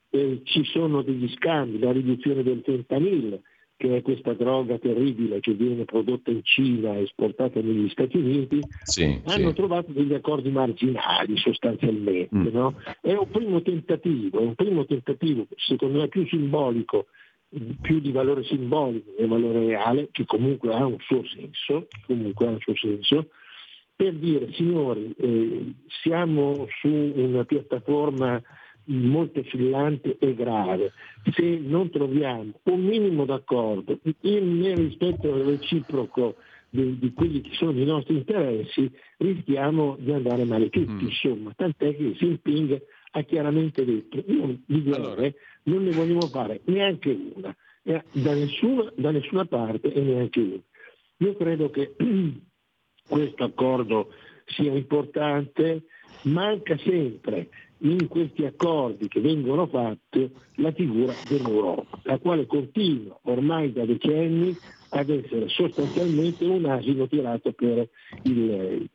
[0.09, 3.41] eh, ci sono degli scambi, la riduzione del fentanyl,
[3.81, 8.59] che è questa droga terribile che viene prodotta in Cina e esportata negli Stati Uniti,
[8.83, 9.55] Sì, hanno sì.
[9.55, 12.35] trovato degli accordi marginali sostanzialmente.
[12.35, 12.47] Mm.
[12.51, 12.75] no?
[13.01, 17.07] È un primo tentativo, è un primo tentativo secondo me più simbolico,
[17.81, 22.49] più di valore simbolico che valore reale, che comunque ha un suo senso, comunque ha
[22.51, 23.29] un suo senso,
[24.01, 28.41] per dire signori eh, siamo su una piattaforma
[28.85, 30.91] molto oscillante e grave,
[31.35, 36.37] se non troviamo un minimo d'accordo in- nel rispetto reciproco
[36.71, 41.95] di, di quelli che sono i nostri interessi, rischiamo di andare male tutti, insomma, tant'è
[41.95, 47.55] che Xi Jinping ha chiaramente detto noi di guerre non ne vogliamo fare neanche una,
[47.83, 50.61] da nessuna, da nessuna parte e neanche una.
[51.17, 51.93] Io credo che
[53.11, 54.07] questo accordo
[54.45, 55.83] sia importante,
[56.23, 63.73] manca sempre in questi accordi che vengono fatti la figura dell'Europa, la quale continua ormai
[63.73, 64.55] da decenni
[64.89, 67.89] ad essere sostanzialmente un asino tirato per
[68.23, 68.89] il...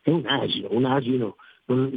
[0.00, 1.36] è un asino, un asino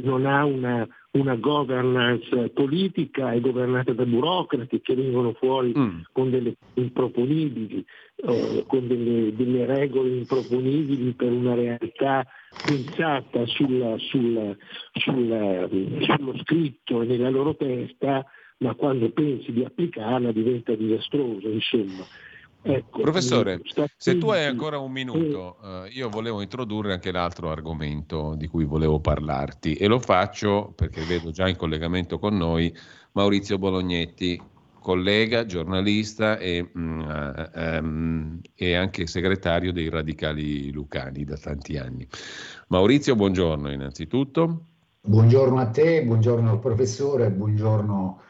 [0.02, 5.72] non, ha una, una governance politica, è governata da burocrati che vengono fuori
[6.12, 7.84] con delle improponibili,
[8.16, 12.26] eh, con delle, delle regole improponibili per una realtà
[12.62, 14.56] pensata sulla- sulla-
[14.92, 18.24] sulla- sullo scritto e nella loro testa,
[18.58, 22.06] ma quando pensi di applicarla diventa disastrosa, insomma.
[22.64, 27.50] Ecco, Professore, Stati se tu hai ancora un minuto, eh, io volevo introdurre anche l'altro
[27.50, 32.72] argomento di cui volevo parlarti e lo faccio perché vedo già in collegamento con noi
[33.12, 34.40] Maurizio Bolognetti,
[34.78, 42.06] collega, giornalista e, mm, eh, ehm, e anche segretario dei Radicali Lucani da tanti anni.
[42.68, 44.66] Maurizio, buongiorno innanzitutto.
[45.00, 48.20] Buongiorno a te, buongiorno al professore, buongiorno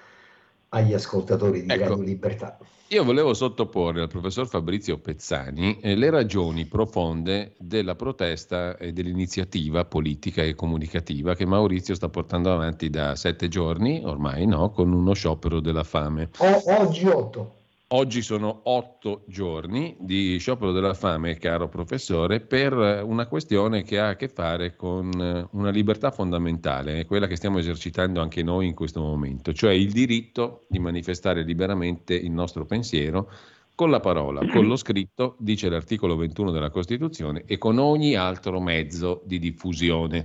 [0.70, 1.82] agli ascoltatori di Ecco.
[1.82, 2.59] Radio Libertà.
[2.93, 9.86] Io volevo sottoporre al professor Fabrizio Pezzani eh, le ragioni profonde della protesta e dell'iniziativa
[9.86, 15.14] politica e comunicativa che Maurizio sta portando avanti da sette giorni, ormai no, con uno
[15.14, 16.28] sciopero della fame.
[16.36, 17.61] O- oggi 8.
[17.94, 24.09] Oggi sono otto giorni di sciopero della fame, caro professore, per una questione che ha
[24.09, 28.74] a che fare con eh, una libertà fondamentale, quella che stiamo esercitando anche noi in
[28.74, 33.31] questo momento, cioè il diritto di manifestare liberamente il nostro pensiero
[33.74, 38.59] con la parola, con lo scritto, dice l'articolo 21 della Costituzione, e con ogni altro
[38.59, 40.24] mezzo di diffusione.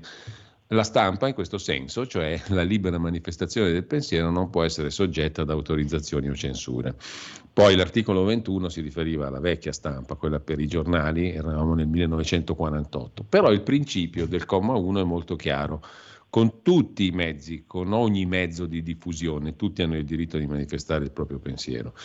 [0.72, 5.42] La stampa in questo senso, cioè la libera manifestazione del pensiero, non può essere soggetta
[5.42, 6.96] ad autorizzazioni o censure.
[7.58, 13.24] Poi l'articolo 21 si riferiva alla vecchia stampa, quella per i giornali, eravamo nel 1948.
[13.28, 15.82] Però il principio del comma 1 è molto chiaro.
[16.30, 21.04] Con tutti i mezzi, con ogni mezzo di diffusione, tutti hanno il diritto di manifestare
[21.06, 21.96] il proprio pensiero.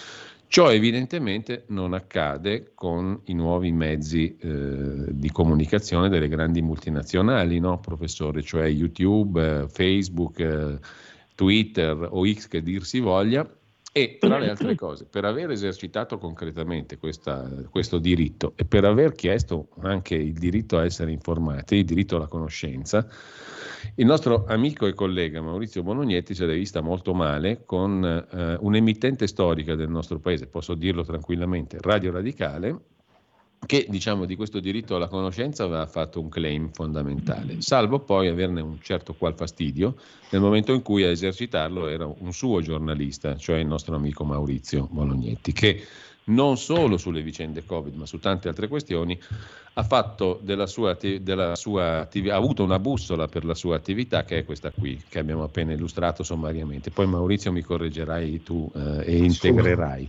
[0.46, 7.78] Ciò evidentemente non accade con i nuovi mezzi eh, di comunicazione delle grandi multinazionali, no,
[7.78, 8.40] professore?
[8.40, 10.78] Cioè YouTube, eh, Facebook, eh,
[11.34, 13.46] Twitter o X che dir si voglia.
[13.94, 19.12] E tra le altre cose, per aver esercitato concretamente questa, questo diritto e per aver
[19.12, 23.06] chiesto anche il diritto a essere informati, il diritto alla conoscenza,
[23.97, 29.27] il nostro amico e collega Maurizio Bonognetti se l'è vista molto male con eh, un'emittente
[29.27, 32.78] storica del nostro paese, posso dirlo tranquillamente, Radio Radicale,
[33.64, 38.60] che diciamo di questo diritto alla conoscenza aveva fatto un claim fondamentale, salvo poi averne
[38.60, 39.94] un certo qual fastidio
[40.30, 44.89] nel momento in cui a esercitarlo era un suo giornalista, cioè il nostro amico Maurizio
[44.90, 45.84] Bolognetti, che
[46.24, 49.18] non solo sulle vicende Covid, ma su tante altre questioni,
[49.74, 54.24] ha, fatto della sua, della sua attività, ha avuto una bussola per la sua attività
[54.24, 56.90] che è questa qui, che abbiamo appena illustrato sommariamente.
[56.90, 60.09] Poi Maurizio mi correggerai tu eh, e integrerai.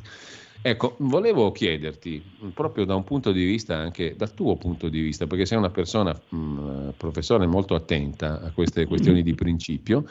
[0.66, 2.24] Ecco, volevo chiederti,
[2.54, 5.70] proprio da un punto di vista, anche dal tuo punto di vista, perché sei una
[5.70, 10.06] persona, mh, professore, molto attenta a queste questioni di principio,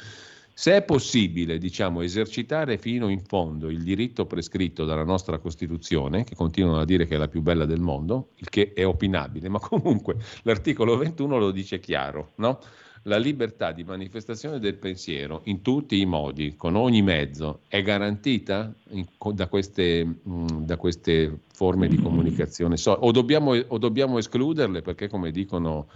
[0.52, 6.34] se è possibile, diciamo, esercitare fino in fondo il diritto prescritto dalla nostra Costituzione, che
[6.34, 9.58] continuano a dire che è la più bella del mondo, il che è opinabile, ma
[9.58, 12.60] comunque l'articolo 21 lo dice chiaro, no?
[13.06, 18.72] La libertà di manifestazione del pensiero in tutti i modi, con ogni mezzo, è garantita
[18.90, 22.76] in, da, queste, mh, da, queste, forme di comunicazione?
[22.76, 25.88] So, o, dobbiamo, o dobbiamo escluderle perché, come dicono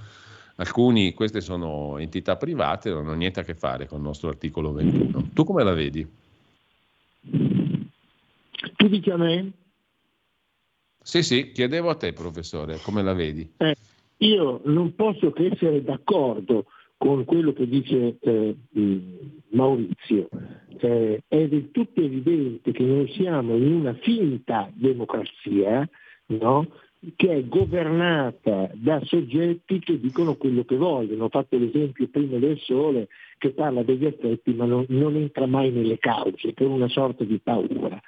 [0.57, 4.73] alcuni queste sono entità private, non hanno niente a che fare con il nostro articolo
[4.73, 5.31] 21.
[5.33, 6.07] Tu come la vedi?
[8.77, 9.53] Tu dici a me?
[11.01, 13.49] Sì, sì, chiedevo a te, professore, come la vedi?
[13.59, 13.77] Eh,
[14.19, 16.67] io non posso che essere d'accordo
[17.07, 18.57] con quello che dice eh,
[19.51, 20.29] Maurizio.
[20.79, 25.89] Eh, è del tutto evidente che noi siamo in una finta democrazia,
[26.27, 26.67] no?
[27.15, 31.25] che è governata da soggetti che dicono quello che vogliono.
[31.25, 33.07] Ho fatto l'esempio prima del Sole
[33.39, 37.39] che parla degli effetti ma non, non entra mai nelle cause, per una sorta di
[37.39, 38.01] paura.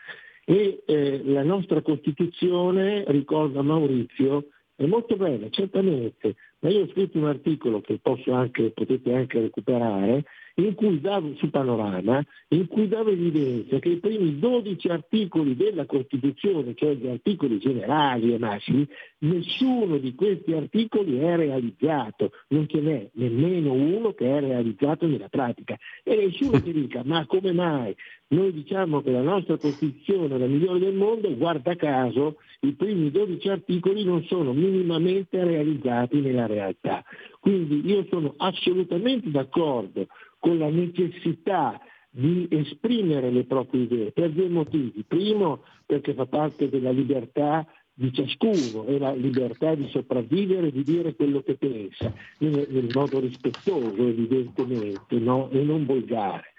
[0.45, 7.19] E eh, la nostra Costituzione, ricorda Maurizio, è molto bella, certamente, ma io ho scritto
[7.19, 7.99] un articolo che
[8.33, 10.25] anche, potete anche recuperare,
[10.59, 15.87] in cui davo su Panorama, in cui davo evidenza che i primi 12 articoli della
[15.87, 18.87] Costituzione, cioè gli articoli generali e massimi,
[19.19, 25.29] nessuno di questi articoli è realizzato, non ce n'è nemmeno uno che è realizzato nella
[25.29, 25.77] pratica.
[26.03, 27.95] E nessuno ti dica, ma come mai?
[28.31, 33.11] Noi diciamo che la nostra Costituzione è la migliore del mondo, guarda caso i primi
[33.11, 37.03] 12 articoli non sono minimamente realizzati nella realtà.
[37.41, 40.09] Quindi io sono assolutamente d'accordo
[40.39, 45.05] con la necessità di esprimere le proprie idee per due motivi.
[45.07, 51.17] Primo, perché fa parte della libertà di ciascuno e la libertà di sopravvivere, di dire
[51.17, 55.51] quello che pensa, nel, modo rispettoso evidentemente no?
[55.51, 56.55] e non volgare.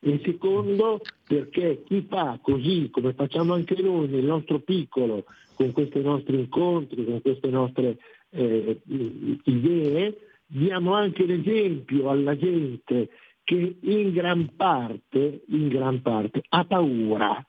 [0.00, 5.24] E secondo, perché chi fa così come facciamo anche noi nel nostro piccolo,
[5.54, 7.98] con questi nostri incontri, con queste nostre
[8.30, 8.80] eh,
[9.44, 10.18] idee,
[10.50, 13.08] diamo anche l'esempio alla gente
[13.44, 17.44] che in gran parte, in gran parte ha paura.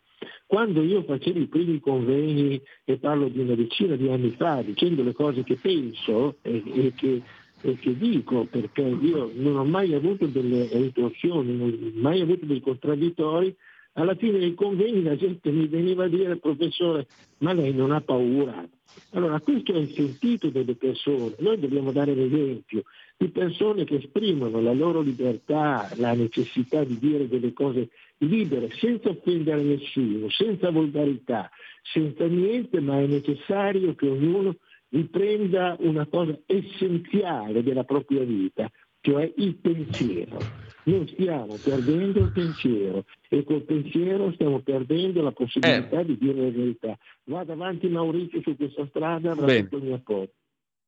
[0.45, 5.02] Quando io facevo i primi convegni, e parlo di una decina di anni fa, dicendo
[5.02, 7.22] le cose che penso e, e, che,
[7.61, 12.45] e che, dico, perché io non ho mai avuto delle ritorsioni, non ho mai avuto
[12.45, 13.56] dei contraddittori,
[13.94, 17.08] alla fine dei convegni la gente mi veniva a dire professore
[17.40, 18.68] ma lei non ha paura.
[19.12, 22.84] Allora questo è il sentito delle persone, noi dobbiamo dare l'esempio
[23.18, 29.10] di persone che esprimono la loro libertà, la necessità di dire delle cose libere, senza
[29.10, 31.50] offendere nessuno, senza volgarità,
[31.82, 34.56] senza niente, ma è necessario che ognuno
[34.90, 38.70] riprenda una cosa essenziale della propria vita,
[39.02, 40.38] cioè il pensiero.
[40.84, 46.06] Noi stiamo perdendo il pensiero e col pensiero stiamo perdendo la possibilità eh.
[46.06, 46.98] di dire la verità.
[47.26, 50.34] Vado avanti Maurizio su questa strada, avrà tutto il mio appoggio.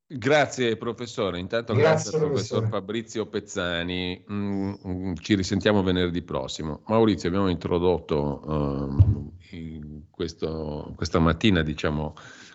[0.06, 6.81] Grazie professore, intanto grazie, grazie al professor Fabrizio Pezzani, mm, mm, ci risentiamo venerdì prossimo.
[6.88, 9.31] Maurizio, abbiamo introdotto um,
[10.11, 12.14] questo, questa mattina diciamo,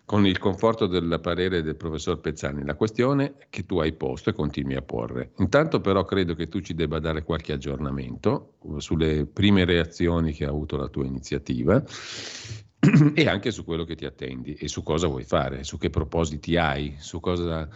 [0.09, 4.33] con il conforto del parere del professor Pezzani, la questione che tu hai posto e
[4.33, 5.33] continui a porre.
[5.37, 10.49] Intanto però credo che tu ci debba dare qualche aggiornamento sulle prime reazioni che ha
[10.49, 11.85] avuto la tua iniziativa
[13.15, 16.57] e anche su quello che ti attendi e su cosa vuoi fare, su che propositi
[16.57, 17.69] hai, su cosa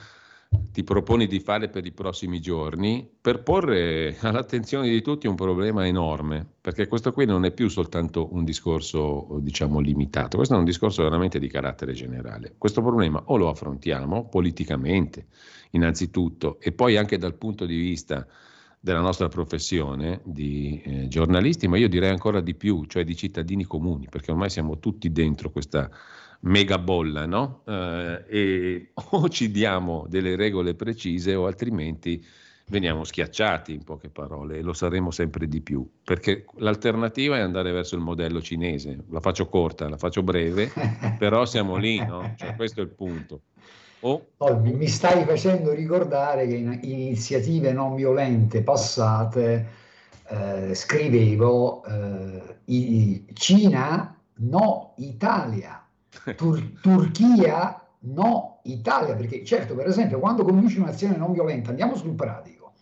[0.73, 5.87] ti proponi di fare per i prossimi giorni per porre all'attenzione di tutti un problema
[5.87, 10.65] enorme, perché questo qui non è più soltanto un discorso, diciamo, limitato, questo è un
[10.65, 12.55] discorso veramente di carattere generale.
[12.57, 15.27] Questo problema o lo affrontiamo politicamente,
[15.73, 18.27] innanzitutto, e poi anche dal punto di vista
[18.81, 23.65] della nostra professione di eh, giornalisti, ma io direi ancora di più, cioè di cittadini
[23.65, 25.89] comuni, perché ormai siamo tutti dentro questa
[26.43, 27.63] mega bolla, no?
[27.67, 32.25] Eh, e o ci diamo delle regole precise o altrimenti
[32.67, 37.71] veniamo schiacciati, in poche parole, e lo saremo sempre di più, perché l'alternativa è andare
[37.71, 39.05] verso il modello cinese.
[39.11, 40.73] La faccio corta, la faccio breve,
[41.19, 42.35] però siamo lì, no?
[42.37, 43.43] Cioè, questo è il punto.
[44.01, 44.31] Oh.
[44.39, 49.69] Oh, mi stai facendo ricordare che in iniziative non violente passate
[50.29, 55.82] eh, scrivevo eh, Cina no Italia
[56.37, 62.15] Tur- Turchia no, Italia, perché certo, per esempio, quando cominci un'azione non violenta, andiamo sul
[62.15, 62.73] pratico,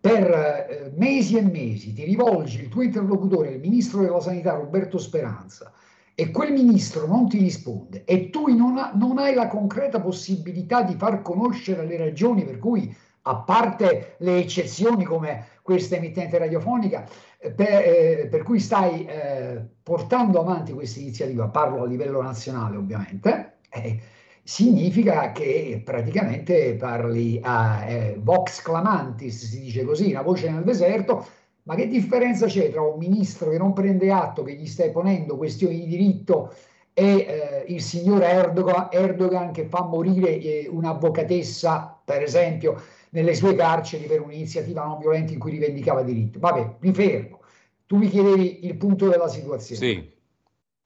[0.00, 4.98] per eh, mesi e mesi ti rivolgi il tuo interlocutore, il ministro della sanità Roberto
[4.98, 5.72] Speranza,
[6.14, 10.82] e quel ministro non ti risponde e tu non, ha, non hai la concreta possibilità
[10.82, 12.92] di far conoscere le ragioni per cui,
[13.28, 17.06] a parte le eccezioni come questa emittente radiofonica,
[17.38, 23.58] per, eh, per cui stai eh, portando avanti questa iniziativa, parlo a livello nazionale ovviamente,
[23.70, 24.00] eh,
[24.42, 31.26] significa che praticamente parli a eh, vox clamantis, si dice così, una voce nel deserto,
[31.64, 35.36] ma che differenza c'è tra un ministro che non prende atto che gli stai ponendo
[35.36, 36.54] questioni di diritto
[36.94, 43.54] e eh, il signor Erdogan, Erdogan, che fa morire eh, un'avvocatessa, per esempio, nelle sue
[43.54, 46.38] carceri per un'iniziativa non violenta in cui rivendicava diritto.
[46.38, 47.40] Vabbè, mi fermo.
[47.86, 49.80] Tu mi chiedevi il punto della situazione.
[49.80, 50.16] Sì.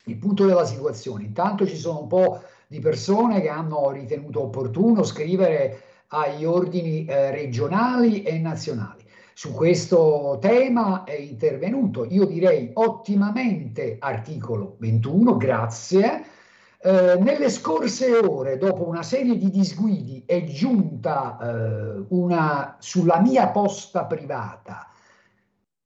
[0.04, 1.24] Il punto della situazione.
[1.24, 7.30] Intanto ci sono un po' di persone che hanno ritenuto opportuno scrivere agli ordini eh,
[7.30, 9.02] regionali e nazionali.
[9.34, 16.24] Su questo tema è intervenuto, io direi ottimamente, articolo 21, grazie
[16.84, 23.48] eh, nelle scorse ore, dopo una serie di disguidi, è giunta eh, una, sulla mia
[23.50, 24.88] posta privata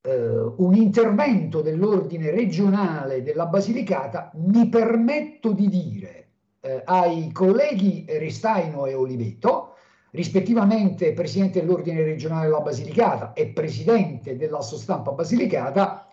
[0.01, 4.31] eh, un intervento dell'ordine regionale della Basilicata.
[4.37, 6.29] Mi permetto di dire
[6.61, 9.75] eh, ai colleghi Ristaino e Oliveto,
[10.13, 16.09] rispettivamente presidente dell'ordine regionale della Basilicata e presidente della Sostampa Basilicata,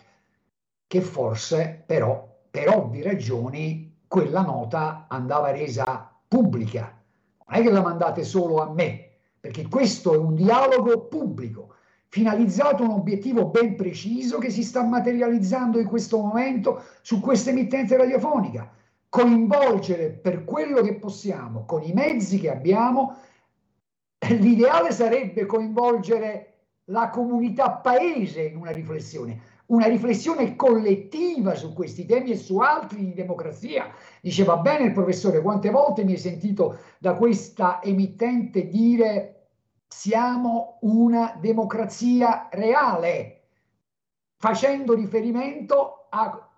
[0.88, 7.02] che forse però per ovvie ragioni quella nota andava resa pubblica.
[7.48, 9.10] Non è che la mandate solo a me,
[9.40, 11.74] perché questo è un dialogo pubblico,
[12.10, 17.50] finalizzato a un obiettivo ben preciso che si sta materializzando in questo momento su questa
[17.50, 18.72] emittente radiofonica.
[19.10, 23.16] Coinvolgere per quello che possiamo, con i mezzi che abbiamo,
[24.30, 32.32] l'ideale sarebbe coinvolgere la comunità paese in una riflessione una riflessione collettiva su questi temi
[32.32, 33.94] e su altri di democrazia.
[34.22, 39.48] Diceva bene il professore, quante volte mi hai sentito da questa emittente dire
[39.88, 43.42] siamo una democrazia reale,
[44.38, 46.50] facendo riferimento al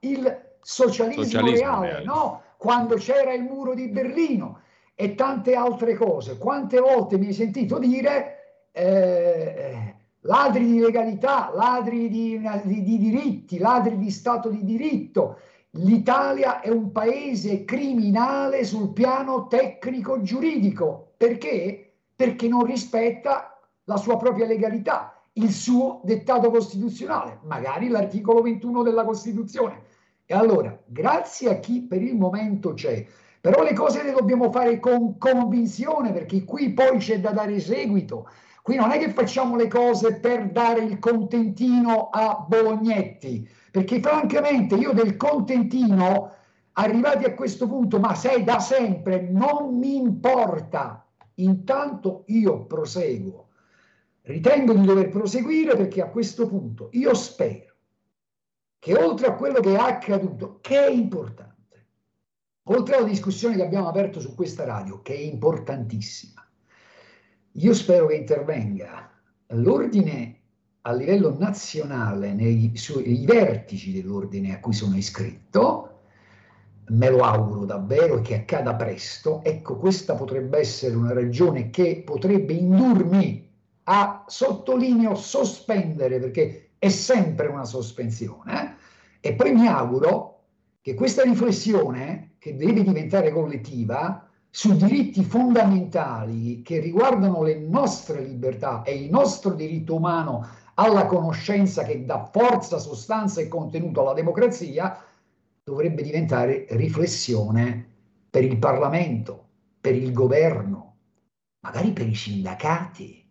[0.62, 2.06] socialismo, socialismo reale, reale.
[2.06, 2.42] No?
[2.58, 4.62] quando c'era il muro di Berlino
[4.96, 6.38] e tante altre cose.
[6.38, 8.70] Quante volte mi hai sentito dire...
[8.72, 9.95] Eh,
[10.26, 15.40] ladri di legalità, ladri di, di, di diritti, ladri di Stato di diritto.
[15.72, 21.14] L'Italia è un paese criminale sul piano tecnico giuridico.
[21.18, 21.94] Perché?
[22.16, 29.04] Perché non rispetta la sua propria legalità, il suo dettato costituzionale, magari l'articolo 21 della
[29.04, 29.84] Costituzione.
[30.26, 33.06] E allora, grazie a chi per il momento c'è,
[33.40, 38.28] però le cose le dobbiamo fare con convinzione perché qui poi c'è da dare seguito
[38.66, 44.74] Qui non è che facciamo le cose per dare il contentino a Bolognetti, perché francamente
[44.74, 46.34] io del contentino,
[46.72, 51.06] arrivati a questo punto, ma sei da sempre, non mi importa.
[51.36, 53.50] Intanto io proseguo.
[54.24, 57.76] Ritengo di dover proseguire perché a questo punto io spero
[58.80, 61.86] che oltre a quello che è accaduto, che è importante,
[62.64, 66.35] oltre alla discussione che abbiamo aperto su questa radio, che è importantissima,
[67.58, 69.10] io spero che intervenga
[69.48, 70.40] l'ordine
[70.82, 76.02] a livello nazionale, nei, sui vertici dell'ordine a cui sono iscritto,
[76.90, 82.54] me lo auguro davvero che accada presto, ecco questa potrebbe essere una ragione che potrebbe
[82.54, 83.50] indurmi
[83.84, 88.78] a, sottolineo, sospendere, perché è sempre una sospensione,
[89.22, 89.30] eh?
[89.30, 90.44] e poi mi auguro
[90.82, 98.84] che questa riflessione, che deve diventare collettiva, su diritti fondamentali che riguardano le nostre libertà
[98.84, 104.98] e il nostro diritto umano alla conoscenza che dà forza, sostanza e contenuto alla democrazia,
[105.62, 107.86] dovrebbe diventare riflessione
[108.30, 109.50] per il Parlamento,
[109.82, 110.96] per il governo,
[111.60, 113.30] magari per i sindacati,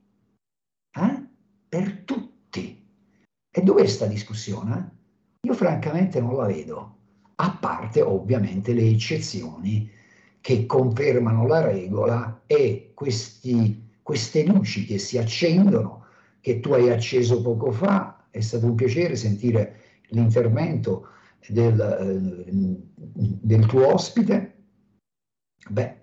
[0.92, 1.26] eh?
[1.66, 2.86] per tutti.
[3.50, 4.96] E dov'è sta discussione?
[5.40, 6.96] Io francamente non la vedo,
[7.36, 10.02] a parte ovviamente le eccezioni
[10.44, 16.04] che confermano la regola e questi, queste luci che si accendono,
[16.42, 21.08] che tu hai acceso poco fa, è stato un piacere sentire l'intervento
[21.48, 22.78] del, eh,
[23.14, 24.56] del tuo ospite,
[25.66, 25.96] beh,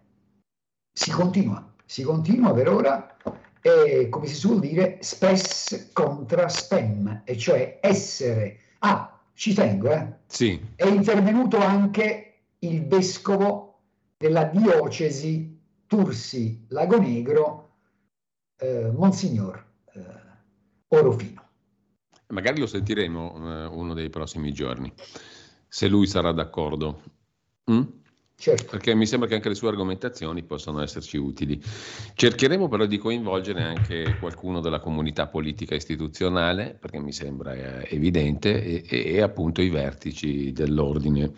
[0.91, 3.17] si continua, si continua per ora
[3.61, 8.57] e come si suol dire spes contra spem, e cioè essere...
[8.79, 10.13] Ah, ci tengo, eh?
[10.25, 10.59] Sì.
[10.73, 13.70] È intervenuto anche il vescovo
[14.21, 17.69] della diocesi Tursi Lago Negro,
[18.57, 20.01] eh, Monsignor eh,
[20.89, 21.49] Orofino.
[22.27, 24.93] Magari lo sentiremo eh, uno dei prossimi giorni
[25.67, 27.01] se lui sarà d'accordo.
[27.71, 27.81] Mm?
[28.35, 28.71] Certo.
[28.71, 31.61] Perché mi sembra che anche le sue argomentazioni possano esserci utili.
[32.13, 38.83] Cercheremo però di coinvolgere anche qualcuno della comunità politica istituzionale, perché mi sembra eh, evidente,
[38.83, 41.31] e, e appunto i vertici dell'ordine.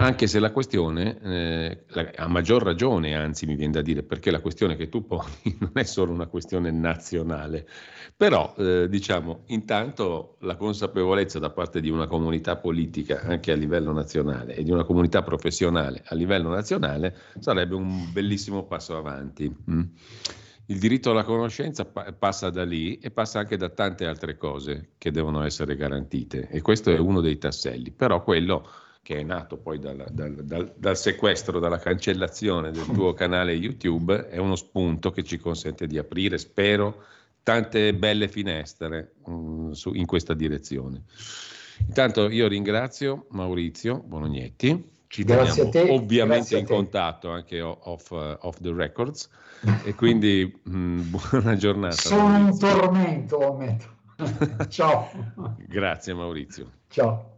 [0.00, 4.40] Anche se la questione, eh, a maggior ragione, anzi mi viene da dire, perché la
[4.40, 5.26] questione che tu poni
[5.58, 7.66] non è solo una questione nazionale,
[8.16, 13.90] però eh, diciamo intanto la consapevolezza da parte di una comunità politica anche a livello
[13.90, 19.52] nazionale e di una comunità professionale a livello nazionale sarebbe un bellissimo passo avanti.
[19.68, 19.82] Mm.
[20.66, 24.90] Il diritto alla conoscenza pa- passa da lì e passa anche da tante altre cose
[24.96, 29.56] che devono essere garantite e questo è uno dei tasselli, però quello che è nato
[29.56, 35.10] poi dal, dal, dal, dal, sequestro, dalla cancellazione del tuo canale YouTube, è uno spunto
[35.12, 37.04] che ci consente di aprire, spero,
[37.42, 41.04] tante belle finestre um, su, in questa direzione.
[41.86, 49.30] Intanto io ringrazio Maurizio Bolognetti, ci teniamo ovviamente in contatto anche off, off, the records
[49.84, 51.00] e quindi mh, mm,
[51.32, 51.96] buona giornata.
[51.96, 52.66] Sono Maurizio.
[52.66, 53.96] un tormento, ammetto.
[54.68, 55.08] Ciao.
[55.66, 56.72] Grazie Maurizio.
[56.88, 57.37] Ciao.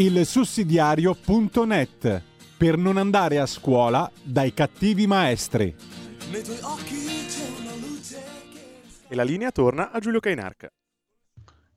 [0.00, 2.22] Il sussidiario.net
[2.56, 5.74] per non andare a scuola dai cattivi maestri.
[9.08, 10.70] E la linea torna a Giulio Cainarca.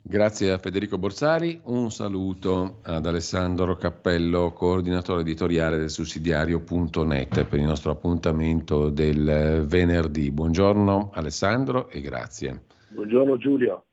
[0.02, 7.66] Grazie a Federico Borsari, un saluto ad Alessandro Cappello, coordinatore editoriale del sussidiario.net per il
[7.66, 10.32] nostro appuntamento del venerdì.
[10.32, 12.64] Buongiorno Alessandro e grazie.
[12.90, 13.84] Buongiorno Giulio.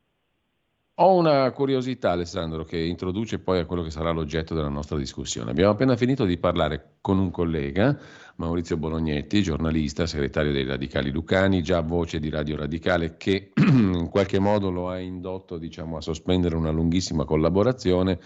[1.03, 5.51] Ho una curiosità, Alessandro, che introduce poi a quello che sarà l'oggetto della nostra discussione.
[5.51, 7.99] Abbiamo appena finito di parlare con un collega,
[8.37, 14.39] Maurizio Bolognetti, giornalista, segretario dei Radicali Lucani, già voce di Radio Radicale, che in qualche
[14.41, 18.19] modo lo ha indotto diciamo, a sospendere una lunghissima collaborazione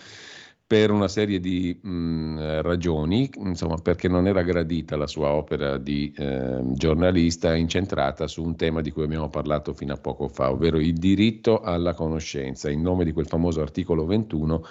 [0.66, 6.12] per una serie di mh, ragioni, insomma, perché non era gradita la sua opera di
[6.16, 10.78] eh, giornalista incentrata su un tema di cui abbiamo parlato fino a poco fa, ovvero
[10.78, 14.64] il diritto alla conoscenza, in nome di quel famoso articolo 21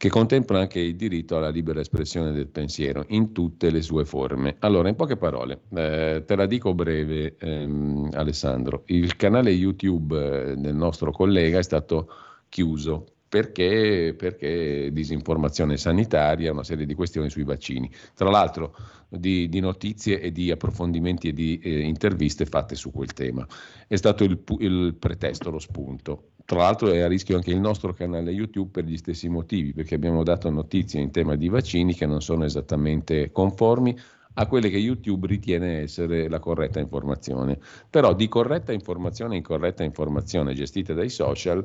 [0.00, 4.56] che contempla anche il diritto alla libera espressione del pensiero in tutte le sue forme.
[4.60, 10.56] Allora, in poche parole, eh, te la dico breve, ehm, Alessandro, il canale YouTube eh,
[10.56, 12.08] del nostro collega è stato
[12.48, 17.88] chiuso perché, perché, disinformazione sanitaria, una serie di questioni sui vaccini.
[18.12, 18.74] Tra l'altro
[19.08, 23.46] di, di notizie e di approfondimenti e di eh, interviste fatte su quel tema.
[23.86, 26.32] È stato il, il, pretesto, lo spunto.
[26.44, 29.94] Tra l'altro è a rischio anche il nostro canale YouTube per gli stessi motivi, perché
[29.94, 33.96] abbiamo dato notizie in tema di vaccini che non sono esattamente conformi
[34.34, 37.60] a quelle che YouTube ritiene essere la corretta informazione.
[37.88, 41.64] Però di corretta informazione in corretta informazione gestita dai social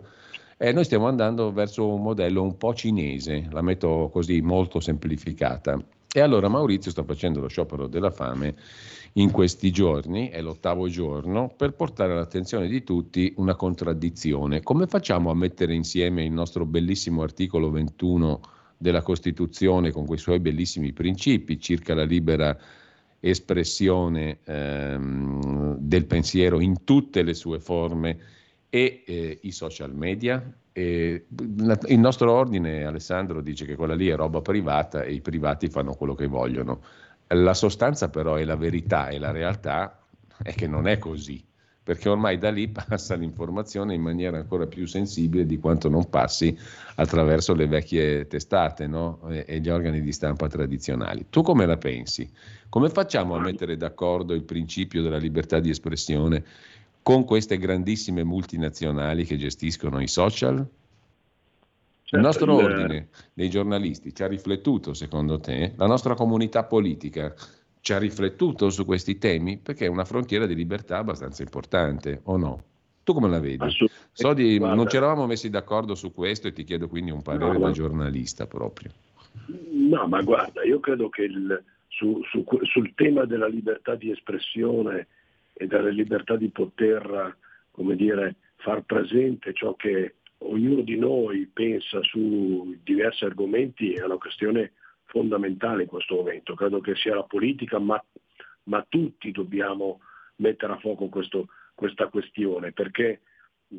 [0.58, 5.78] eh, noi stiamo andando verso un modello un po' cinese, la metto così molto semplificata.
[6.14, 8.56] E allora Maurizio sta facendo lo sciopero della fame
[9.14, 14.62] in questi giorni, è l'ottavo giorno, per portare all'attenzione di tutti una contraddizione.
[14.62, 18.40] Come facciamo a mettere insieme il nostro bellissimo articolo 21
[18.78, 22.58] della Costituzione con quei suoi bellissimi principi circa la libera
[23.20, 28.18] espressione ehm, del pensiero in tutte le sue forme
[28.76, 30.44] e eh, i social media.
[30.74, 35.70] E il nostro ordine, Alessandro, dice che quella lì è roba privata e i privati
[35.70, 36.82] fanno quello che vogliono.
[37.28, 39.98] La sostanza però è la verità e la realtà
[40.44, 41.42] è che non è così,
[41.82, 46.58] perché ormai da lì passa l'informazione in maniera ancora più sensibile di quanto non passi
[46.96, 49.22] attraverso le vecchie testate no?
[49.30, 51.28] e, e gli organi di stampa tradizionali.
[51.30, 52.30] Tu come la pensi?
[52.68, 56.44] Come facciamo a mettere d'accordo il principio della libertà di espressione
[57.06, 60.56] con queste grandissime multinazionali che gestiscono i social?
[62.02, 62.66] Certo, il nostro il...
[62.66, 65.74] ordine dei giornalisti ci ha riflettuto, secondo te?
[65.76, 67.32] La nostra comunità politica
[67.80, 69.60] ci ha riflettuto su questi temi?
[69.60, 72.64] Perché è una frontiera di libertà abbastanza importante, o no?
[73.04, 73.68] Tu come la vedi?
[74.12, 77.52] So di, non ci eravamo messi d'accordo su questo e ti chiedo quindi un parere
[77.52, 78.90] no, da giornalista proprio.
[79.70, 85.06] No, ma guarda, io credo che il, su, su, sul tema della libertà di espressione
[85.58, 87.38] e dalla libertà di poter,
[87.72, 94.74] dire, far presente ciò che ognuno di noi pensa su diversi argomenti è una questione
[95.06, 96.56] fondamentale in questo momento.
[96.56, 98.04] Credo che sia la politica, ma,
[98.64, 100.02] ma tutti dobbiamo
[100.38, 103.22] mettere a fuoco questo, questa questione, perché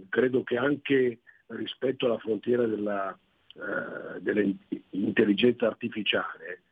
[0.09, 3.17] credo che anche rispetto alla frontiera della,
[3.55, 6.63] eh, dell'intelligenza artificiale,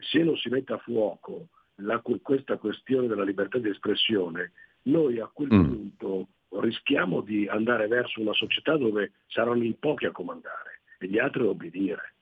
[0.00, 1.48] se non si mette a fuoco
[1.80, 4.52] la, questa questione della libertà di espressione,
[4.82, 5.64] noi a quel mm.
[5.64, 6.28] punto
[6.60, 11.42] rischiamo di andare verso una società dove saranno in pochi a comandare e gli altri
[11.42, 12.14] a obbedire.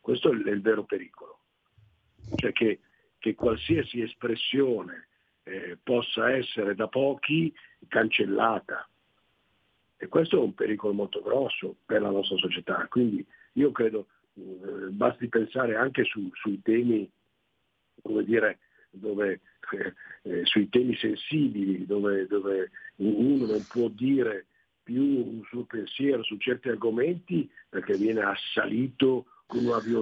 [0.00, 1.40] Questo è il, vero pericolo.
[2.36, 2.80] Cioè che,
[3.18, 5.08] che qualsiasi espressione
[5.44, 7.52] eh, possa essere da pochi
[7.88, 8.88] cancellata.
[9.96, 12.86] E questo è un pericolo molto grosso per la nostra società.
[12.88, 17.10] Quindi io credo eh, basti pensare anche su, sui temi,
[18.02, 18.58] come dire,
[18.98, 19.40] dove,
[19.72, 24.46] eh, eh, sui temi sensibili, dove, dove uno non può dire
[24.82, 29.26] più un suo pensiero su certi argomenti perché viene assalito.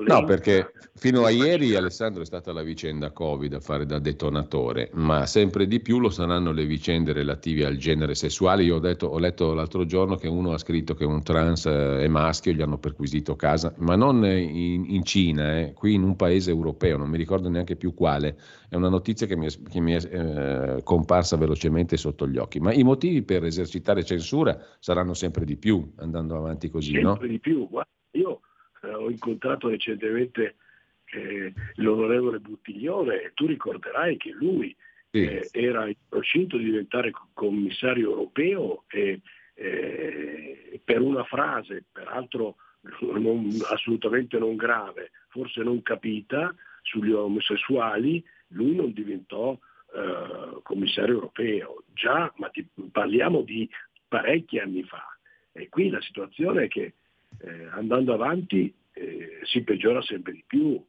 [0.06, 4.88] No, perché fino a ieri Alessandro è stata la vicenda Covid a fare da detonatore,
[4.94, 8.62] ma sempre di più lo saranno le vicende relative al genere sessuale.
[8.62, 12.08] Io ho, detto, ho letto l'altro giorno che uno ha scritto che un trans è
[12.08, 16.50] maschio, gli hanno perquisito casa, ma non in, in Cina, eh, qui in un paese
[16.50, 18.38] europeo, non mi ricordo neanche più quale.
[18.70, 22.60] È una notizia che mi è, che mi è eh, comparsa velocemente sotto gli occhi.
[22.60, 27.10] Ma i motivi per esercitare censura saranno sempre di più andando avanti così, sempre no?
[27.10, 27.68] Sempre di più.
[28.12, 28.52] Io eh,
[28.92, 30.56] ho incontrato recentemente
[31.06, 34.74] eh, l'onorevole Buttiglione e tu ricorderai che lui
[35.10, 35.24] sì.
[35.24, 39.20] eh, era in procinto di diventare commissario europeo e
[39.54, 42.56] eh, per una frase, peraltro
[43.00, 49.58] non, assolutamente non grave, forse non capita, sugli omosessuali, lui non diventò
[49.94, 51.84] eh, commissario europeo.
[51.94, 53.68] Già, ma ti, parliamo di
[54.06, 55.06] parecchi anni fa.
[55.52, 56.94] E qui la situazione è che
[57.40, 60.82] eh, andando avanti eh, si peggiora sempre di più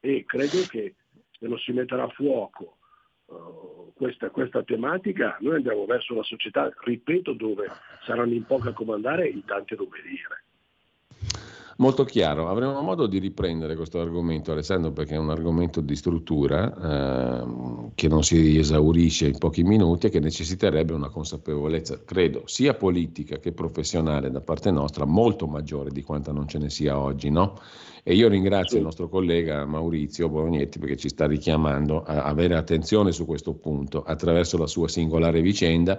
[0.00, 0.94] e credo che
[1.38, 2.78] se non si metterà a fuoco
[3.26, 7.66] uh, questa, questa, tematica noi andiamo verso una società, ripeto, dove
[8.04, 10.44] saranno in pochi a comandare e in tanti ad obbedire.
[11.80, 16.74] Molto chiaro, avremo modo di riprendere questo argomento Alessandro perché è un argomento di struttura
[16.76, 22.74] eh, che non si esaurisce in pochi minuti e che necessiterebbe una consapevolezza, credo, sia
[22.74, 27.30] politica che professionale da parte nostra molto maggiore di quanta non ce ne sia oggi.
[27.30, 27.58] No?
[28.02, 33.10] E io ringrazio il nostro collega Maurizio Bolognetti perché ci sta richiamando a avere attenzione
[33.10, 35.98] su questo punto attraverso la sua singolare vicenda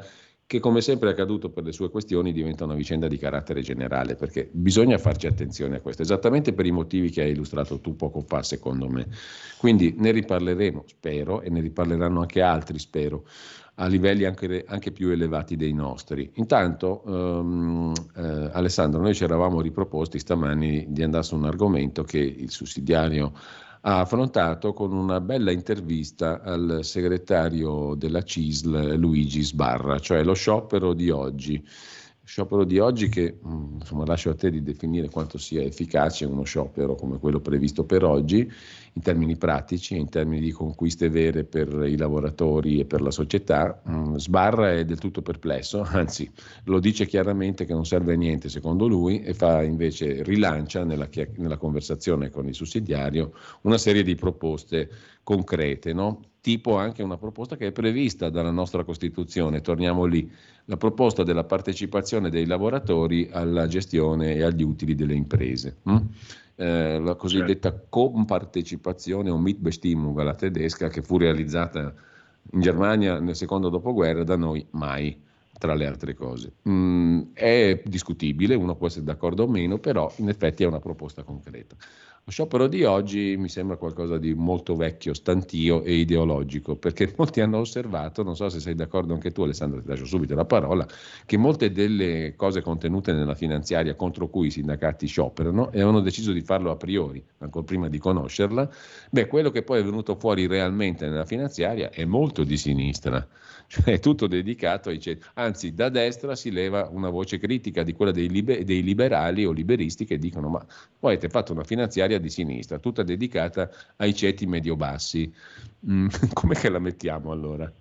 [0.51, 4.15] che come sempre è accaduto per le sue questioni diventa una vicenda di carattere generale,
[4.15, 8.19] perché bisogna farci attenzione a questo, esattamente per i motivi che hai illustrato tu poco
[8.19, 9.07] fa, secondo me.
[9.57, 13.23] Quindi ne riparleremo, spero, e ne riparleranno anche altri, spero,
[13.75, 16.29] a livelli anche, anche più elevati dei nostri.
[16.33, 22.19] Intanto, um, eh, Alessandro, noi ci eravamo riproposti stamani di andare su un argomento che
[22.19, 23.31] il sussidiario
[23.81, 30.93] ha affrontato con una bella intervista al segretario della CISL Luigi Sbarra, cioè lo sciopero
[30.93, 31.65] di oggi.
[32.23, 36.43] Sciopero di oggi che mm, insomma, lascio a te di definire quanto sia efficace uno
[36.43, 38.49] sciopero come quello previsto per oggi
[38.93, 43.81] in termini pratici, in termini di conquiste vere per i lavoratori e per la società.
[43.89, 46.29] Mm, Sbarra è del tutto perplesso, anzi
[46.65, 51.07] lo dice chiaramente che non serve a niente secondo lui e fa invece rilancia nella,
[51.35, 54.89] nella conversazione con il sussidiario una serie di proposte
[55.23, 56.21] concrete, no?
[56.41, 60.29] tipo anche una proposta che è prevista dalla nostra Costituzione, torniamo lì,
[60.65, 65.77] la proposta della partecipazione dei lavoratori alla gestione e agli utili delle imprese.
[65.83, 65.97] Hm?
[66.61, 67.87] Eh, la cosiddetta certo.
[67.89, 71.91] compartecipazione o Mitbestimmung alla tedesca che fu realizzata
[72.51, 75.19] in Germania nel secondo dopoguerra, da noi mai,
[75.57, 76.53] tra le altre cose.
[76.69, 81.23] Mm, è discutibile, uno può essere d'accordo o meno, però in effetti è una proposta
[81.23, 81.75] concreta.
[82.23, 87.41] Lo sciopero di oggi mi sembra qualcosa di molto vecchio, stantio e ideologico, perché molti
[87.41, 90.87] hanno osservato, non so se sei d'accordo anche tu Alessandro, ti lascio subito la parola,
[91.25, 96.31] che molte delle cose contenute nella finanziaria contro cui i sindacati scioperano e hanno deciso
[96.31, 98.69] di farlo a priori, ancora prima di conoscerla,
[99.09, 103.27] beh, quello che poi è venuto fuori realmente nella finanziaria è molto di sinistra
[103.71, 105.25] cioè è tutto dedicato ai ceti.
[105.35, 109.53] Anzi, da destra si leva una voce critica di quella dei, liber- dei liberali o
[109.53, 110.59] liberisti che dicono: Ma
[110.99, 115.33] voi avete fatto una finanziaria di sinistra, tutta dedicata ai ceti medio-bassi.
[115.89, 117.71] Mm, com'è che la mettiamo allora?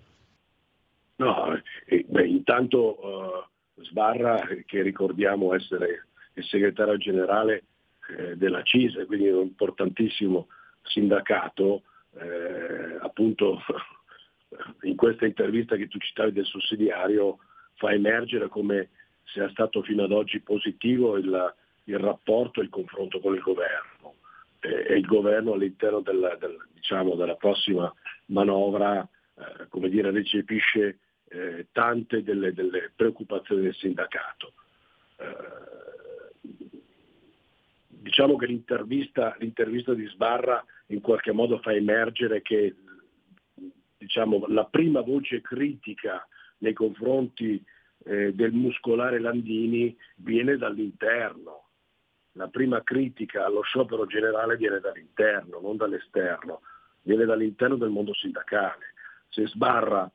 [1.17, 3.45] No, eh, beh, intanto
[3.75, 7.63] uh, Sbarra, che ricordiamo essere il segretario generale
[8.17, 10.47] eh, della CISE, quindi un importantissimo
[10.83, 13.59] sindacato, eh, appunto
[14.81, 17.39] in questa intervista che tu citavi del sussidiario
[17.75, 18.89] fa emergere come
[19.25, 21.53] sia stato fino ad oggi positivo il,
[21.85, 24.15] il rapporto e il confronto con il governo
[24.59, 27.93] e, il governo all'interno del, del, diciamo, della prossima
[28.27, 34.53] manovra eh, come dire, recepisce eh, tante delle, delle, preoccupazioni del sindacato.
[35.17, 35.59] Eh,
[37.87, 42.75] diciamo che l'intervista, l'intervista di Sbarra in qualche modo fa emergere che
[44.01, 46.27] diciamo, la prima voce critica
[46.59, 47.63] nei confronti
[48.05, 51.67] eh, del muscolare Landini viene dall'interno.
[52.33, 56.61] La prima critica allo sciopero generale viene dall'interno, non dall'esterno,
[57.03, 58.93] viene dall'interno del mondo sindacale.
[59.29, 60.09] Se sbarra,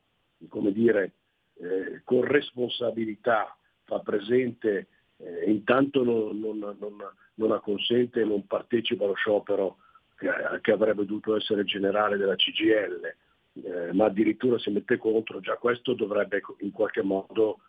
[0.49, 1.13] come dire,
[1.59, 3.55] eh, con responsabilità,
[3.85, 4.87] fa presente,
[5.17, 6.95] eh, intanto non, non, non,
[7.35, 9.77] non acconsente e non partecipa allo sciopero
[10.17, 10.29] che,
[10.61, 13.15] che avrebbe dovuto essere generale della CGL,
[13.63, 17.59] eh, ma addirittura si mette contro, già questo dovrebbe in qualche modo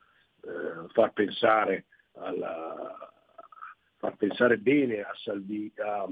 [0.43, 3.13] eh, far, pensare alla,
[3.97, 6.09] far pensare bene a, Salvi, a,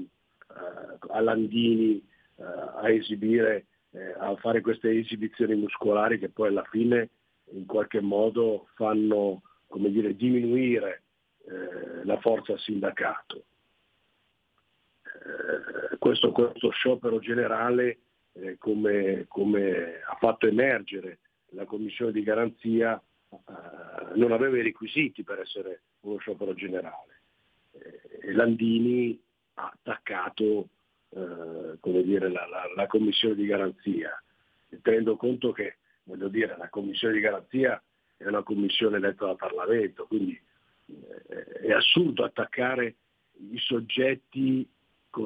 [1.09, 1.97] a Landini
[2.37, 7.09] eh, a esibire, eh, a fare queste esibizioni muscolari che poi alla fine
[7.51, 11.03] in qualche modo fanno come dire, diminuire
[11.45, 13.45] eh, la forza sindacato.
[15.03, 17.99] Eh, questo, questo sciopero generale
[18.41, 21.19] eh, come, come, ha fatto emergere
[21.51, 27.21] la commissione di garanzia, eh, non aveva i requisiti per essere uno sciopero generale.
[27.71, 29.19] Eh, Landini
[29.55, 30.69] ha attaccato
[31.09, 34.21] eh, dire, la, la, la, commissione di garanzia,
[34.81, 37.81] tenendo conto che dire, la commissione di garanzia
[38.17, 40.39] è una commissione eletta dal Parlamento, quindi
[40.85, 42.95] eh, è assurdo attaccare
[43.51, 44.67] i soggetti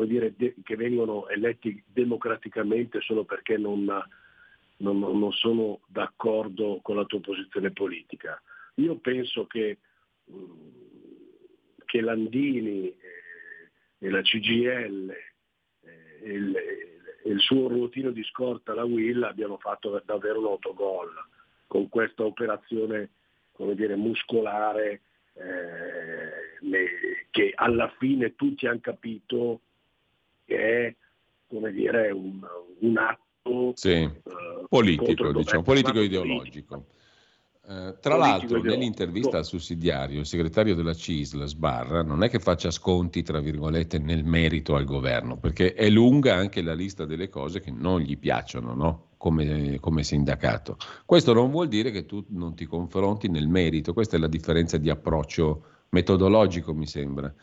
[0.05, 3.83] dire, de- che vengono eletti democraticamente solo perché non,
[4.77, 8.41] non, non, sono d'accordo con la tua posizione politica.
[8.75, 9.77] Io penso che,
[10.31, 10.69] mm,
[11.85, 12.97] che Landini e,
[13.99, 15.13] e la CGL
[16.23, 16.55] e il,
[17.25, 21.11] il, suo ruotino di scorta, la Will, abbiano fatto davvero un autogol
[21.67, 23.11] con questa operazione
[23.73, 25.01] dire, muscolare
[25.33, 26.31] eh,
[27.29, 29.61] che alla fine tutti hanno capito
[30.51, 30.95] che è
[31.47, 32.41] come dire, un,
[32.79, 33.89] un atto sì.
[33.89, 34.11] eh,
[34.67, 36.85] politico, diciamo, politico ideologico.
[37.67, 42.71] Eh, tra l'altro, nell'intervista al sussidiario, il segretario della CISL, Sbarra, non è che faccia
[42.71, 47.59] sconti, tra virgolette, nel merito al governo, perché è lunga anche la lista delle cose
[47.59, 49.09] che non gli piacciono, no?
[49.17, 50.77] come, come sindacato.
[51.05, 54.77] Questo non vuol dire che tu non ti confronti nel merito, questa è la differenza
[54.77, 57.33] di approccio metodologico, mi sembra.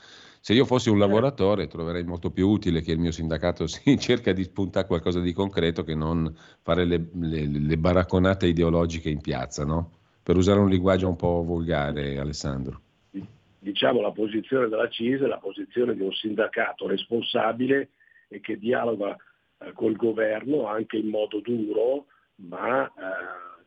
[0.41, 4.33] Se io fossi un lavoratore troverei molto più utile che il mio sindacato si cerca
[4.33, 9.65] di spuntare qualcosa di concreto che non fare le, le, le baracconate ideologiche in piazza,
[9.65, 9.93] no?
[10.23, 12.83] Per usare un linguaggio un po' volgare, Alessandro.
[13.59, 17.91] Diciamo la posizione della CISE è la posizione di un sindacato responsabile
[18.29, 19.17] e che dialoga
[19.59, 22.07] eh, col governo anche in modo duro,
[22.37, 23.59] ma eh,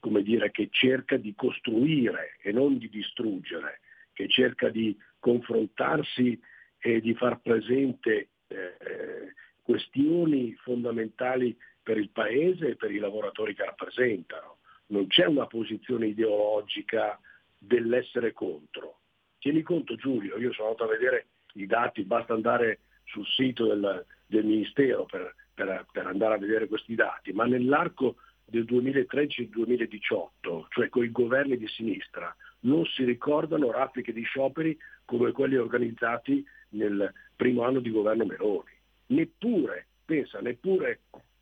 [0.00, 3.80] come dire, che cerca di costruire e non di distruggere,
[4.12, 6.38] che cerca di confrontarsi
[6.78, 13.64] e di far presente eh, questioni fondamentali per il Paese e per i lavoratori che
[13.64, 14.58] rappresentano.
[14.86, 17.18] Non c'è una posizione ideologica
[17.58, 19.00] dell'essere contro.
[19.38, 24.06] Tieni conto Giulio, io sono andato a vedere i dati, basta andare sul sito del,
[24.26, 30.88] del Ministero per, per, per andare a vedere questi dati, ma nell'arco del 2013-2018, cioè
[30.88, 37.12] con i governi di sinistra, non si ricordano raffiche di scioperi come quelli organizzati nel
[37.36, 38.70] primo anno di governo Meloni.
[39.06, 41.00] Neppure, pensa, neppure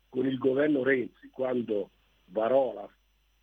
[0.09, 1.89] con il governo Renzi, quando
[2.25, 2.89] varò la,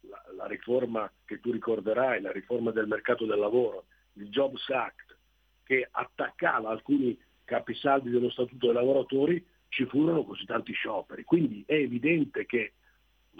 [0.08, 5.16] la, la riforma che tu ricorderai, la riforma del mercato del lavoro, il Jobs Act,
[5.64, 11.24] che attaccava alcuni capisaldi dello Statuto dei lavoratori, ci furono così tanti scioperi.
[11.24, 12.74] Quindi è evidente che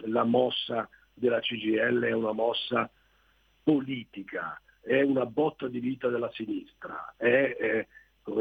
[0.07, 2.91] la mossa della CGL è una mossa
[3.65, 7.87] politica, è una botta di vita della sinistra, è, è,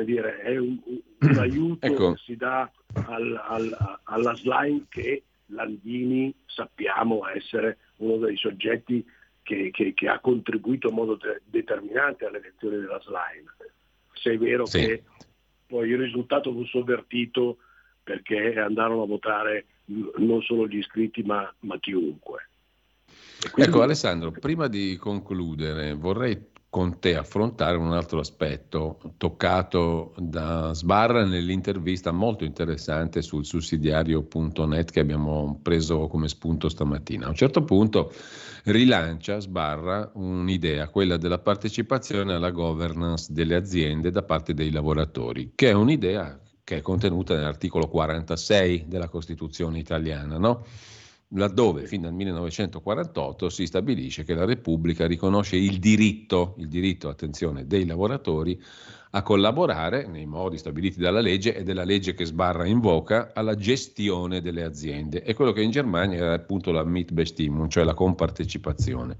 [0.03, 2.13] dire, è un, un, aiuto ecco.
[2.13, 9.05] che si dà al, al, alla slime che Landini sappiamo essere uno dei soggetti
[9.41, 13.51] che, che, che ha contribuito in modo de- determinante alle elezioni della slime.
[14.13, 14.79] Se è vero sì.
[14.79, 15.03] che
[15.67, 17.57] poi il risultato fu sovvertito
[18.03, 19.65] perché andarono a votare
[20.17, 22.49] non solo gli iscritti ma, ma chiunque.
[23.51, 23.71] Quindi...
[23.71, 31.23] Ecco Alessandro, prima di concludere vorrei con te affrontare un altro aspetto toccato da Sbarra
[31.23, 37.27] nell'intervista molto interessante sul sussidiario.net che abbiamo preso come spunto stamattina.
[37.27, 38.11] A un certo punto
[38.63, 45.69] rilancia Sbarra un'idea, quella della partecipazione alla governance delle aziende da parte dei lavoratori, che
[45.69, 50.65] è un'idea che è contenuta nell'articolo 46 della Costituzione italiana, no?
[51.35, 57.65] Laddove fin dal 1948 si stabilisce che la Repubblica riconosce il diritto, il diritto, attenzione,
[57.65, 58.61] dei lavoratori
[59.15, 64.41] a collaborare nei modi stabiliti dalla legge e della legge che sbarra invoca alla gestione
[64.41, 65.23] delle aziende.
[65.23, 69.17] E quello che in Germania era appunto la Mitbestimmung, cioè la compartecipazione.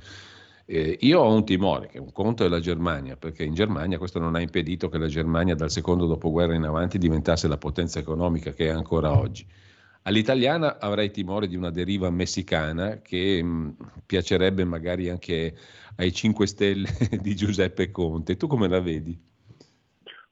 [0.66, 4.18] Eh, io ho un timore, che un conto è la Germania, perché in Germania questo
[4.18, 8.52] non ha impedito che la Germania dal secondo dopoguerra in avanti diventasse la potenza economica
[8.52, 9.46] che è ancora oggi.
[10.04, 13.70] All'italiana avrei timore di una deriva messicana che mh, mm,
[14.06, 15.56] piacerebbe magari anche
[15.96, 16.90] ai 5 Stelle
[17.22, 18.36] di Giuseppe Conte.
[18.36, 19.18] Tu come la vedi?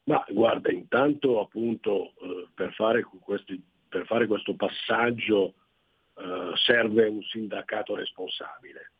[0.03, 5.53] Ma guarda, intanto appunto eh, per, fare questi, per, fare questo passaggio
[6.15, 8.91] eh, serve un sindacato responsabile.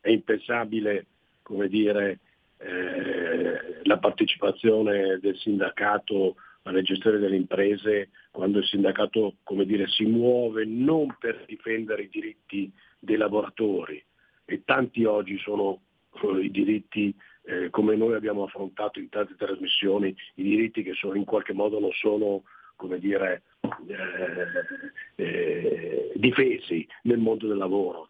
[0.00, 1.06] È impensabile,
[1.40, 2.18] come dire,
[2.58, 10.64] eh, la partecipazione del sindacato alla gestione delle imprese quando il sindacato dire, si muove
[10.64, 14.04] non per difendere i diritti dei lavoratori
[14.44, 15.82] e tanti oggi sono
[16.20, 21.14] eh, i diritti eh, come noi abbiamo affrontato in tante trasmissioni, i diritti che sono,
[21.14, 22.42] in qualche modo non sono
[22.98, 23.42] dire,
[23.86, 28.08] eh, eh, difesi nel mondo del lavoro.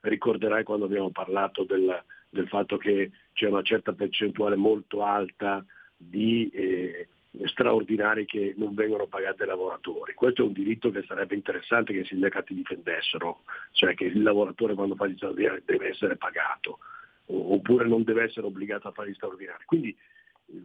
[0.00, 5.64] Ricorderai quando abbiamo parlato del, del fatto che c'è una certa percentuale molto alta
[5.96, 7.06] di eh,
[7.44, 10.14] straordinari che non vengono pagati ai lavoratori.
[10.14, 13.42] Questo è un diritto che sarebbe interessante che i sindacati difendessero,
[13.72, 16.78] cioè che il lavoratore quando fa gli straordinari deve essere pagato
[17.26, 19.64] oppure non deve essere obbligato a fare gli straordinari.
[19.64, 19.96] Quindi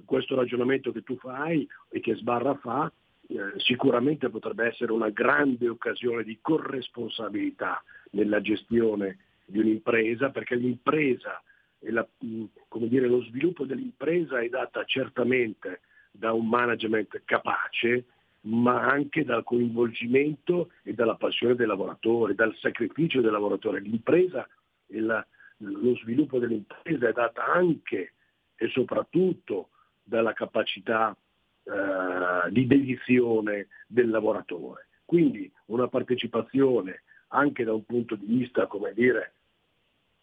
[0.04, 2.92] questo ragionamento che tu fai e che Sbarra fa
[3.28, 11.42] eh, sicuramente potrebbe essere una grande occasione di corresponsabilità nella gestione di un'impresa perché l'impresa
[11.80, 15.82] e la, dire, lo sviluppo dell'impresa è data certamente
[16.18, 18.06] da un management capace,
[18.42, 23.82] ma anche dal coinvolgimento e dalla passione dei lavoratori, dal sacrificio dei lavoratori.
[23.82, 24.48] L'impresa
[24.88, 25.26] e la,
[25.58, 28.14] lo sviluppo dell'impresa è data anche
[28.56, 29.70] e soprattutto
[30.04, 31.16] dalla capacità
[31.64, 34.88] eh, di dedizione del lavoratore.
[35.04, 39.34] Quindi una partecipazione anche da un punto di vista, come dire,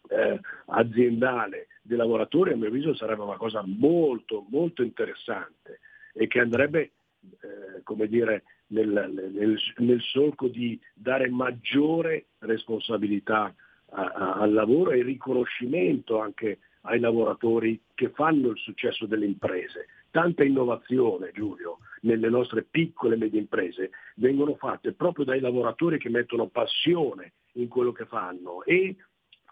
[0.09, 5.79] eh, aziendale dei lavoratori, a mio avviso sarebbe una cosa molto, molto interessante
[6.13, 6.91] e che andrebbe,
[7.21, 13.53] eh, come dire, nel, nel, nel, solco di dare maggiore responsabilità
[13.89, 19.87] a, a, al lavoro e riconoscimento anche ai lavoratori che fanno il successo delle imprese.
[20.11, 26.09] Tanta innovazione, Giulio, nelle nostre piccole e medie imprese vengono fatte proprio dai lavoratori che
[26.09, 28.95] mettono passione in quello che fanno e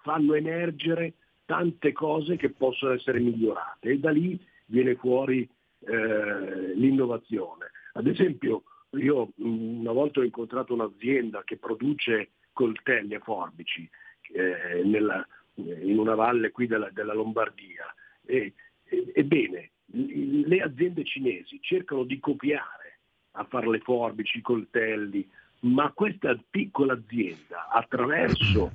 [0.02, 1.14] fanno emergere
[1.46, 5.48] tante cose che possono essere migliorate e da lì viene fuori
[5.86, 7.72] eh, l'innovazione.
[7.94, 13.90] Ad esempio, io una volta ho incontrato un'azienda che produce coltelli e forbici
[14.34, 15.26] eh, nella,
[15.56, 17.86] in una valle qui della, della Lombardia.
[18.26, 18.54] E,
[18.84, 23.00] e, ebbene, le aziende cinesi cercano di copiare
[23.32, 25.28] a fare le forbici, i coltelli,
[25.62, 28.72] ma questa piccola azienda attraverso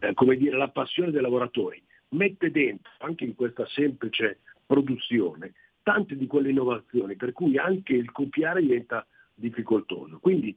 [0.00, 5.52] eh, dire, la passione dei lavoratori mette dentro anche in questa semplice produzione
[5.84, 10.18] tante di quelle innovazioni per cui anche il copiare diventa difficoltoso.
[10.18, 10.56] Quindi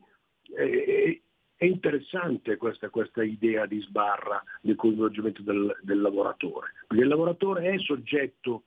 [0.58, 1.22] eh,
[1.56, 7.74] è interessante questa, questa, idea di sbarra del coinvolgimento del, del, lavoratore, perché il lavoratore
[7.74, 8.64] è soggetto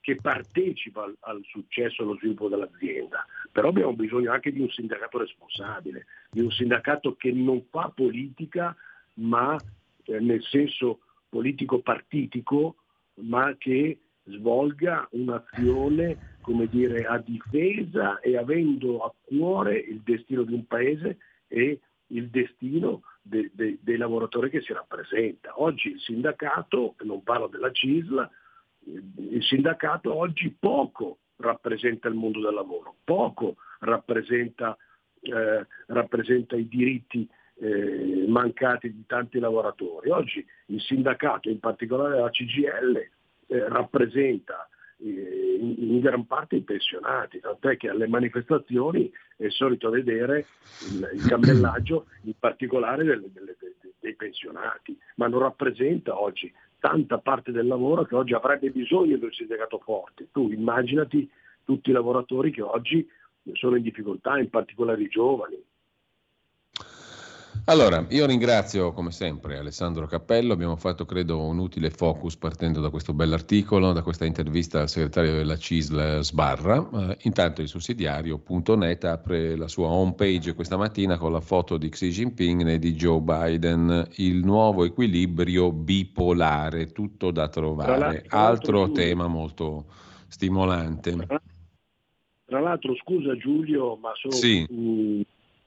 [0.00, 4.70] che partecipa al, al successo e allo sviluppo dell'azienda, però abbiamo bisogno anche di un
[4.70, 8.74] sindacato responsabile, di un sindacato che non fa politica
[9.14, 9.56] ma
[10.04, 12.76] eh, nel senso politico partitico,
[13.16, 20.54] ma che svolga un'azione come dire, a difesa e avendo a cuore il destino di
[20.54, 21.18] un paese
[21.48, 25.60] e il destino de, de, dei lavoratori che si rappresenta.
[25.60, 28.28] Oggi il sindacato, non parlo della CISL,
[28.84, 34.76] il sindacato oggi poco rappresenta il mondo del lavoro, poco rappresenta,
[35.20, 37.28] eh, rappresenta i diritti
[37.60, 40.10] eh, mancati di tanti lavoratori.
[40.10, 43.08] Oggi il sindacato, in particolare la CGL,
[43.50, 44.68] eh, rappresenta
[44.98, 50.46] eh, in, gran parte i pensionati, tant'è che alle manifestazioni è solito vedere
[50.92, 53.56] il, il cammellaggio in particolare delle, delle,
[53.98, 59.24] dei pensionati, ma non rappresenta oggi tanta parte del lavoro che oggi avrebbe bisogno di
[59.24, 60.28] un sindacato forte.
[60.32, 61.28] Tu immaginati
[61.64, 63.06] tutti i lavoratori che oggi
[63.54, 65.62] sono in difficoltà, in particolare i giovani,
[67.66, 72.90] allora, io ringrazio come sempre Alessandro Cappello, abbiamo fatto credo un utile focus partendo da
[72.90, 76.80] questo bell'articolo, da questa intervista al segretario della CISL Sbarra.
[76.80, 82.08] Uh, intanto il sussidiario.net apre la sua homepage questa mattina con la foto di Xi
[82.08, 88.24] Jinping e di Joe Biden, il nuovo equilibrio bipolare, tutto da trovare.
[88.28, 89.84] Altro tema molto
[90.28, 91.16] stimolante.
[92.44, 94.34] Tra l'altro, scusa Giulio, ma sono...
[94.34, 94.66] Sì.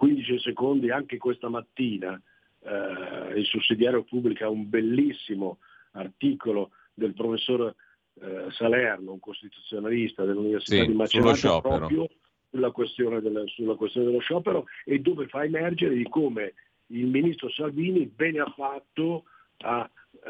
[0.03, 2.19] Mh, 15 secondi anche questa mattina
[2.61, 5.59] eh, il sussidiario pubblica un bellissimo
[5.91, 7.73] articolo del professor
[8.21, 12.07] eh, Salerno, un costituzionalista dell'Università sì, di Macerata, proprio
[12.49, 16.53] sulla questione, del, sulla questione, dello sciopero e dove fa emergere di come
[16.87, 19.23] il ministro Salvini bene ha fatto
[19.59, 20.29] a, uh,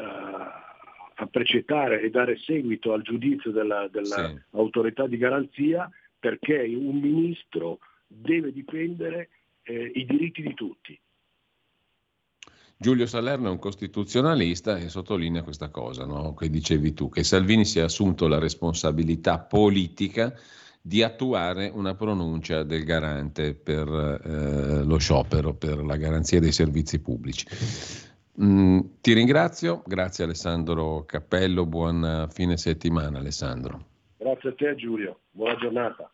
[1.14, 5.10] a precettare e dare seguito al giudizio dell'autorità sì.
[5.10, 9.28] di garanzia perché un ministro deve difendere
[9.64, 10.98] eh, i diritti di tutti.
[12.76, 16.34] Giulio Salerno è un costituzionalista e sottolinea questa cosa no?
[16.34, 20.34] che dicevi tu, che Salvini si è assunto la responsabilità politica
[20.82, 27.00] di attuare una pronuncia del garante per eh, lo sciopero, per la garanzia dei servizi
[27.00, 27.46] pubblici.
[28.42, 33.92] Mm, ti ringrazio, grazie Alessandro Cappello, buon fine settimana Alessandro.
[34.18, 36.13] Grazie a te Giulio, buona giornata.